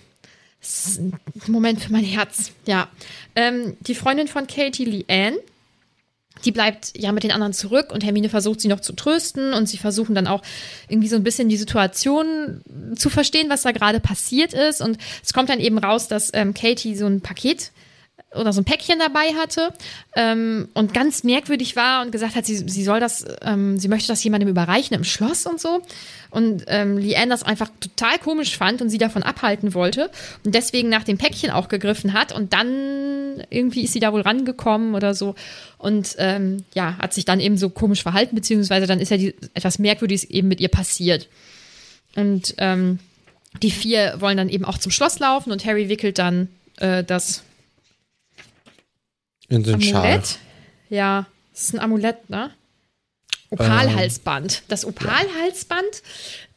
Das 0.60 0.86
ist 0.86 0.98
ein 0.98 1.12
Moment 1.48 1.82
für 1.82 1.92
mein 1.92 2.04
Herz. 2.04 2.52
Ja. 2.66 2.88
Ähm, 3.36 3.76
die 3.80 3.94
Freundin 3.94 4.28
von 4.28 4.46
Katie, 4.46 4.84
Lee 4.84 5.04
Ann, 5.08 5.34
die 6.44 6.52
bleibt 6.52 6.92
ja 6.96 7.12
mit 7.12 7.22
den 7.22 7.32
anderen 7.32 7.52
zurück 7.52 7.92
und 7.92 8.04
Hermine 8.04 8.28
versucht 8.28 8.60
sie 8.60 8.68
noch 8.68 8.80
zu 8.80 8.92
trösten 8.92 9.54
und 9.54 9.68
sie 9.68 9.78
versuchen 9.78 10.14
dann 10.14 10.26
auch 10.26 10.42
irgendwie 10.88 11.08
so 11.08 11.16
ein 11.16 11.24
bisschen 11.24 11.48
die 11.48 11.56
Situation 11.56 12.60
zu 12.96 13.10
verstehen, 13.10 13.48
was 13.48 13.62
da 13.62 13.72
gerade 13.72 14.00
passiert 14.00 14.52
ist. 14.52 14.80
Und 14.80 14.98
es 15.22 15.32
kommt 15.32 15.48
dann 15.48 15.60
eben 15.60 15.78
raus, 15.78 16.08
dass 16.08 16.30
ähm, 16.34 16.54
Katie 16.54 16.96
so 16.96 17.06
ein 17.06 17.20
Paket 17.20 17.72
oder 18.34 18.52
so 18.52 18.60
ein 18.60 18.64
Päckchen 18.64 18.98
dabei 18.98 19.34
hatte 19.34 19.72
ähm, 20.14 20.68
und 20.74 20.94
ganz 20.94 21.24
merkwürdig 21.24 21.76
war 21.76 22.02
und 22.02 22.10
gesagt 22.12 22.34
hat, 22.34 22.44
sie, 22.46 22.56
sie 22.56 22.84
soll 22.84 23.00
das, 23.00 23.24
ähm, 23.42 23.78
sie 23.78 23.88
möchte 23.88 24.08
das 24.08 24.22
jemandem 24.24 24.48
überreichen 24.48 24.94
im 24.94 25.04
Schloss 25.04 25.46
und 25.46 25.60
so. 25.60 25.82
Und 26.30 26.64
ähm, 26.66 26.98
Leanne 26.98 27.30
das 27.30 27.44
einfach 27.44 27.70
total 27.80 28.18
komisch 28.18 28.56
fand 28.56 28.82
und 28.82 28.90
sie 28.90 28.98
davon 28.98 29.22
abhalten 29.22 29.72
wollte 29.72 30.10
und 30.44 30.54
deswegen 30.54 30.88
nach 30.88 31.04
dem 31.04 31.16
Päckchen 31.16 31.50
auch 31.50 31.68
gegriffen 31.68 32.12
hat 32.12 32.32
und 32.32 32.52
dann 32.52 33.44
irgendwie 33.50 33.84
ist 33.84 33.92
sie 33.92 34.00
da 34.00 34.12
wohl 34.12 34.22
rangekommen 34.22 34.96
oder 34.96 35.14
so 35.14 35.36
und 35.78 36.16
ähm, 36.18 36.64
ja, 36.74 36.98
hat 36.98 37.14
sich 37.14 37.24
dann 37.24 37.38
eben 37.38 37.56
so 37.56 37.70
komisch 37.70 38.02
verhalten, 38.02 38.34
beziehungsweise 38.34 38.88
dann 38.88 38.98
ist 38.98 39.10
ja 39.10 39.16
die, 39.16 39.34
etwas 39.54 39.78
Merkwürdiges 39.78 40.24
eben 40.24 40.48
mit 40.48 40.60
ihr 40.60 40.68
passiert. 40.68 41.28
Und 42.16 42.54
ähm, 42.58 42.98
die 43.62 43.70
vier 43.70 44.16
wollen 44.18 44.36
dann 44.36 44.48
eben 44.48 44.64
auch 44.64 44.78
zum 44.78 44.90
Schloss 44.90 45.18
laufen 45.20 45.52
und 45.52 45.64
Harry 45.64 45.88
wickelt 45.88 46.18
dann 46.18 46.48
äh, 46.78 47.04
das 47.04 47.42
In 49.48 49.62
den 49.62 49.80
Schal. 49.80 50.04
Amulett. 50.04 50.38
Ja, 50.88 51.26
das 51.52 51.64
ist 51.64 51.74
ein 51.74 51.80
Amulett, 51.80 52.30
ne? 52.30 52.50
Opalhalsband. 53.50 54.62
Das 54.68 54.84
Opalhalsband 54.84 56.02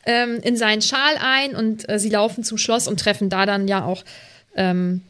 ähm, 0.06 0.40
in 0.42 0.56
seinen 0.56 0.82
Schal 0.82 1.18
ein 1.20 1.56
und 1.56 1.88
äh, 1.90 2.00
sie 2.00 2.10
laufen 2.10 2.44
zum 2.44 2.58
Schloss 2.58 2.88
und 2.88 3.00
treffen 3.00 3.30
da 3.30 3.46
dann 3.46 3.68
ja 3.68 3.84
auch 3.84 4.04
ähm, 4.56 5.02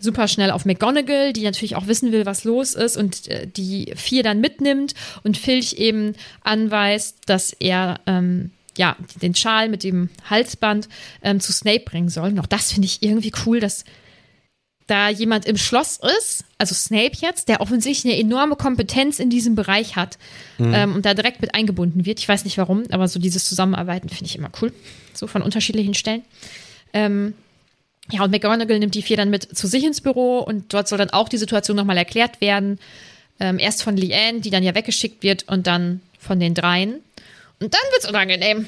super 0.00 0.28
schnell 0.28 0.50
auf 0.50 0.64
McGonagall, 0.64 1.32
die 1.32 1.44
natürlich 1.44 1.76
auch 1.76 1.86
wissen 1.86 2.12
will, 2.12 2.26
was 2.26 2.44
los 2.44 2.74
ist 2.74 2.96
und 2.96 3.28
äh, 3.28 3.46
die 3.46 3.92
vier 3.96 4.22
dann 4.22 4.40
mitnimmt 4.40 4.94
und 5.22 5.36
Filch 5.36 5.74
eben 5.74 6.14
anweist, 6.42 7.18
dass 7.26 7.52
er 7.52 8.00
ähm, 8.06 8.50
ja 8.76 8.96
den 9.20 9.34
Schal 9.34 9.68
mit 9.68 9.84
dem 9.84 10.08
Halsband 10.28 10.88
ähm, 11.22 11.40
zu 11.40 11.52
Snape 11.52 11.84
bringen 11.84 12.08
soll. 12.08 12.30
Und 12.30 12.40
auch 12.40 12.46
das 12.46 12.72
finde 12.72 12.86
ich 12.86 13.02
irgendwie 13.02 13.32
cool, 13.44 13.60
dass 13.60 13.84
da 14.88 15.08
jemand 15.10 15.44
im 15.46 15.56
Schloss 15.56 16.00
ist, 16.18 16.44
also 16.56 16.74
Snape 16.74 17.12
jetzt, 17.20 17.48
der 17.48 17.60
offensichtlich 17.60 18.12
eine 18.12 18.20
enorme 18.20 18.56
Kompetenz 18.56 19.20
in 19.20 19.30
diesem 19.30 19.54
Bereich 19.54 19.96
hat 19.96 20.18
ähm, 20.58 20.94
und 20.94 21.04
da 21.04 21.14
direkt 21.14 21.40
mit 21.40 21.54
eingebunden 21.54 22.04
wird. 22.06 22.18
Ich 22.18 22.28
weiß 22.28 22.44
nicht 22.44 22.58
warum, 22.58 22.84
aber 22.90 23.06
so 23.06 23.20
dieses 23.20 23.48
Zusammenarbeiten 23.48 24.08
finde 24.08 24.24
ich 24.24 24.36
immer 24.36 24.50
cool. 24.60 24.72
So 25.14 25.26
von 25.26 25.42
unterschiedlichen 25.42 25.94
Stellen. 25.94 26.22
Ähm, 26.92 27.34
ja, 28.10 28.24
und 28.24 28.30
McGonagall 28.30 28.78
nimmt 28.78 28.94
die 28.94 29.02
vier 29.02 29.18
dann 29.18 29.30
mit 29.30 29.56
zu 29.56 29.66
sich 29.66 29.84
ins 29.84 30.00
Büro 30.00 30.38
und 30.38 30.72
dort 30.72 30.88
soll 30.88 30.98
dann 30.98 31.10
auch 31.10 31.28
die 31.28 31.36
Situation 31.36 31.76
nochmal 31.76 31.98
erklärt 31.98 32.40
werden. 32.40 32.78
Ähm, 33.38 33.58
erst 33.58 33.82
von 33.82 33.96
Leanne, 33.96 34.40
die 34.40 34.50
dann 34.50 34.62
ja 34.62 34.74
weggeschickt 34.74 35.22
wird, 35.22 35.44
und 35.48 35.66
dann 35.66 36.00
von 36.18 36.40
den 36.40 36.54
dreien. 36.54 36.94
Und 37.60 37.74
dann 37.74 37.80
wird's 37.92 38.08
unangenehm. 38.08 38.66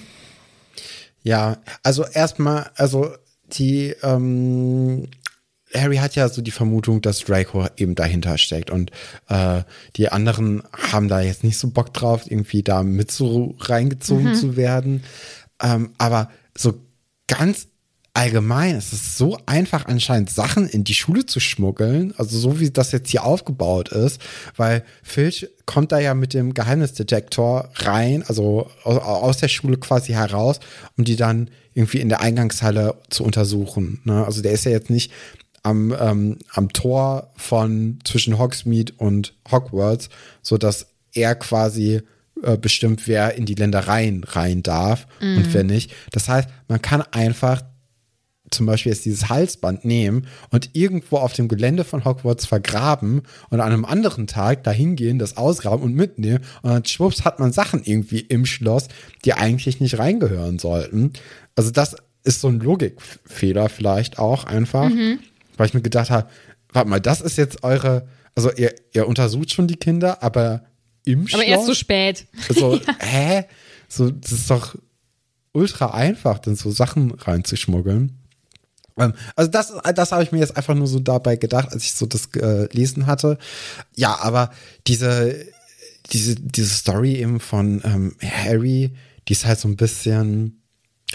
Ja, 1.22 1.58
also 1.82 2.04
erstmal, 2.04 2.70
also 2.76 3.14
die, 3.52 3.94
ähm, 4.02 5.08
Harry 5.80 5.96
hat 5.96 6.14
ja 6.14 6.28
so 6.28 6.42
die 6.42 6.50
Vermutung, 6.50 7.00
dass 7.00 7.20
Draco 7.20 7.66
eben 7.76 7.94
dahinter 7.94 8.38
steckt 8.38 8.70
und 8.70 8.90
äh, 9.28 9.62
die 9.96 10.10
anderen 10.10 10.62
haben 10.72 11.08
da 11.08 11.20
jetzt 11.20 11.44
nicht 11.44 11.58
so 11.58 11.70
Bock 11.70 11.92
drauf, 11.94 12.30
irgendwie 12.30 12.62
da 12.62 12.82
mit 12.82 13.10
so 13.10 13.56
reingezogen 13.58 14.34
zu 14.34 14.56
werden. 14.56 15.02
Ähm, 15.62 15.90
aber 15.98 16.30
so 16.56 16.74
ganz 17.26 17.68
allgemein 18.12 18.74
es 18.74 18.92
ist 18.92 19.16
so 19.16 19.38
einfach 19.46 19.86
anscheinend 19.86 20.30
Sachen 20.30 20.68
in 20.68 20.84
die 20.84 20.94
Schule 20.94 21.26
zu 21.26 21.38
schmuggeln, 21.38 22.12
also 22.16 22.38
so 22.38 22.60
wie 22.60 22.70
das 22.70 22.92
jetzt 22.92 23.10
hier 23.10 23.24
aufgebaut 23.24 23.90
ist, 23.90 24.20
weil 24.56 24.84
Filch 25.02 25.48
kommt 25.64 25.92
da 25.92 26.00
ja 26.00 26.14
mit 26.14 26.34
dem 26.34 26.52
Geheimnisdetektor 26.52 27.70
rein, 27.76 28.24
also 28.26 28.68
aus, 28.82 28.98
aus 28.98 29.36
der 29.38 29.48
Schule 29.48 29.76
quasi 29.76 30.12
heraus, 30.12 30.58
um 30.96 31.04
die 31.04 31.16
dann 31.16 31.50
irgendwie 31.72 32.00
in 32.00 32.08
der 32.08 32.20
Eingangshalle 32.20 32.96
zu 33.10 33.22
untersuchen. 33.22 34.00
Ne? 34.04 34.24
Also 34.24 34.42
der 34.42 34.52
ist 34.52 34.64
ja 34.64 34.72
jetzt 34.72 34.90
nicht 34.90 35.12
am, 35.62 35.94
ähm, 35.98 36.38
am 36.52 36.72
Tor 36.72 37.30
von 37.36 37.98
zwischen 38.04 38.38
Hogsmeade 38.38 38.92
und 38.96 39.34
Hogwarts, 39.50 40.08
so 40.42 40.58
dass 40.58 40.86
er 41.12 41.34
quasi 41.34 42.02
äh, 42.42 42.56
bestimmt, 42.56 43.06
wer 43.06 43.34
in 43.34 43.46
die 43.46 43.54
Ländereien 43.54 44.24
rein 44.24 44.62
darf 44.62 45.06
und 45.36 45.52
wer 45.52 45.64
nicht. 45.64 45.92
Das 46.12 46.28
heißt, 46.28 46.48
man 46.68 46.80
kann 46.80 47.02
einfach 47.10 47.62
zum 48.50 48.66
Beispiel 48.66 48.92
jetzt 48.92 49.04
dieses 49.04 49.28
Halsband 49.28 49.84
nehmen 49.84 50.26
und 50.50 50.70
irgendwo 50.72 51.18
auf 51.18 51.32
dem 51.32 51.48
Gelände 51.48 51.84
von 51.84 52.04
Hogwarts 52.04 52.46
vergraben 52.46 53.22
und 53.50 53.60
an 53.60 53.72
einem 53.72 53.84
anderen 53.84 54.26
Tag 54.26 54.64
dahin 54.64 54.96
gehen, 54.96 55.18
das 55.18 55.36
ausgraben 55.36 55.84
und 55.84 55.94
mitnehmen 55.94 56.44
und 56.62 56.70
dann 56.70 56.84
schwupps 56.84 57.24
hat 57.24 57.38
man 57.38 57.52
Sachen 57.52 57.82
irgendwie 57.84 58.20
im 58.20 58.46
Schloss, 58.46 58.88
die 59.24 59.34
eigentlich 59.34 59.80
nicht 59.80 59.98
reingehören 59.98 60.58
sollten. 60.58 61.12
Also 61.54 61.70
das 61.70 61.96
ist 62.24 62.40
so 62.40 62.48
ein 62.48 62.60
Logikfehler 62.60 63.68
vielleicht 63.68 64.18
auch 64.18 64.44
einfach, 64.44 64.90
weil 65.60 65.66
ich 65.66 65.74
mir 65.74 65.82
gedacht 65.82 66.08
habe, 66.08 66.26
warte 66.72 66.88
mal, 66.88 67.00
das 67.00 67.20
ist 67.20 67.36
jetzt 67.36 67.62
eure, 67.62 68.08
also 68.34 68.50
ihr, 68.50 68.74
ihr 68.92 69.06
untersucht 69.06 69.52
schon 69.52 69.68
die 69.68 69.76
Kinder, 69.76 70.22
aber 70.22 70.64
im 71.04 71.28
Schloss? 71.28 71.42
Aber 71.42 71.48
erst 71.50 71.66
so 71.66 71.74
spät. 71.74 72.26
So, 72.48 72.80
hä? 72.98 73.44
So, 73.86 74.10
das 74.10 74.32
ist 74.32 74.50
doch 74.50 74.74
ultra 75.52 75.90
einfach, 75.92 76.38
dann 76.38 76.56
so 76.56 76.70
Sachen 76.70 77.10
reinzuschmuggeln. 77.10 78.18
Ähm, 78.96 79.12
Also 79.36 79.50
das, 79.50 79.72
das 79.94 80.12
habe 80.12 80.22
ich 80.22 80.32
mir 80.32 80.38
jetzt 80.38 80.56
einfach 80.56 80.74
nur 80.74 80.86
so 80.86 80.98
dabei 80.98 81.36
gedacht, 81.36 81.72
als 81.72 81.84
ich 81.84 81.92
so 81.92 82.06
das 82.06 82.30
gelesen 82.32 83.06
hatte. 83.06 83.36
Ja, 83.96 84.18
aber 84.20 84.52
diese, 84.86 85.44
diese, 86.10 86.36
diese 86.36 86.74
Story 86.74 87.16
eben 87.16 87.38
von 87.38 87.82
ähm, 87.84 88.16
Harry, 88.22 88.94
die 89.28 89.32
ist 89.32 89.44
halt 89.44 89.58
so 89.58 89.68
ein 89.68 89.76
bisschen 89.76 90.59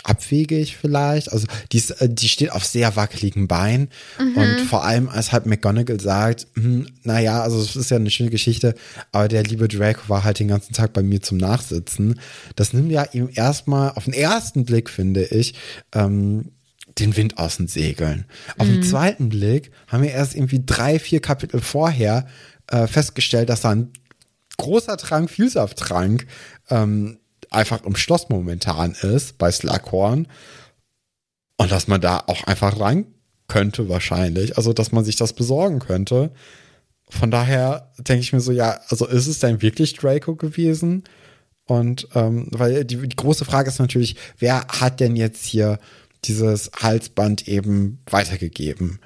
abwegig 0.04 0.78
vielleicht. 0.78 1.32
Also 1.32 1.48
die, 1.72 1.78
ist, 1.78 1.92
äh, 2.02 2.10
die 2.10 2.30
steht 2.30 2.52
auf 2.52 2.66
sehr 2.66 2.96
wackeligen 2.96 3.48
Beinen. 3.48 3.90
Und 4.18 4.62
vor 4.62 4.84
allem, 4.84 5.10
als 5.10 5.32
halt 5.32 5.46
McGonagall 5.46 6.00
sagt, 6.00 6.48
hm, 6.56 6.88
naja, 7.04 7.42
also 7.42 7.60
es 7.60 7.76
ist 7.76 7.92
ja 7.92 7.98
eine 7.98 8.12
schöne 8.12 8.30
Geschichte, 8.30 8.76
aber 9.12 9.28
der 9.28 9.44
liebe 9.44 9.68
Draco 9.68 10.02
war 10.08 10.24
halt 10.24 10.40
den 10.40 10.48
ganzen 10.48 10.74
Tag 10.74 10.94
bei 10.94 11.04
mir 11.04 11.22
zum 11.22 11.38
Nachsitzen. 11.38 12.20
Das 12.56 12.74
nimmt 12.74 12.92
ja 12.92 13.04
ihm 13.14 13.30
erstmal, 13.34 13.92
auf 13.92 14.06
den 14.06 14.14
ersten 14.14 14.66
Blick 14.66 14.90
finde 14.90 15.24
ich, 15.26 15.56
ähm, 15.94 16.52
den 17.00 17.18
Wind 17.18 17.38
aus 17.38 17.58
den 17.58 17.68
Segeln. 17.68 18.26
Auf 18.58 18.68
den 18.68 18.84
zweiten 18.84 19.30
Blick 19.30 19.72
haben 19.88 20.04
wir 20.04 20.12
erst 20.12 20.34
irgendwie 20.34 20.64
drei, 20.66 20.98
vier 20.98 21.20
Kapitel 21.20 21.60
vorher 21.60 22.28
äh, 22.68 22.88
festgestellt, 22.88 23.50
dass 23.50 23.62
da 23.62 23.72
ein 23.72 23.92
großer 24.58 24.96
Trank 24.98 25.30
Vielsafttrank 25.30 26.26
ähm, 26.70 27.20
einfach 27.52 27.84
im 27.84 27.96
Schloss 27.96 28.30
momentan 28.30 28.94
ist 28.94 29.38
bei 29.38 29.52
Slughorn 29.52 30.28
und 31.58 31.72
dass 31.72 31.88
man 31.88 32.02
da 32.02 32.24
auch 32.28 32.44
einfach 32.44 32.80
rein 32.80 33.06
könnte 33.48 33.90
wahrscheinlich, 33.90 34.58
also 34.58 34.74
dass 34.74 34.92
man 34.92 35.06
sich 35.06 35.16
das 35.16 35.34
besorgen 35.34 35.80
könnte. 35.80 36.32
Von 37.10 37.30
daher 37.30 37.92
denke 37.98 38.22
ich 38.22 38.34
mir 38.34 38.40
so, 38.40 38.52
ja, 38.52 38.80
also 38.90 39.06
ist 39.06 39.28
es 39.28 39.40
denn 39.40 39.62
wirklich 39.62 39.94
Draco 39.94 40.36
gewesen? 40.36 41.04
Und 41.68 42.08
ähm, 42.16 42.48
weil 42.52 42.86
die, 42.86 43.08
die 43.08 43.16
große 43.16 43.46
Frage 43.46 43.70
ist 43.70 43.80
natürlich, 43.80 44.16
wer 44.40 44.66
hat 44.68 45.00
denn 45.00 45.16
jetzt 45.16 45.46
hier 45.46 45.80
dieses 46.26 46.72
Halsband 46.76 47.48
eben 47.48 48.00
weitergegeben? 48.10 49.00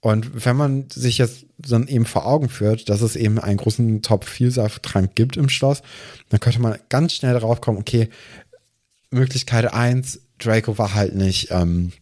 Und 0.00 0.44
wenn 0.44 0.56
man 0.56 0.90
sich 0.90 1.18
jetzt 1.18 1.46
dann 1.58 1.88
eben 1.88 2.06
vor 2.06 2.26
Augen 2.26 2.48
führt, 2.48 2.88
dass 2.88 3.00
es 3.02 3.16
eben 3.16 3.38
einen 3.38 3.56
großen 3.56 4.00
Top-Vielsafttrank 4.02 5.16
gibt 5.16 5.36
im 5.36 5.48
Schloss, 5.48 5.82
dann 6.28 6.38
könnte 6.38 6.60
man 6.60 6.78
ganz 6.88 7.14
schnell 7.14 7.32
darauf 7.32 7.60
kommen, 7.60 7.78
okay, 7.78 8.08
Möglichkeit 9.10 9.72
eins, 9.72 10.20
Draco 10.38 10.78
war 10.78 10.94
halt 10.94 11.16
nicht, 11.16 11.50
ähm, 11.50 11.92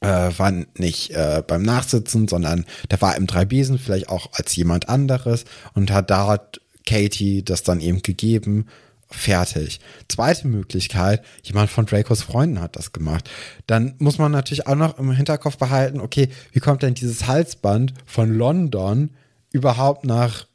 äh, 0.00 0.30
war 0.36 0.52
nicht 0.76 1.12
äh, 1.12 1.42
beim 1.46 1.62
Nachsitzen, 1.62 2.28
sondern 2.28 2.66
der 2.90 3.00
war 3.00 3.16
im 3.16 3.26
Dreibesen, 3.26 3.78
vielleicht 3.78 4.10
auch 4.10 4.30
als 4.32 4.54
jemand 4.54 4.88
anderes 4.88 5.44
und 5.72 5.90
hat 5.90 6.10
dort 6.10 6.60
Katie 6.84 7.42
das 7.42 7.62
dann 7.62 7.80
eben 7.80 8.02
gegeben 8.02 8.66
fertig. 9.14 9.80
Zweite 10.08 10.48
Möglichkeit, 10.48 11.24
jemand 11.42 11.70
von 11.70 11.86
Dracos 11.86 12.22
Freunden 12.22 12.60
hat 12.60 12.76
das 12.76 12.92
gemacht. 12.92 13.30
Dann 13.66 13.94
muss 13.98 14.18
man 14.18 14.32
natürlich 14.32 14.66
auch 14.66 14.74
noch 14.74 14.98
im 14.98 15.12
Hinterkopf 15.12 15.58
behalten, 15.58 16.00
okay, 16.00 16.28
wie 16.52 16.60
kommt 16.60 16.82
denn 16.82 16.94
dieses 16.94 17.26
Halsband 17.26 17.94
von 18.06 18.32
London 18.32 19.10
überhaupt 19.52 20.04
nach 20.04 20.46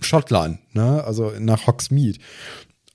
Schottland, 0.00 0.58
ne? 0.74 1.02
also 1.04 1.32
nach 1.38 1.66
Hogsmeade? 1.66 2.18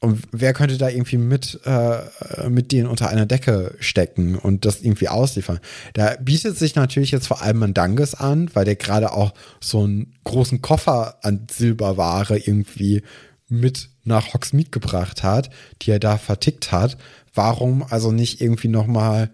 Und 0.03 0.23
wer 0.31 0.53
könnte 0.53 0.79
da 0.79 0.89
irgendwie 0.89 1.17
mit, 1.17 1.59
äh, 1.63 2.49
mit 2.49 2.71
denen 2.71 2.87
unter 2.87 3.09
einer 3.09 3.27
Decke 3.27 3.75
stecken 3.79 4.35
und 4.35 4.65
das 4.65 4.81
irgendwie 4.81 5.09
ausliefern? 5.09 5.59
Da 5.93 6.15
bietet 6.19 6.57
sich 6.57 6.73
natürlich 6.73 7.11
jetzt 7.11 7.27
vor 7.27 7.43
allem 7.43 7.59
Mandanges 7.59 8.15
an, 8.15 8.49
weil 8.55 8.65
der 8.65 8.77
gerade 8.77 9.13
auch 9.13 9.31
so 9.59 9.83
einen 9.83 10.15
großen 10.23 10.63
Koffer 10.63 11.19
an 11.21 11.45
Silberware 11.51 12.35
irgendwie 12.35 13.03
mit 13.51 13.89
nach 14.03 14.33
Hogsmeade 14.33 14.69
gebracht 14.69 15.23
hat, 15.23 15.49
die 15.81 15.91
er 15.91 15.99
da 15.99 16.17
vertickt 16.17 16.71
hat. 16.71 16.97
Warum 17.33 17.83
also 17.83 18.11
nicht 18.11 18.41
irgendwie 18.41 18.67
nochmal, 18.67 19.29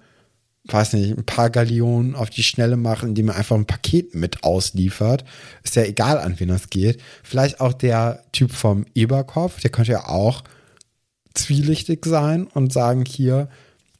weiß 0.66 0.94
nicht, 0.94 1.18
ein 1.18 1.26
paar 1.26 1.50
Gallionen 1.50 2.16
auf 2.16 2.30
die 2.30 2.44
Schnelle 2.44 2.78
machen, 2.78 3.10
indem 3.10 3.30
er 3.30 3.36
einfach 3.36 3.56
ein 3.56 3.66
Paket 3.66 4.16
mit 4.16 4.44
ausliefert? 4.44 5.24
Ist 5.64 5.76
ja 5.76 5.84
egal, 5.84 6.18
an 6.18 6.40
wen 6.40 6.50
das 6.50 6.70
geht. 6.70 7.02
Vielleicht 7.24 7.62
auch 7.62 7.74
der 7.74 8.24
Typ 8.34 8.52
vom 8.52 8.86
Eberkopf, 8.94 9.62
der 9.62 9.72
könnte 9.72 9.94
ja 9.94 10.08
auch 10.08 10.44
zwielichtig 11.34 12.06
sein 12.06 12.48
und 12.48 12.74
sagen 12.74 13.06
hier, 13.06 13.50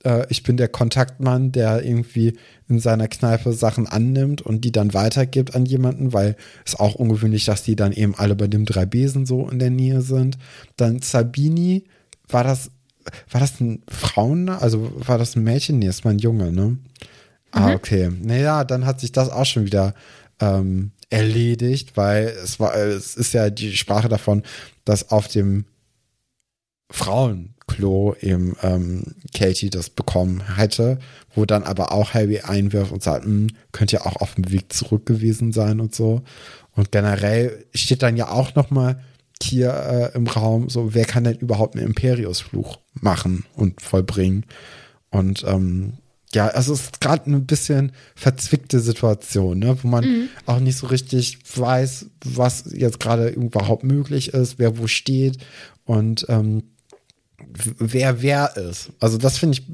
äh, 0.04 0.26
ich 0.30 0.44
bin 0.44 0.58
der 0.58 0.68
Kontaktmann, 0.68 1.52
der 1.52 1.84
irgendwie 1.84 2.38
in 2.68 2.80
seiner 2.80 3.08
Kneipe 3.08 3.54
Sachen 3.54 3.88
annimmt 3.88 4.42
und 4.42 4.62
die 4.62 4.72
dann 4.72 4.94
weitergibt 4.94 5.56
an 5.56 5.66
jemanden, 5.66 6.14
weil 6.14 6.36
es 6.66 6.76
auch 6.76 6.96
ungewöhnlich, 6.96 7.46
dass 7.46 7.64
die 7.64 7.76
dann 7.76 7.92
eben 7.92 8.16
alle 8.16 8.36
bei 8.36 8.48
dem 8.48 8.66
drei 8.66 8.86
Besen 8.86 9.26
so 9.26 9.50
in 9.50 9.60
der 9.60 9.70
Nähe 9.70 10.02
sind. 10.02 10.38
Dann 10.76 11.02
Sabini, 11.02 11.86
war 12.28 12.44
das, 12.44 12.72
war 13.30 13.42
das 13.42 13.60
ein 13.60 13.84
Frauen, 13.88 14.50
also 14.50 14.92
war 14.96 15.18
das 15.18 15.36
ein 15.36 15.44
Mädchen? 15.44 15.80
Nee, 15.80 15.88
ist 15.88 16.06
mal 16.06 16.12
ein 16.12 16.20
Junge, 16.20 16.52
ne? 16.52 16.78
Ah, 17.52 17.70
mhm. 17.70 17.76
okay. 17.76 18.12
Naja, 18.22 18.64
dann 18.64 18.86
hat 18.86 19.00
sich 19.00 19.12
das 19.12 19.30
auch 19.30 19.46
schon 19.46 19.66
wieder 19.66 19.94
ähm, 20.40 20.92
erledigt, 21.10 21.96
weil 21.96 22.28
es 22.44 22.60
war, 22.60 22.76
es 22.76 23.16
ist 23.16 23.34
ja 23.34 23.50
die 23.50 23.76
Sprache 23.78 24.10
davon, 24.10 24.44
dass 24.84 25.10
auf 25.12 25.28
dem 25.28 25.66
Frauenklo 27.68 28.16
eben 28.22 28.56
ähm, 28.64 29.04
Katie 29.34 29.70
das 29.70 29.90
bekommen 29.90 30.56
hätte, 30.56 31.00
wo 31.36 31.46
dann 31.46 31.64
aber 31.64 31.92
auch 31.92 32.14
Harry 32.14 32.40
einwirft 32.40 32.92
und 32.92 33.04
sagt, 33.04 33.26
hm, 33.26 33.48
könnte 33.72 33.98
ja 33.98 34.06
auch 34.06 34.18
auf 34.18 34.36
dem 34.36 34.52
Weg 34.52 34.74
zurück 34.74 35.06
gewesen 35.06 35.52
sein 35.52 35.80
und 35.80 35.94
so. 35.94 36.22
Und 36.76 36.92
generell 36.92 37.66
steht 37.74 38.04
dann 38.04 38.18
ja 38.18 38.30
auch 38.30 38.56
noch 38.56 38.70
mal 38.70 39.02
hier 39.42 40.12
äh, 40.14 40.18
im 40.18 40.28
Raum, 40.28 40.70
so 40.70 40.94
wer 40.94 41.06
kann 41.06 41.24
denn 41.24 41.38
überhaupt 41.38 41.76
einen 41.76 41.86
Imperiusfluch 41.86 42.80
machen 42.94 43.46
und 43.54 43.82
vollbringen? 43.82 44.46
Und 45.10 45.44
ähm, 45.48 45.94
ja, 46.34 46.48
also 46.48 46.74
es 46.74 46.82
ist 46.82 47.02
gerade 47.02 47.28
eine 47.28 47.40
bisschen 47.40 47.94
verzwickte 48.16 48.80
Situation, 48.80 49.60
ne, 49.60 49.78
wo 49.82 49.88
man 49.88 50.06
mhm. 50.06 50.30
auch 50.46 50.60
nicht 50.60 50.78
so 50.78 50.88
richtig 50.88 51.40
weiß, 51.56 52.08
was 52.26 52.66
jetzt 52.74 53.00
gerade 53.00 53.30
überhaupt 53.30 53.84
möglich 53.84 54.34
ist, 54.34 54.60
wer 54.60 54.78
wo 54.78 54.88
steht 54.88 55.38
und 55.86 56.26
ähm, 56.30 56.64
wer 57.38 58.22
wer 58.22 58.58
ist. 58.58 58.92
Also 59.00 59.18
das 59.18 59.38
finde 59.38 59.60
ich 59.60 59.66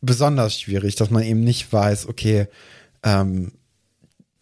besonders 0.00 0.58
schwierig, 0.58 0.96
dass 0.96 1.10
man 1.10 1.22
eben 1.22 1.42
nicht 1.42 1.72
weiß, 1.72 2.08
okay, 2.08 2.48
ähm, 3.02 3.52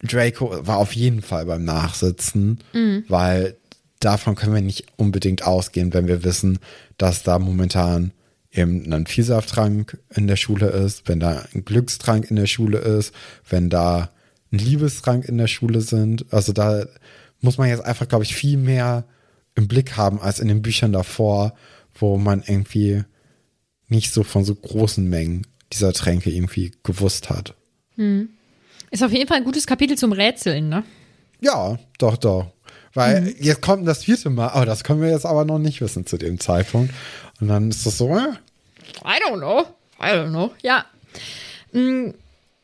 Draco 0.03 0.65
war 0.65 0.77
auf 0.77 0.93
jeden 0.93 1.21
Fall 1.21 1.45
beim 1.45 1.63
Nachsitzen, 1.63 2.59
mhm. 2.73 3.05
weil 3.07 3.55
davon 3.99 4.35
können 4.35 4.55
wir 4.55 4.61
nicht 4.61 4.87
unbedingt 4.97 5.43
ausgehen, 5.43 5.93
wenn 5.93 6.07
wir 6.07 6.23
wissen, 6.23 6.59
dass 6.97 7.23
da 7.23 7.37
momentan 7.39 8.11
eben 8.51 8.91
ein 8.91 9.05
Vielsafttrank 9.05 9.97
in 10.13 10.27
der 10.27 10.35
Schule 10.35 10.67
ist, 10.67 11.07
wenn 11.07 11.19
da 11.19 11.45
ein 11.53 11.63
Glückstrank 11.63 12.29
in 12.29 12.35
der 12.35 12.47
Schule 12.47 12.79
ist, 12.79 13.13
wenn 13.47 13.69
da 13.69 14.09
ein 14.51 14.57
Liebestrank 14.57 15.25
in 15.25 15.37
der 15.37 15.47
Schule 15.47 15.81
sind. 15.81 16.25
Also 16.33 16.51
da 16.51 16.85
muss 17.39 17.57
man 17.57 17.69
jetzt 17.69 17.85
einfach, 17.85 18.07
glaube 18.07 18.23
ich, 18.23 18.35
viel 18.35 18.57
mehr 18.57 19.05
im 19.55 19.67
Blick 19.67 19.95
haben 19.97 20.19
als 20.19 20.39
in 20.39 20.47
den 20.47 20.61
Büchern 20.61 20.91
davor, 20.91 21.53
wo 22.01 22.17
man 22.17 22.43
irgendwie 22.45 23.03
nicht 23.87 24.11
so 24.11 24.23
von 24.23 24.43
so 24.43 24.55
großen 24.55 25.07
Mengen 25.07 25.47
dieser 25.73 25.93
Tränke 25.93 26.29
irgendwie 26.29 26.71
gewusst 26.83 27.29
hat. 27.29 27.55
Hm. 27.95 28.29
Ist 28.89 29.03
auf 29.03 29.11
jeden 29.11 29.27
Fall 29.27 29.37
ein 29.37 29.43
gutes 29.43 29.67
Kapitel 29.67 29.97
zum 29.97 30.11
Rätseln, 30.11 30.69
ne? 30.69 30.83
Ja, 31.39 31.77
doch, 31.97 32.17
doch. 32.17 32.51
Weil 32.93 33.21
mhm. 33.21 33.35
jetzt 33.39 33.61
kommt 33.61 33.87
das 33.87 34.03
vierte 34.03 34.29
Mal, 34.29 34.49
aber 34.49 34.65
das 34.65 34.83
können 34.83 35.01
wir 35.01 35.09
jetzt 35.09 35.25
aber 35.25 35.45
noch 35.45 35.59
nicht 35.59 35.81
wissen 35.81 36.05
zu 36.05 36.17
dem 36.17 36.39
Zeitpunkt. 36.39 36.93
Und 37.39 37.47
dann 37.47 37.69
ist 37.69 37.85
das 37.85 37.97
so, 37.97 38.09
äh? 38.09 38.33
I 39.05 39.21
don't 39.25 39.37
know. 39.37 39.65
I 39.99 40.07
don't 40.07 40.29
know. 40.29 40.51
Ja. 40.61 40.85
Mhm. 41.71 42.13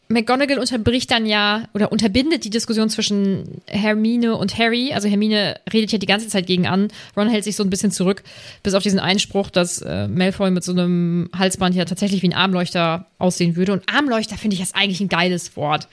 McGonagall 0.10 0.60
unterbricht 0.60 1.12
dann 1.12 1.26
ja 1.26 1.68
oder 1.74 1.92
unterbindet 1.92 2.46
die 2.46 2.50
Diskussion 2.50 2.90
zwischen 2.90 3.62
Hermine 3.68 4.36
und 4.36 4.58
Harry. 4.58 4.94
Also 4.94 5.10
Hermine 5.10 5.60
redet 5.72 5.92
ja 5.92 5.98
die 5.98 6.06
ganze 6.06 6.28
Zeit 6.28 6.48
gegen 6.48 6.66
an. 6.66 6.88
Ron 7.16 7.30
hält 7.30 7.44
sich 7.44 7.56
so 7.56 7.64
ein 7.64 7.70
bisschen 7.70 7.92
zurück, 7.92 8.24
bis 8.64 8.74
auf 8.74 8.84
diesen 8.84 9.00
Einspruch, 9.00 9.50
dass 9.50 9.82
äh, 9.82 10.08
Malfoy 10.08 10.50
mit 10.52 10.64
so 10.64 10.72
einem 10.72 11.30
Halsband 11.38 11.76
ja 11.76 11.86
tatsächlich 11.86 12.22
wie 12.22 12.30
ein 12.30 12.34
Armleuchter 12.34 13.08
aussehen 13.18 13.56
würde. 13.58 13.74
Und 13.74 13.84
Armleuchter 13.94 14.38
finde 14.38 14.54
ich 14.54 14.62
jetzt 14.62 14.76
eigentlich 14.76 15.02
ein 15.02 15.10
geiles 15.10 15.58
Wort. 15.58 15.88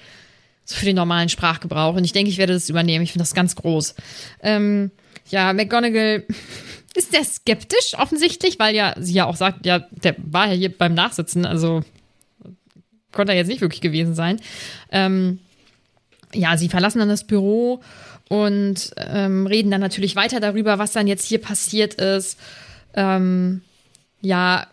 So 0.64 0.76
für 0.76 0.86
den 0.86 0.96
normalen 0.96 1.28
Sprachgebrauch. 1.28 1.96
Und 1.96 2.04
ich 2.04 2.12
denke, 2.12 2.30
ich 2.30 2.38
werde 2.38 2.54
das 2.54 2.70
übernehmen. 2.70 3.04
Ich 3.04 3.12
finde 3.12 3.24
das 3.24 3.34
ganz 3.34 3.56
groß. 3.56 3.96
Ähm, 4.42 4.92
ja, 5.28 5.52
McGonagall 5.52 6.24
ist 6.94 7.12
sehr 7.12 7.24
skeptisch 7.24 7.98
offensichtlich, 7.98 8.58
weil 8.58 8.74
ja 8.74 8.94
sie 8.98 9.14
ja 9.14 9.26
auch 9.26 9.36
sagt, 9.36 9.66
ja, 9.66 9.80
der 9.90 10.14
war 10.18 10.46
ja 10.46 10.54
hier 10.54 10.76
beim 10.76 10.94
Nachsitzen. 10.94 11.44
Also 11.44 11.82
konnte 13.14 13.32
er 13.32 13.38
jetzt 13.38 13.48
nicht 13.48 13.60
wirklich 13.60 13.80
gewesen 13.80 14.14
sein. 14.14 14.40
Ähm, 14.90 15.38
ja, 16.32 16.56
sie 16.56 16.68
verlassen 16.68 16.98
dann 16.98 17.08
das 17.08 17.26
Büro 17.26 17.80
und 18.28 18.90
ähm, 18.96 19.46
reden 19.46 19.70
dann 19.70 19.80
natürlich 19.80 20.16
weiter 20.16 20.40
darüber, 20.40 20.78
was 20.78 20.92
dann 20.92 21.06
jetzt 21.06 21.26
hier 21.26 21.40
passiert 21.40 21.94
ist. 21.94 22.38
Ähm, 22.94 23.62
ja, 24.20 24.66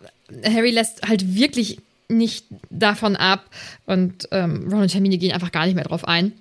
Harry 0.44 0.70
lässt 0.70 1.08
halt 1.08 1.34
wirklich 1.34 1.78
nicht 2.08 2.46
davon 2.70 3.16
ab 3.16 3.48
und 3.86 4.28
ähm, 4.32 4.68
Ron 4.70 4.82
und 4.82 4.94
Hermine 4.94 5.18
gehen 5.18 5.32
einfach 5.32 5.52
gar 5.52 5.66
nicht 5.66 5.74
mehr 5.74 5.84
drauf 5.84 6.06
ein. 6.06 6.32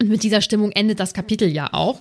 Und 0.00 0.08
mit 0.08 0.22
dieser 0.22 0.40
Stimmung 0.40 0.72
endet 0.72 1.00
das 1.00 1.14
Kapitel 1.14 1.48
ja 1.48 1.72
auch. 1.72 2.00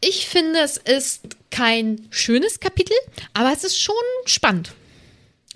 Ich 0.00 0.26
finde, 0.26 0.60
es 0.60 0.76
ist 0.76 1.22
kein 1.50 2.06
schönes 2.10 2.60
Kapitel, 2.60 2.96
aber 3.32 3.52
es 3.52 3.64
ist 3.64 3.80
schon 3.80 3.94
spannend. 4.26 4.72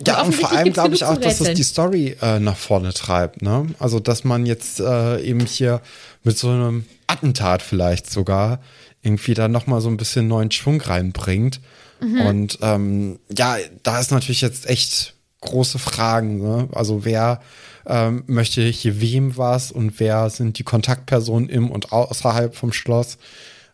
Ja, 0.07 0.23
und 0.23 0.35
vor 0.35 0.53
allem 0.53 0.73
glaube 0.73 0.95
ich 0.95 1.05
auch, 1.05 1.17
dass 1.17 1.41
es 1.41 1.55
die 1.55 1.63
Story 1.63 2.17
äh, 2.23 2.39
nach 2.39 2.57
vorne 2.57 2.93
treibt. 2.93 3.43
Ne? 3.43 3.67
Also, 3.79 3.99
dass 3.99 4.23
man 4.25 4.47
jetzt 4.47 4.81
äh, 4.81 5.21
eben 5.23 5.41
hier 5.41 5.81
mit 6.23 6.39
so 6.39 6.51
einem 6.51 6.85
Attentat 7.09 7.63
vielleicht 7.63 8.09
sogar 8.11 8.61
irgendwie 9.03 9.35
da 9.35 9.49
nochmal 9.49 9.81
so 9.81 9.89
ein 9.89 9.97
bisschen 9.97 10.29
neuen 10.29 10.51
Schwung 10.51 10.81
reinbringt. 10.81 11.61
Mhm. 12.01 12.21
Und 12.21 12.59
ähm, 12.63 13.19
ja, 13.37 13.57
da 13.83 13.99
ist 13.99 14.13
natürlich 14.13 14.41
jetzt 14.41 14.69
echt 14.69 15.15
große 15.41 15.81
Fragen. 15.81 16.39
Ne? 16.43 16.69
Also, 16.73 17.05
wer 17.05 17.41
ähm, 17.85 18.23
möchte 18.29 18.63
hier 18.63 19.01
wem 19.01 19.37
was 19.37 19.73
und 19.73 19.99
wer 19.99 20.31
sind 20.31 20.59
die 20.59 20.65
Kontaktpersonen 20.65 21.49
im 21.49 21.71
und 21.73 21.91
außerhalb 21.91 22.55
vom 22.55 22.73
Schloss? 22.73 23.19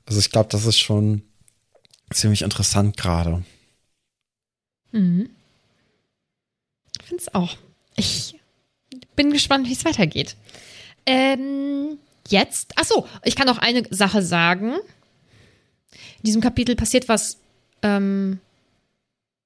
Also, 0.06 0.20
ich 0.20 0.30
glaube, 0.30 0.48
das 0.50 0.64
ist 0.64 0.78
schon 0.78 1.22
ziemlich 2.10 2.40
interessant 2.40 2.96
gerade. 2.96 3.42
Mhm 4.90 5.28
finde 7.04 7.22
es 7.22 7.34
auch. 7.34 7.56
Ich 7.96 8.38
bin 9.16 9.32
gespannt, 9.32 9.68
wie 9.68 9.72
es 9.72 9.84
weitergeht. 9.84 10.36
Ähm, 11.06 11.98
jetzt, 12.28 12.72
ach 12.76 12.84
so, 12.84 13.06
ich 13.24 13.36
kann 13.36 13.48
auch 13.48 13.58
eine 13.58 13.82
Sache 13.90 14.22
sagen. 14.22 14.74
In 15.92 16.24
diesem 16.24 16.40
Kapitel 16.40 16.76
passiert 16.76 17.08
was, 17.08 17.38
ähm, 17.82 18.40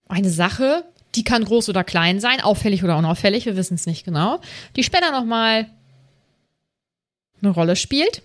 eine 0.08 0.30
Sache, 0.30 0.84
die 1.14 1.24
kann 1.24 1.44
groß 1.44 1.68
oder 1.68 1.84
klein 1.84 2.20
sein, 2.20 2.40
auffällig 2.40 2.84
oder 2.84 2.96
unauffällig, 2.96 3.46
wir 3.46 3.56
wissen 3.56 3.74
es 3.74 3.86
nicht 3.86 4.04
genau, 4.04 4.40
die 4.76 4.84
später 4.84 5.10
nochmal 5.10 5.66
eine 7.42 7.50
Rolle 7.50 7.76
spielt. 7.76 8.22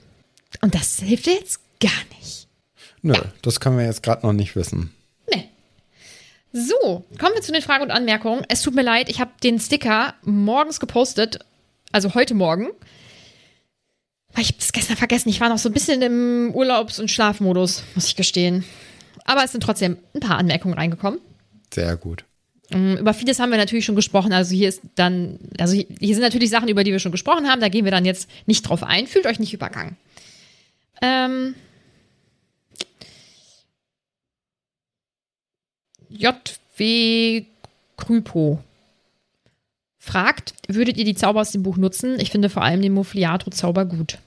Und 0.62 0.76
das 0.76 1.00
hilft 1.00 1.28
jetzt 1.28 1.60
gar 1.80 1.92
nicht. 2.20 2.48
Nö, 3.02 3.14
ja. 3.14 3.24
das 3.42 3.60
können 3.60 3.78
wir 3.78 3.86
jetzt 3.86 4.04
gerade 4.04 4.26
noch 4.26 4.34
nicht 4.34 4.56
wissen. 4.56 4.94
So, 6.56 7.04
kommen 7.20 7.34
wir 7.34 7.42
zu 7.42 7.52
den 7.52 7.64
Fragen 7.64 7.84
und 7.84 7.90
Anmerkungen. 7.90 8.46
Es 8.48 8.62
tut 8.62 8.76
mir 8.76 8.84
leid, 8.84 9.10
ich 9.10 9.20
habe 9.20 9.32
den 9.42 9.60
Sticker 9.60 10.14
morgens 10.22 10.80
gepostet, 10.80 11.40
also 11.92 12.14
heute 12.14 12.36
Morgen. 12.36 12.68
Ich 14.38 14.50
habe 14.50 14.58
es 14.60 14.72
gestern 14.72 14.96
vergessen. 14.96 15.30
Ich 15.30 15.42
war 15.42 15.50
noch 15.50 15.58
so 15.58 15.70
ein 15.70 15.74
bisschen 15.74 16.04
im 16.04 16.52
Urlaubs- 16.54 17.00
und 17.00 17.10
Schlafmodus, 17.10 17.84
muss 17.96 18.06
ich 18.06 18.16
gestehen. 18.16 18.64
Aber 19.26 19.44
es 19.44 19.52
sind 19.52 19.62
trotzdem 19.62 19.98
ein 20.14 20.20
paar 20.20 20.38
Anmerkungen 20.38 20.76
reingekommen. 20.76 21.20
Sehr 21.74 21.98
gut. 21.98 22.24
Mm, 22.70 22.98
über 22.98 23.16
vieles 23.16 23.40
haben 23.40 23.50
wir 23.50 23.58
natürlich 23.58 23.86
schon 23.86 23.96
gesprochen. 23.96 24.32
Also 24.32 24.54
hier 24.56 24.70
ist 24.70 24.82
dann, 24.94 25.40
also 25.60 25.74
hier 25.76 26.16
sind 26.16 26.22
natürlich 26.22 26.52
Sachen, 26.52 26.70
über 26.70 26.84
die 26.84 26.92
wir 26.92 27.00
schon 27.00 27.12
gesprochen 27.12 27.48
haben. 27.48 27.62
Da 27.62 27.70
gehen 27.70 27.86
wir 27.86 27.92
dann 27.92 28.06
jetzt 28.06 28.30
nicht 28.46 28.62
drauf 28.62 28.84
ein. 28.84 29.08
Fühlt 29.08 29.26
euch 29.26 29.40
nicht 29.40 29.54
übergangen. 29.54 29.98
Ähm, 31.02 31.56
JW 36.18 37.46
Krypo 37.98 38.60
fragt, 40.00 40.54
würdet 40.68 40.98
ihr 40.98 41.06
die 41.06 41.16
Zauber 41.16 41.42
aus 41.42 41.52
dem 41.52 41.64
Buch 41.64 41.78
nutzen? 41.78 42.20
Ich 42.20 42.32
finde 42.32 42.50
vor 42.50 42.64
allem 42.64 42.82
den 42.82 42.94
Muffliato-Zauber 42.94 43.86
gut. 43.86 44.18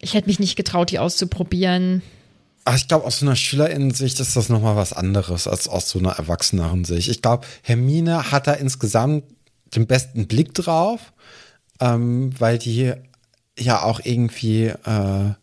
Ich 0.00 0.14
hätte 0.14 0.28
mich 0.28 0.38
nicht 0.38 0.56
getraut, 0.56 0.90
die 0.90 0.98
auszuprobieren. 0.98 2.02
Ach, 2.64 2.76
ich 2.76 2.88
glaube, 2.88 3.04
aus 3.04 3.18
so 3.18 3.26
einer 3.26 3.36
Schülerinnensicht 3.36 4.20
ist 4.20 4.36
das 4.36 4.48
nochmal 4.48 4.76
was 4.76 4.92
anderes 4.92 5.46
als 5.46 5.68
aus 5.68 5.90
so 5.90 5.98
einer 5.98 6.12
erwachseneren 6.12 6.84
Sicht. 6.84 7.08
Ich 7.08 7.22
glaube, 7.22 7.46
Hermine 7.62 8.30
hat 8.30 8.46
da 8.46 8.54
insgesamt 8.54 9.24
den 9.74 9.86
besten 9.86 10.26
Blick 10.26 10.54
drauf, 10.54 11.12
ähm, 11.80 12.32
weil 12.38 12.58
die 12.58 12.92
ja 13.58 13.82
auch 13.82 14.00
irgendwie, 14.02 14.66
äh, 14.66 15.34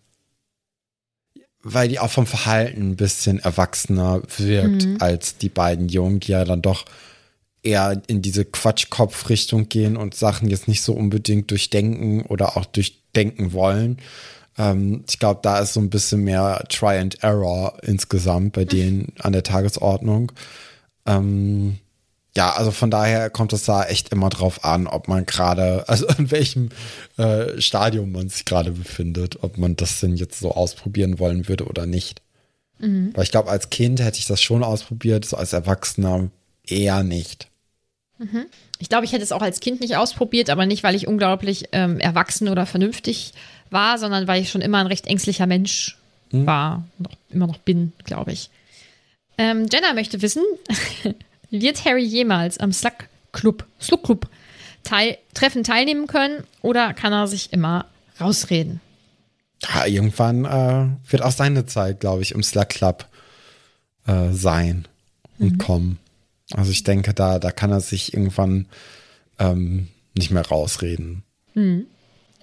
weil 1.63 1.87
die 1.87 1.99
auch 1.99 2.11
vom 2.11 2.25
Verhalten 2.25 2.91
ein 2.91 2.95
bisschen 2.95 3.39
erwachsener 3.39 4.21
wirkt 4.37 4.85
Mhm. 4.85 4.97
als 4.99 5.37
die 5.37 5.49
beiden 5.49 5.89
Jungen, 5.89 6.19
die 6.19 6.31
ja 6.31 6.43
dann 6.45 6.61
doch 6.61 6.85
eher 7.63 8.01
in 8.07 8.21
diese 8.21 8.45
Quatschkopf-Richtung 8.45 9.69
gehen 9.69 9.95
und 9.97 10.15
Sachen 10.15 10.49
jetzt 10.49 10.67
nicht 10.67 10.81
so 10.81 10.93
unbedingt 10.93 11.51
durchdenken 11.51 12.23
oder 12.23 12.57
auch 12.57 12.65
durchdenken 12.65 13.53
wollen. 13.53 13.97
Ähm, 14.57 15.03
ich 15.07 15.19
glaube, 15.19 15.41
da 15.43 15.59
ist 15.59 15.73
so 15.73 15.79
ein 15.79 15.89
bisschen 15.91 16.23
mehr 16.23 16.63
Try 16.69 16.97
and 16.97 17.23
Error 17.23 17.77
insgesamt 17.83 18.53
bei 18.53 18.65
denen 18.65 19.13
an 19.19 19.33
der 19.33 19.43
Tagesordnung. 19.43 20.31
Ähm, 21.05 21.77
ja, 22.35 22.51
also 22.53 22.71
von 22.71 22.89
daher 22.89 23.29
kommt 23.29 23.53
es 23.53 23.65
da 23.65 23.83
echt 23.83 24.09
immer 24.09 24.29
drauf 24.29 24.63
an, 24.63 24.87
ob 24.87 25.07
man 25.07 25.25
gerade, 25.25 25.85
also 25.87 26.07
in 26.17 26.31
welchem 26.31 26.69
äh, 27.17 27.59
Stadium 27.61 28.11
man 28.11 28.29
sich 28.29 28.45
gerade 28.45 28.71
befindet, 28.71 29.43
ob 29.43 29.57
man 29.57 29.75
das 29.75 29.99
denn 29.99 30.15
jetzt 30.15 30.39
so 30.39 30.51
ausprobieren 30.51 31.19
wollen 31.19 31.47
würde 31.47 31.65
oder 31.65 31.85
nicht. 31.85 32.21
Weil 33.13 33.23
ich 33.23 33.31
glaube, 33.31 33.49
als 33.49 33.69
Kind 33.69 33.99
hätte 34.01 34.17
ich 34.17 34.25
das 34.25 34.41
schon 34.41 34.63
ausprobiert, 34.63 35.25
so 35.25 35.37
als 35.37 35.53
Erwachsener 35.53 36.29
eher 36.65 37.03
nicht. 37.03 37.47
Ich 38.79 38.89
glaube, 38.89 39.05
ich 39.05 39.13
hätte 39.13 39.23
es 39.23 39.31
auch 39.31 39.41
als 39.41 39.59
Kind 39.59 39.81
nicht 39.81 39.95
ausprobiert, 39.95 40.49
aber 40.49 40.65
nicht, 40.65 40.83
weil 40.83 40.95
ich 40.95 41.07
unglaublich 41.07 41.65
ähm, 41.71 41.99
erwachsen 41.99 42.47
oder 42.49 42.65
vernünftig 42.65 43.33
war, 43.69 43.97
sondern 43.97 44.27
weil 44.27 44.41
ich 44.41 44.49
schon 44.49 44.61
immer 44.61 44.79
ein 44.79 44.87
recht 44.87 45.07
ängstlicher 45.07 45.47
Mensch 45.47 45.97
war. 46.31 46.85
Noch, 46.97 47.11
immer 47.29 47.47
noch 47.47 47.57
bin, 47.57 47.93
glaube 48.03 48.31
ich. 48.31 48.49
Ähm, 49.37 49.67
Jenna 49.71 49.93
möchte 49.93 50.21
wissen, 50.21 50.43
wird 51.51 51.85
Harry 51.85 52.03
jemals 52.03 52.57
am 52.57 52.73
Slug 52.73 53.07
Club, 53.31 53.65
Slug 53.79 54.03
Club 54.03 54.27
teil, 54.83 55.17
Treffen 55.33 55.63
teilnehmen 55.63 56.07
können 56.07 56.43
oder 56.61 56.93
kann 56.93 57.13
er 57.13 57.27
sich 57.27 57.53
immer 57.53 57.85
rausreden? 58.19 58.81
Ja, 59.61 59.85
irgendwann 59.85 60.45
äh, 60.45 61.11
wird 61.11 61.21
auch 61.21 61.31
seine 61.31 61.65
Zeit, 61.65 61.99
glaube 61.99 62.23
ich, 62.23 62.31
im 62.31 62.41
Slack 62.41 62.69
Club 62.69 63.05
äh, 64.07 64.31
sein 64.31 64.87
und 65.37 65.59
kommen. 65.59 65.99
Also 66.53 66.71
ich 66.71 66.83
denke, 66.83 67.13
da, 67.13 67.39
da 67.39 67.51
kann 67.51 67.71
er 67.71 67.81
sich 67.81 68.13
irgendwann 68.13 68.67
ähm, 69.39 69.87
nicht 70.15 70.31
mehr 70.31 70.45
rausreden. 70.45 71.23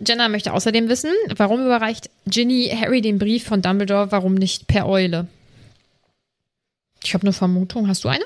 Jenna 0.07 0.29
möchte 0.29 0.53
außerdem 0.53 0.89
wissen, 0.89 1.11
warum 1.37 1.65
überreicht 1.65 2.09
Ginny 2.27 2.71
Harry 2.81 3.01
den 3.01 3.19
Brief 3.19 3.45
von 3.45 3.63
Dumbledore, 3.63 4.13
warum 4.13 4.35
nicht 4.35 4.69
per 4.69 4.89
Eule? 4.89 5.27
Ich 7.05 7.15
habe 7.15 7.23
eine 7.23 7.33
Vermutung. 7.33 7.89
Hast 7.89 8.05
du 8.05 8.09
eine? 8.09 8.25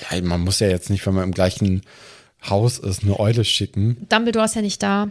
Ja, 0.00 0.20
man 0.22 0.40
muss 0.40 0.60
ja 0.60 0.68
jetzt 0.68 0.90
nicht, 0.90 1.06
wenn 1.06 1.14
man 1.14 1.24
im 1.24 1.32
gleichen 1.32 1.82
Haus 2.48 2.78
ist, 2.78 3.02
eine 3.02 3.18
Eule 3.18 3.44
schicken. 3.44 4.06
Dumbledore 4.08 4.44
ist 4.44 4.56
ja 4.56 4.62
nicht 4.62 4.82
da. 4.82 5.08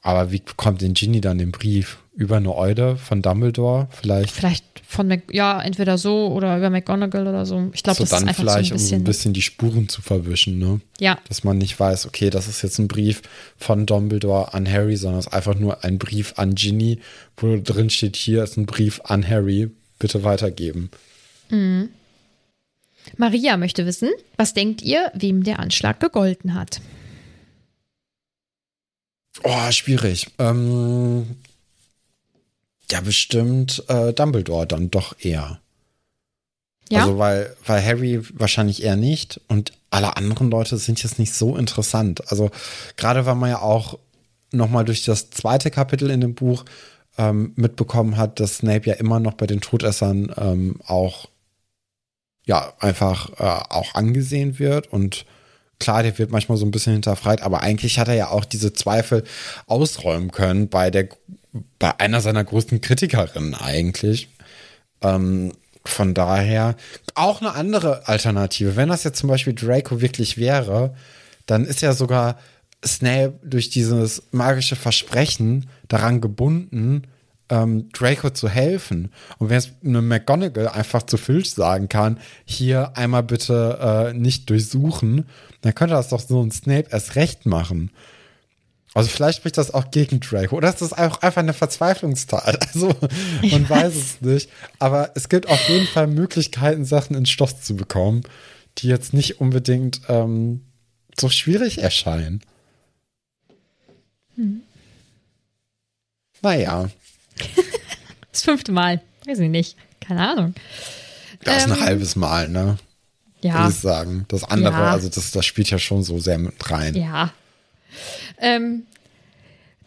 Aber 0.00 0.30
wie 0.30 0.40
bekommt 0.40 0.80
denn 0.80 0.94
Ginny 0.94 1.20
dann 1.20 1.38
den 1.38 1.50
Brief? 1.52 1.98
Über 2.14 2.36
eine 2.36 2.54
Eule 2.54 2.96
von 2.96 3.20
Dumbledore? 3.22 3.88
Vielleicht. 3.90 4.30
Vielleicht 4.30 4.64
von 4.86 5.06
Mac 5.06 5.22
ja, 5.30 5.60
entweder 5.60 5.98
so 5.98 6.28
oder 6.28 6.56
über 6.56 6.70
McGonagall 6.70 7.26
oder 7.26 7.44
so. 7.44 7.68
Ich 7.74 7.82
glaube, 7.82 7.98
so 7.98 8.04
das 8.04 8.12
ist 8.12 8.18
dann 8.18 8.28
einfach 8.28 8.42
vielleicht, 8.42 8.70
so 8.70 8.74
ein 8.74 8.78
um 8.78 8.82
bisschen. 8.82 9.00
ein 9.02 9.04
bisschen 9.04 9.32
die 9.34 9.42
Spuren 9.42 9.88
zu 9.88 10.00
verwischen, 10.00 10.58
ne? 10.58 10.80
ja, 10.98 11.18
Dass 11.28 11.44
man 11.44 11.58
nicht 11.58 11.78
weiß, 11.78 12.06
okay, 12.06 12.30
das 12.30 12.48
ist 12.48 12.62
jetzt 12.62 12.78
ein 12.78 12.88
Brief 12.88 13.20
von 13.58 13.84
Dumbledore 13.84 14.54
an 14.54 14.70
Harry, 14.70 14.96
sondern 14.96 15.20
es 15.20 15.26
ist 15.26 15.32
einfach 15.34 15.56
nur 15.56 15.84
ein 15.84 15.98
Brief 15.98 16.34
an 16.36 16.54
Ginny, 16.54 17.00
wo 17.36 17.58
drin 17.62 17.90
steht, 17.90 18.16
hier 18.16 18.42
ist 18.42 18.56
ein 18.56 18.66
Brief 18.66 19.00
an 19.04 19.28
Harry, 19.28 19.70
bitte 19.98 20.24
weitergeben. 20.24 20.90
Maria 23.16 23.56
möchte 23.56 23.86
wissen, 23.86 24.10
was 24.36 24.54
denkt 24.54 24.82
ihr, 24.82 25.10
wem 25.14 25.42
der 25.44 25.58
Anschlag 25.58 26.00
gegolten 26.00 26.54
hat? 26.54 26.80
Oh, 29.44 29.70
schwierig. 29.70 30.28
Ähm, 30.38 31.36
ja, 32.90 33.00
bestimmt 33.00 33.84
äh, 33.88 34.12
Dumbledore 34.12 34.66
dann 34.66 34.90
doch 34.90 35.14
eher. 35.20 35.60
Ja, 36.90 37.00
Also 37.02 37.18
weil, 37.18 37.54
weil 37.66 37.84
Harry 37.84 38.20
wahrscheinlich 38.32 38.82
eher 38.82 38.96
nicht 38.96 39.40
und 39.48 39.72
alle 39.90 40.16
anderen 40.16 40.50
Leute 40.50 40.78
sind 40.78 41.02
jetzt 41.02 41.18
nicht 41.18 41.34
so 41.34 41.56
interessant. 41.56 42.30
Also 42.30 42.50
gerade 42.96 43.26
weil 43.26 43.34
man 43.34 43.50
ja 43.50 43.60
auch 43.60 43.98
nochmal 44.52 44.84
durch 44.84 45.04
das 45.04 45.30
zweite 45.30 45.70
Kapitel 45.70 46.10
in 46.10 46.20
dem 46.20 46.34
Buch 46.34 46.64
ähm, 47.18 47.52
mitbekommen 47.56 48.16
hat, 48.16 48.40
dass 48.40 48.58
Snape 48.58 48.88
ja 48.88 48.94
immer 48.94 49.20
noch 49.20 49.34
bei 49.34 49.46
den 49.46 49.60
Todessern 49.60 50.32
ähm, 50.36 50.80
auch 50.86 51.28
ja 52.48 52.72
einfach 52.80 53.30
äh, 53.38 53.64
auch 53.70 53.94
angesehen 53.94 54.58
wird 54.58 54.92
und 54.92 55.24
klar, 55.78 56.02
der 56.02 56.18
wird 56.18 56.32
manchmal 56.32 56.58
so 56.58 56.66
ein 56.66 56.72
bisschen 56.72 56.94
hinterfragt, 56.94 57.42
aber 57.42 57.62
eigentlich 57.62 57.98
hat 57.98 58.08
er 58.08 58.14
ja 58.14 58.30
auch 58.30 58.44
diese 58.44 58.72
Zweifel 58.72 59.22
ausräumen 59.66 60.32
können 60.32 60.68
bei 60.68 60.90
der 60.90 61.08
bei 61.78 61.98
einer 61.98 62.20
seiner 62.20 62.44
größten 62.44 62.80
Kritikerinnen 62.80 63.54
eigentlich. 63.54 64.28
Ähm, 65.02 65.52
von 65.84 66.12
daher 66.12 66.76
auch 67.14 67.40
eine 67.40 67.54
andere 67.54 68.06
Alternative. 68.06 68.76
Wenn 68.76 68.90
das 68.90 69.04
jetzt 69.04 69.18
zum 69.18 69.28
Beispiel 69.28 69.54
Draco 69.54 70.00
wirklich 70.00 70.36
wäre, 70.36 70.94
dann 71.46 71.64
ist 71.64 71.80
ja 71.80 71.94
sogar 71.94 72.38
Snape 72.84 73.38
durch 73.42 73.70
dieses 73.70 74.22
magische 74.30 74.76
Versprechen 74.76 75.68
daran 75.88 76.20
gebunden, 76.20 77.04
ähm, 77.50 77.88
Draco 77.92 78.30
zu 78.30 78.48
helfen. 78.48 79.12
Und 79.38 79.50
wenn 79.50 79.58
es 79.58 79.70
eine 79.84 80.02
McGonagall 80.02 80.68
einfach 80.68 81.02
zu 81.04 81.16
Filch 81.16 81.52
sagen 81.52 81.88
kann, 81.88 82.18
hier 82.44 82.96
einmal 82.96 83.22
bitte 83.22 84.10
äh, 84.12 84.12
nicht 84.14 84.50
durchsuchen, 84.50 85.26
dann 85.62 85.74
könnte 85.74 85.94
das 85.94 86.08
doch 86.08 86.20
so 86.20 86.42
ein 86.42 86.50
Snape 86.50 86.88
erst 86.90 87.16
recht 87.16 87.46
machen. 87.46 87.90
Also 88.94 89.10
vielleicht 89.10 89.38
spricht 89.38 89.58
das 89.58 89.72
auch 89.72 89.90
gegen 89.90 90.20
Draco. 90.20 90.56
Oder 90.56 90.70
ist 90.70 90.82
das 90.82 90.92
auch 90.92 91.22
einfach 91.22 91.42
eine 91.42 91.52
Verzweiflungstat? 91.52 92.58
Also 92.74 92.94
man 93.42 93.68
weiß 93.68 93.94
es 93.94 94.20
nicht. 94.20 94.50
Aber 94.78 95.12
es 95.14 95.28
gibt 95.28 95.48
auf 95.48 95.68
jeden 95.68 95.86
Fall 95.86 96.06
Möglichkeiten, 96.06 96.84
Sachen 96.84 97.14
in 97.14 97.26
Stoff 97.26 97.60
zu 97.60 97.76
bekommen, 97.76 98.22
die 98.78 98.88
jetzt 98.88 99.14
nicht 99.14 99.40
unbedingt 99.40 100.00
ähm, 100.08 100.62
so 101.18 101.28
schwierig 101.28 101.82
erscheinen. 101.82 102.40
Naja, 106.42 106.88
das 108.32 108.42
fünfte 108.42 108.72
Mal. 108.72 109.00
Weiß 109.26 109.38
ich 109.38 109.48
nicht. 109.50 109.76
Keine 110.00 110.28
Ahnung. 110.28 110.54
das 111.44 111.58
ist 111.58 111.64
Ähm, 111.66 111.72
ein 111.72 111.80
halbes 111.80 112.16
Mal, 112.16 112.48
ne? 112.48 112.78
Ja, 113.40 113.58
Würde 113.60 113.70
ich 113.70 113.76
sagen. 113.76 114.24
Das 114.28 114.44
andere, 114.44 114.72
Ja. 114.72 114.90
also 114.90 115.08
das, 115.08 115.30
das 115.30 115.46
spielt 115.46 115.70
ja 115.70 115.78
schon 115.78 116.02
so 116.02 116.18
sehr 116.18 116.38
mit 116.38 116.70
rein. 116.70 116.94
ja. 116.94 117.32
Ähm, 118.40 118.84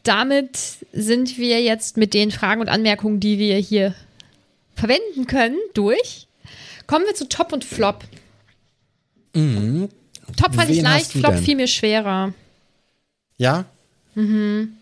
damit 0.04 0.58
sind 0.94 1.38
wir 1.38 1.62
jetzt 1.62 1.96
mit 1.98 2.14
den 2.14 2.32
Fragen 2.32 2.60
und 2.62 2.70
Anmerkungen, 2.70 3.20
die 3.20 3.38
wir 3.38 3.58
hier 3.58 3.94
verwenden 4.76 5.28
können, 5.28 5.58
durch. 5.74 6.28
Kommen 6.88 7.06
wir 7.06 7.14
zu 7.14 7.30
Top 7.30 7.54
und 7.54 7.64
Flop. 7.64 8.04
Top 9.34 10.56
fand 10.56 10.70
ich 10.70 10.78
Wen 10.78 10.84
leicht, 10.84 11.06
hast 11.06 11.16
du 11.16 11.20
Flop 11.20 11.36
denn? 11.36 11.44
fiel 11.44 11.56
mir 11.56 11.68
schwerer. 11.68 12.34
Ja? 13.38 13.66
Mhm. 14.16 14.74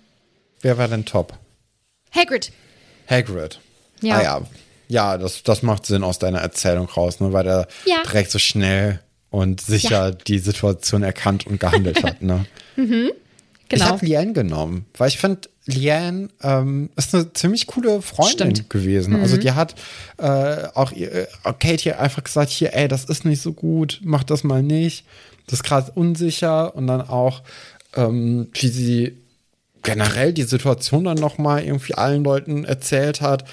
Wer 0.62 0.78
war 0.78 0.88
denn 0.88 1.06
top? 1.06 1.38
Hagrid. 2.16 2.52
Hagrid. 3.10 3.60
Ja. 4.02 4.18
Ah 4.18 4.22
ja, 4.24 4.42
ja 4.88 5.18
das, 5.18 5.44
das 5.44 5.62
macht 5.64 5.86
Sinn 5.86 6.04
aus 6.04 6.20
deiner 6.20 6.40
Erzählung 6.40 6.88
raus, 6.88 7.20
ne? 7.20 7.34
weil 7.34 7.48
er 7.48 7.68
Ja. 7.86 8.04
direkt 8.06 8.32
so 8.32 8.40
schnell 8.40 9.00
und 9.30 9.62
sicher 9.62 10.12
die 10.12 10.40
Situation 10.40 11.04
erkannt 11.04 11.46
und 11.48 11.60
gehandelt 11.60 12.04
hat. 12.04 12.22
Ne? 12.22 12.46
Ich 13.72 13.78
Genau. 13.78 13.92
habe 13.92 14.04
Liane 14.04 14.34
genommen, 14.34 14.88
weil 14.98 15.10
ich 15.10 15.20
finde, 15.20 15.42
Liane 15.68 16.30
ähm, 16.42 16.90
ist 16.96 17.14
eine 17.14 17.32
ziemlich 17.34 17.68
coole 17.68 18.02
Freundin 18.02 18.56
Stimmt. 18.56 18.70
gewesen. 18.72 19.16
Also 19.22 19.38
die 19.38 19.52
hat 19.52 19.76
äh, 20.18 20.64
auch 20.74 20.92
ihr, 20.92 21.14
äh, 21.14 21.28
Kate 21.44 21.76
hier 21.84 22.00
einfach 22.00 22.24
gesagt, 22.24 22.50
hier, 22.50 22.74
ey, 22.74 22.88
das 22.88 23.06
ist 23.06 23.26
nicht 23.26 23.44
so 23.44 23.54
gut, 23.54 24.00
mach 24.04 24.24
das 24.24 24.44
mal 24.44 24.64
nicht. 24.64 25.06
Das 25.46 25.60
ist 25.60 25.64
gerade 25.64 25.92
unsicher 25.94 26.74
und 26.76 26.88
dann 26.88 27.02
auch, 27.08 27.44
ähm, 27.96 28.48
wie 28.54 28.70
sie 28.70 29.18
generell 29.84 30.34
die 30.34 30.44
Situation 30.44 31.06
dann 31.06 31.18
noch 31.18 31.38
mal 31.38 31.64
irgendwie 31.64 31.94
allen 31.96 32.24
Leuten 32.24 32.66
erzählt 32.66 33.22
hat. 33.22 33.46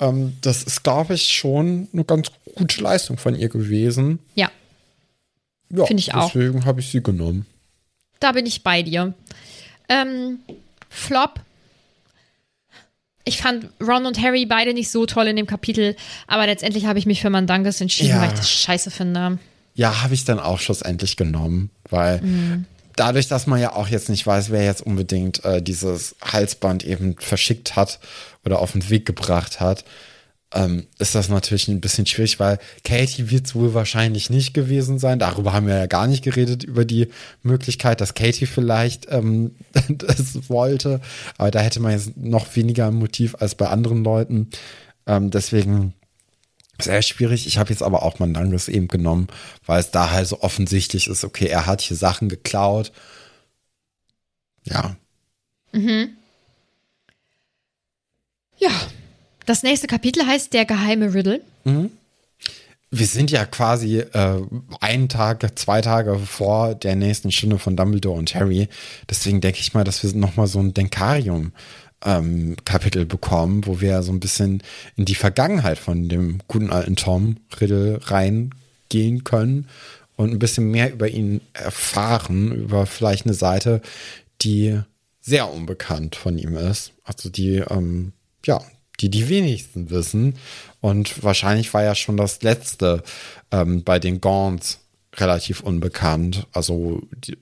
Ähm, 0.00 0.36
das 0.40 0.62
ist, 0.62 0.82
glaube 0.82 1.14
ich, 1.14 1.32
schon 1.32 1.88
eine 1.92 2.04
ganz 2.04 2.28
gute 2.54 2.80
Leistung 2.82 3.18
von 3.18 3.34
ihr 3.34 3.48
gewesen. 3.48 4.18
Ja, 4.34 4.50
Ja, 5.70 5.84
Finde 5.86 6.00
ich 6.00 6.14
auch. 6.14 6.30
Deswegen 6.32 6.64
habe 6.64 6.80
ich 6.80 6.90
sie 6.90 7.02
genommen. 7.02 7.46
da 8.20 8.32
bin 8.32 8.46
ich 8.46 8.62
bei 8.62 8.82
dir. 8.82 9.14
Ähm, 9.88 10.38
Flop. 10.90 11.40
Ich 13.24 13.36
fand 13.38 13.68
Ron 13.80 14.06
und 14.06 14.20
Harry 14.22 14.46
beide 14.46 14.72
nicht 14.72 14.90
so 14.90 15.04
toll 15.04 15.26
in 15.26 15.36
dem 15.36 15.46
Kapitel, 15.46 15.96
aber 16.26 16.46
letztendlich 16.46 16.86
habe 16.86 16.98
ich 16.98 17.04
mich 17.06 17.20
für 17.20 17.28
Mandanges 17.30 17.80
entschieden, 17.80 18.10
Ja. 18.10 18.20
weil 18.22 18.28
ich 18.28 18.34
das 18.38 18.50
scheiße 18.50 18.90
finde. 18.90 19.38
Ja, 19.74 20.02
habe 20.02 20.14
ich 20.14 20.24
dann 20.24 20.40
auch 20.40 20.58
schlussendlich 20.60 21.16
genommen, 21.16 21.70
weil 21.90 22.64
dadurch, 22.98 23.28
dass 23.28 23.46
man 23.46 23.60
ja 23.60 23.74
auch 23.74 23.88
jetzt 23.88 24.08
nicht 24.08 24.26
weiß, 24.26 24.50
wer 24.50 24.64
jetzt 24.64 24.82
unbedingt 24.82 25.44
äh, 25.44 25.62
dieses 25.62 26.16
Halsband 26.22 26.84
eben 26.84 27.16
verschickt 27.18 27.76
hat 27.76 28.00
oder 28.44 28.58
auf 28.58 28.72
den 28.72 28.88
Weg 28.90 29.06
gebracht 29.06 29.60
hat, 29.60 29.84
ähm, 30.54 30.86
ist 30.98 31.14
das 31.14 31.28
natürlich 31.28 31.68
ein 31.68 31.80
bisschen 31.80 32.06
schwierig, 32.06 32.40
weil 32.40 32.58
Katie 32.82 33.30
wird 33.30 33.46
es 33.46 33.54
wohl 33.54 33.74
wahrscheinlich 33.74 34.30
nicht 34.30 34.54
gewesen 34.54 34.98
sein. 34.98 35.18
Darüber 35.18 35.52
haben 35.52 35.66
wir 35.66 35.76
ja 35.76 35.86
gar 35.86 36.06
nicht 36.06 36.24
geredet, 36.24 36.64
über 36.64 36.84
die 36.86 37.08
Möglichkeit, 37.42 38.00
dass 38.00 38.14
Katie 38.14 38.46
vielleicht 38.46 39.06
ähm, 39.10 39.56
das 39.88 40.48
wollte. 40.48 41.00
Aber 41.36 41.50
da 41.50 41.60
hätte 41.60 41.80
man 41.80 41.92
jetzt 41.92 42.16
noch 42.16 42.56
weniger 42.56 42.90
Motiv 42.90 43.36
als 43.38 43.54
bei 43.54 43.68
anderen 43.68 44.02
Leuten. 44.04 44.48
Ähm, 45.06 45.30
deswegen 45.30 45.92
sehr 46.80 47.02
schwierig. 47.02 47.46
Ich 47.46 47.58
habe 47.58 47.70
jetzt 47.70 47.82
aber 47.82 48.02
auch 48.02 48.18
Mandanges 48.18 48.68
eben 48.68 48.88
genommen, 48.88 49.28
weil 49.66 49.80
es 49.80 49.90
da 49.90 50.10
halt 50.10 50.28
so 50.28 50.40
offensichtlich 50.42 51.08
ist, 51.08 51.24
okay, 51.24 51.46
er 51.46 51.66
hat 51.66 51.80
hier 51.80 51.96
Sachen 51.96 52.28
geklaut. 52.28 52.92
Ja. 54.64 54.96
Ja. 58.58 58.70
Das 59.46 59.62
nächste 59.62 59.86
Kapitel 59.86 60.26
heißt 60.26 60.52
Der 60.52 60.66
geheime 60.66 61.14
Riddle. 61.14 61.40
Wir 62.90 63.06
sind 63.06 63.30
ja 63.30 63.44
quasi 63.44 63.98
äh, 63.98 64.42
einen 64.80 65.08
Tag, 65.08 65.58
zwei 65.58 65.80
Tage 65.82 66.18
vor 66.18 66.74
der 66.74 66.96
nächsten 66.96 67.30
Stunde 67.30 67.58
von 67.58 67.76
Dumbledore 67.76 68.18
und 68.18 68.34
Harry. 68.34 68.68
Deswegen 69.10 69.40
denke 69.40 69.60
ich 69.60 69.74
mal, 69.74 69.84
dass 69.84 70.02
wir 70.02 70.14
nochmal 70.14 70.46
so 70.46 70.58
ein 70.60 70.72
Denkarium 70.72 71.52
ähm, 72.04 72.56
Kapitel 72.64 73.04
bekommen, 73.04 73.66
wo 73.66 73.80
wir 73.80 74.02
so 74.02 74.12
ein 74.12 74.20
bisschen 74.20 74.62
in 74.96 75.04
die 75.04 75.14
Vergangenheit 75.14 75.78
von 75.78 76.08
dem 76.08 76.38
guten 76.48 76.70
alten 76.70 76.96
Tom 76.96 77.36
Riddle 77.60 78.00
reingehen 78.04 79.24
können 79.24 79.68
und 80.16 80.30
ein 80.30 80.38
bisschen 80.38 80.70
mehr 80.70 80.92
über 80.92 81.08
ihn 81.08 81.40
erfahren, 81.52 82.52
über 82.52 82.86
vielleicht 82.86 83.26
eine 83.26 83.34
Seite, 83.34 83.80
die 84.42 84.80
sehr 85.20 85.52
unbekannt 85.52 86.16
von 86.16 86.38
ihm 86.38 86.56
ist. 86.56 86.92
Also 87.04 87.28
die, 87.28 87.56
ähm, 87.56 88.12
ja, 88.44 88.60
die 89.00 89.10
die 89.10 89.28
wenigsten 89.28 89.90
wissen. 89.90 90.34
Und 90.80 91.22
wahrscheinlich 91.22 91.72
war 91.74 91.82
ja 91.82 91.94
schon 91.94 92.16
das 92.16 92.42
letzte 92.42 93.02
ähm, 93.50 93.84
bei 93.84 93.98
den 93.98 94.20
Gaunts 94.20 94.80
relativ 95.16 95.60
unbekannt. 95.60 96.46
Also 96.52 97.02
die, 97.12 97.36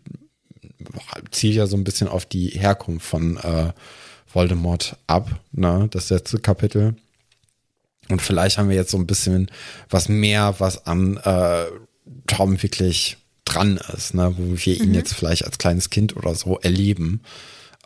zielt 1.30 1.56
ja 1.56 1.66
so 1.66 1.76
ein 1.76 1.84
bisschen 1.84 2.08
auf 2.08 2.26
die 2.26 2.48
Herkunft 2.48 3.06
von 3.06 3.36
äh, 3.38 3.72
Voldemort 4.32 4.96
ab, 5.06 5.40
ne, 5.52 5.88
das 5.90 6.10
letzte 6.10 6.38
Kapitel. 6.38 6.96
Und 8.08 8.22
vielleicht 8.22 8.58
haben 8.58 8.68
wir 8.68 8.76
jetzt 8.76 8.90
so 8.90 8.98
ein 8.98 9.06
bisschen 9.06 9.50
was 9.90 10.08
mehr, 10.08 10.54
was 10.58 10.86
an 10.86 11.16
äh, 11.18 11.64
Tom 12.26 12.62
wirklich 12.62 13.16
dran 13.44 13.80
ist, 13.94 14.14
ne, 14.14 14.34
wo 14.36 14.56
wir 14.56 14.80
ihn 14.80 14.94
jetzt 14.94 15.14
vielleicht 15.14 15.44
als 15.44 15.58
kleines 15.58 15.90
Kind 15.90 16.16
oder 16.16 16.34
so 16.34 16.58
erleben. 16.58 17.22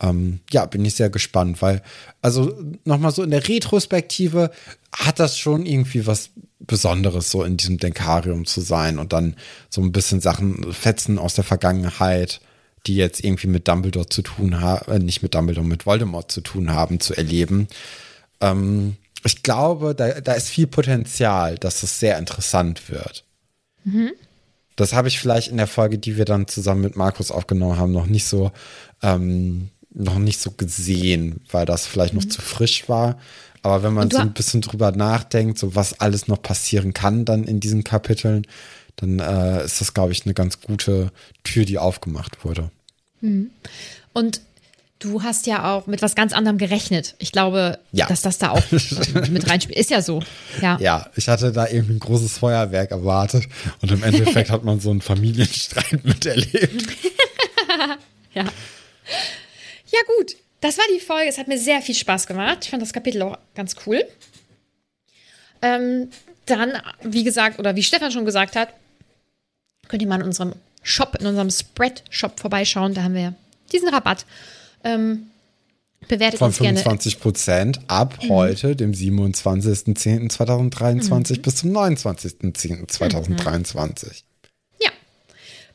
Ähm, 0.01 0.41
ja, 0.51 0.64
bin 0.66 0.84
ich 0.84 0.95
sehr 0.95 1.11
gespannt, 1.11 1.61
weil, 1.61 1.82
also 2.22 2.59
nochmal 2.84 3.12
so 3.12 3.22
in 3.22 3.30
der 3.30 3.47
Retrospektive 3.47 4.51
hat 4.93 5.20
das 5.20 5.38
schon 5.38 5.66
irgendwie 5.66 6.07
was 6.07 6.30
Besonderes, 6.59 7.30
so 7.30 7.45
in 7.45 7.57
diesem 7.57 7.78
Denkarium 7.78 8.47
zu 8.47 8.61
sein 8.61 8.99
und 8.99 9.12
dann 9.12 9.36
so 9.68 9.82
ein 9.82 9.93
bisschen 9.93 10.20
Sachen, 10.20 10.72
Fetzen 10.72 11.18
aus 11.18 11.34
der 11.34 11.45
Vergangenheit, 11.45 12.41
die 12.87 12.97
jetzt 12.97 13.22
irgendwie 13.22 13.49
mit 13.49 13.68
Dumbledore 13.68 14.09
zu 14.09 14.22
tun 14.22 14.61
haben, 14.61 14.91
äh, 14.91 14.99
nicht 14.99 15.22
mit 15.22 15.35
Dumbledore, 15.35 15.66
mit 15.66 15.87
Voldemort 15.87 16.31
zu 16.31 16.41
tun 16.41 16.70
haben, 16.70 17.01
zu 17.01 17.14
erleben. 17.14 17.68
Ähm, 18.41 18.97
ich 19.24 19.43
glaube, 19.43 19.95
da, 19.95 20.20
da 20.20 20.33
ist 20.33 20.49
viel 20.49 20.66
Potenzial, 20.66 21.57
dass 21.59 21.83
es 21.83 22.01
sehr 22.01 22.18
interessant 22.18 22.89
wird. 22.89 23.24
Das 24.76 24.95
habe 24.95 25.09
ich 25.09 25.18
vielleicht 25.18 25.49
in 25.49 25.59
der 25.59 25.66
Folge, 25.66 25.99
die 25.99 26.16
wir 26.16 26.24
dann 26.24 26.49
zusammen 26.49 26.81
mit 26.81 26.97
Markus 26.97 27.31
aufgenommen 27.31 27.76
haben, 27.76 27.93
noch 27.93 28.07
nicht 28.07 28.24
so, 28.24 28.51
ähm, 29.03 29.68
noch 29.93 30.18
nicht 30.18 30.41
so 30.41 30.53
gesehen, 30.53 31.43
weil 31.51 31.66
das 31.66 31.87
vielleicht 31.87 32.14
noch 32.14 32.24
zu 32.24 32.41
frisch 32.41 32.89
war. 32.89 33.18
Aber 33.62 33.83
wenn 33.83 33.93
man 33.93 34.11
so 34.11 34.18
ein 34.18 34.33
bisschen 34.33 34.62
drüber 34.62 34.93
nachdenkt, 34.93 35.59
so 35.59 35.74
was 35.74 36.01
alles 36.01 36.28
noch 36.28 36.41
passieren 36.41 36.95
kann 36.95 37.26
dann 37.26 37.45
in 37.45 37.61
diesen 37.61 37.85
Kapiteln, 37.85 38.47
dann 39.01 39.18
äh, 39.18 39.64
ist 39.64 39.80
das, 39.80 39.94
glaube 39.94 40.12
ich, 40.12 40.24
eine 40.24 40.34
ganz 40.34 40.61
gute 40.61 41.11
Tür, 41.44 41.64
die 41.64 41.78
aufgemacht 41.78 42.44
wurde. 42.44 42.70
Und 44.12 44.40
du 44.98 45.22
hast 45.22 45.46
ja 45.46 45.72
auch 45.76 45.86
mit 45.86 46.03
was 46.03 46.14
ganz 46.14 46.32
anderem 46.32 46.59
gerechnet. 46.59 47.14
Ich 47.18 47.32
glaube, 47.32 47.78
Ja. 47.92 48.07
dass 48.07 48.22
das 48.22 48.38
da 48.38 48.51
auch 48.51 48.62
mit 48.70 49.48
reinspielt. 49.48 49.78
Ist 49.78 49.90
ja 49.90 50.03
so. 50.03 50.22
Ja. 50.61 50.78
Ja, 50.80 51.11
ich 51.16 51.28
hatte 51.28 51.53
da 51.53 51.66
irgendwie 51.68 51.94
ein 51.94 52.01
großes 52.01 52.38
Feuerwerk 52.38 52.90
erwartet 52.90 53.44
und 53.82 53.90
im 53.90 54.03
Endeffekt 54.03 54.51
hat 54.51 54.64
man 54.64 54.80
so 54.80 54.90
einen 54.90 55.01
Familienstreit 55.01 56.05
miterlebt. 56.05 56.86
Ja. 58.34 58.42
Ja, 58.44 59.98
gut. 60.18 60.36
Das 60.61 60.76
war 60.78 60.84
die 60.94 61.01
Folge. 61.01 61.28
Es 61.28 61.36
hat 61.38 61.48
mir 61.48 61.59
sehr 61.59 61.82
viel 61.82 61.94
Spaß 61.96 62.26
gemacht. 62.28 62.59
Ich 62.62 62.70
fand 62.70 62.80
das 62.82 62.92
Kapitel 62.92 63.22
auch 63.22 63.36
ganz 63.57 63.74
cool. 63.86 64.05
Ähm, 65.62 66.11
dann, 66.46 66.72
wie 67.03 67.24
gesagt, 67.24 67.59
oder 67.59 67.74
wie 67.76 67.82
Stefan 67.82 68.12
schon 68.12 68.24
gesagt 68.24 68.55
hat, 68.57 68.68
könnt 69.91 70.03
ihr 70.03 70.09
mal 70.09 70.20
in 70.20 70.26
unserem 70.26 70.55
Shop, 70.82 71.16
in 71.20 71.26
unserem 71.26 71.51
Spread-Shop 71.51 72.41
vorbeischauen. 72.41 72.95
Da 72.95 73.03
haben 73.03 73.14
wir 73.14 73.34
diesen 73.72 73.88
Rabatt. 73.88 74.24
Ähm, 74.84 75.26
bewertet 76.09 76.38
Von 76.38 76.49
uns 76.49 76.59
gerne. 76.59 76.78
25 76.78 77.20
Prozent 77.20 77.80
ab 77.88 78.18
heute, 78.28 78.76
dem 78.76 78.93
27.10.2023 78.93 81.43
bis 81.43 81.57
zum 81.57 81.72
29.10.2023. 81.72 84.22
Ja. 84.80 84.91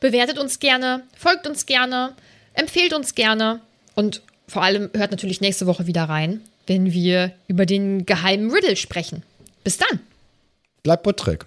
Bewertet 0.00 0.38
uns 0.38 0.58
gerne, 0.58 1.04
folgt 1.16 1.46
uns 1.46 1.66
gerne, 1.66 2.16
empfehlt 2.54 2.94
uns 2.94 3.14
gerne 3.14 3.60
und 3.94 4.22
vor 4.48 4.62
allem 4.62 4.90
hört 4.94 5.10
natürlich 5.10 5.40
nächste 5.40 5.66
Woche 5.66 5.86
wieder 5.86 6.04
rein, 6.04 6.40
wenn 6.66 6.92
wir 6.92 7.32
über 7.48 7.66
den 7.66 8.06
geheimen 8.06 8.50
Riddle 8.50 8.76
sprechen. 8.76 9.22
Bis 9.62 9.76
dann. 9.78 10.00
Bleibt 10.82 11.04
buttrig. 11.04 11.46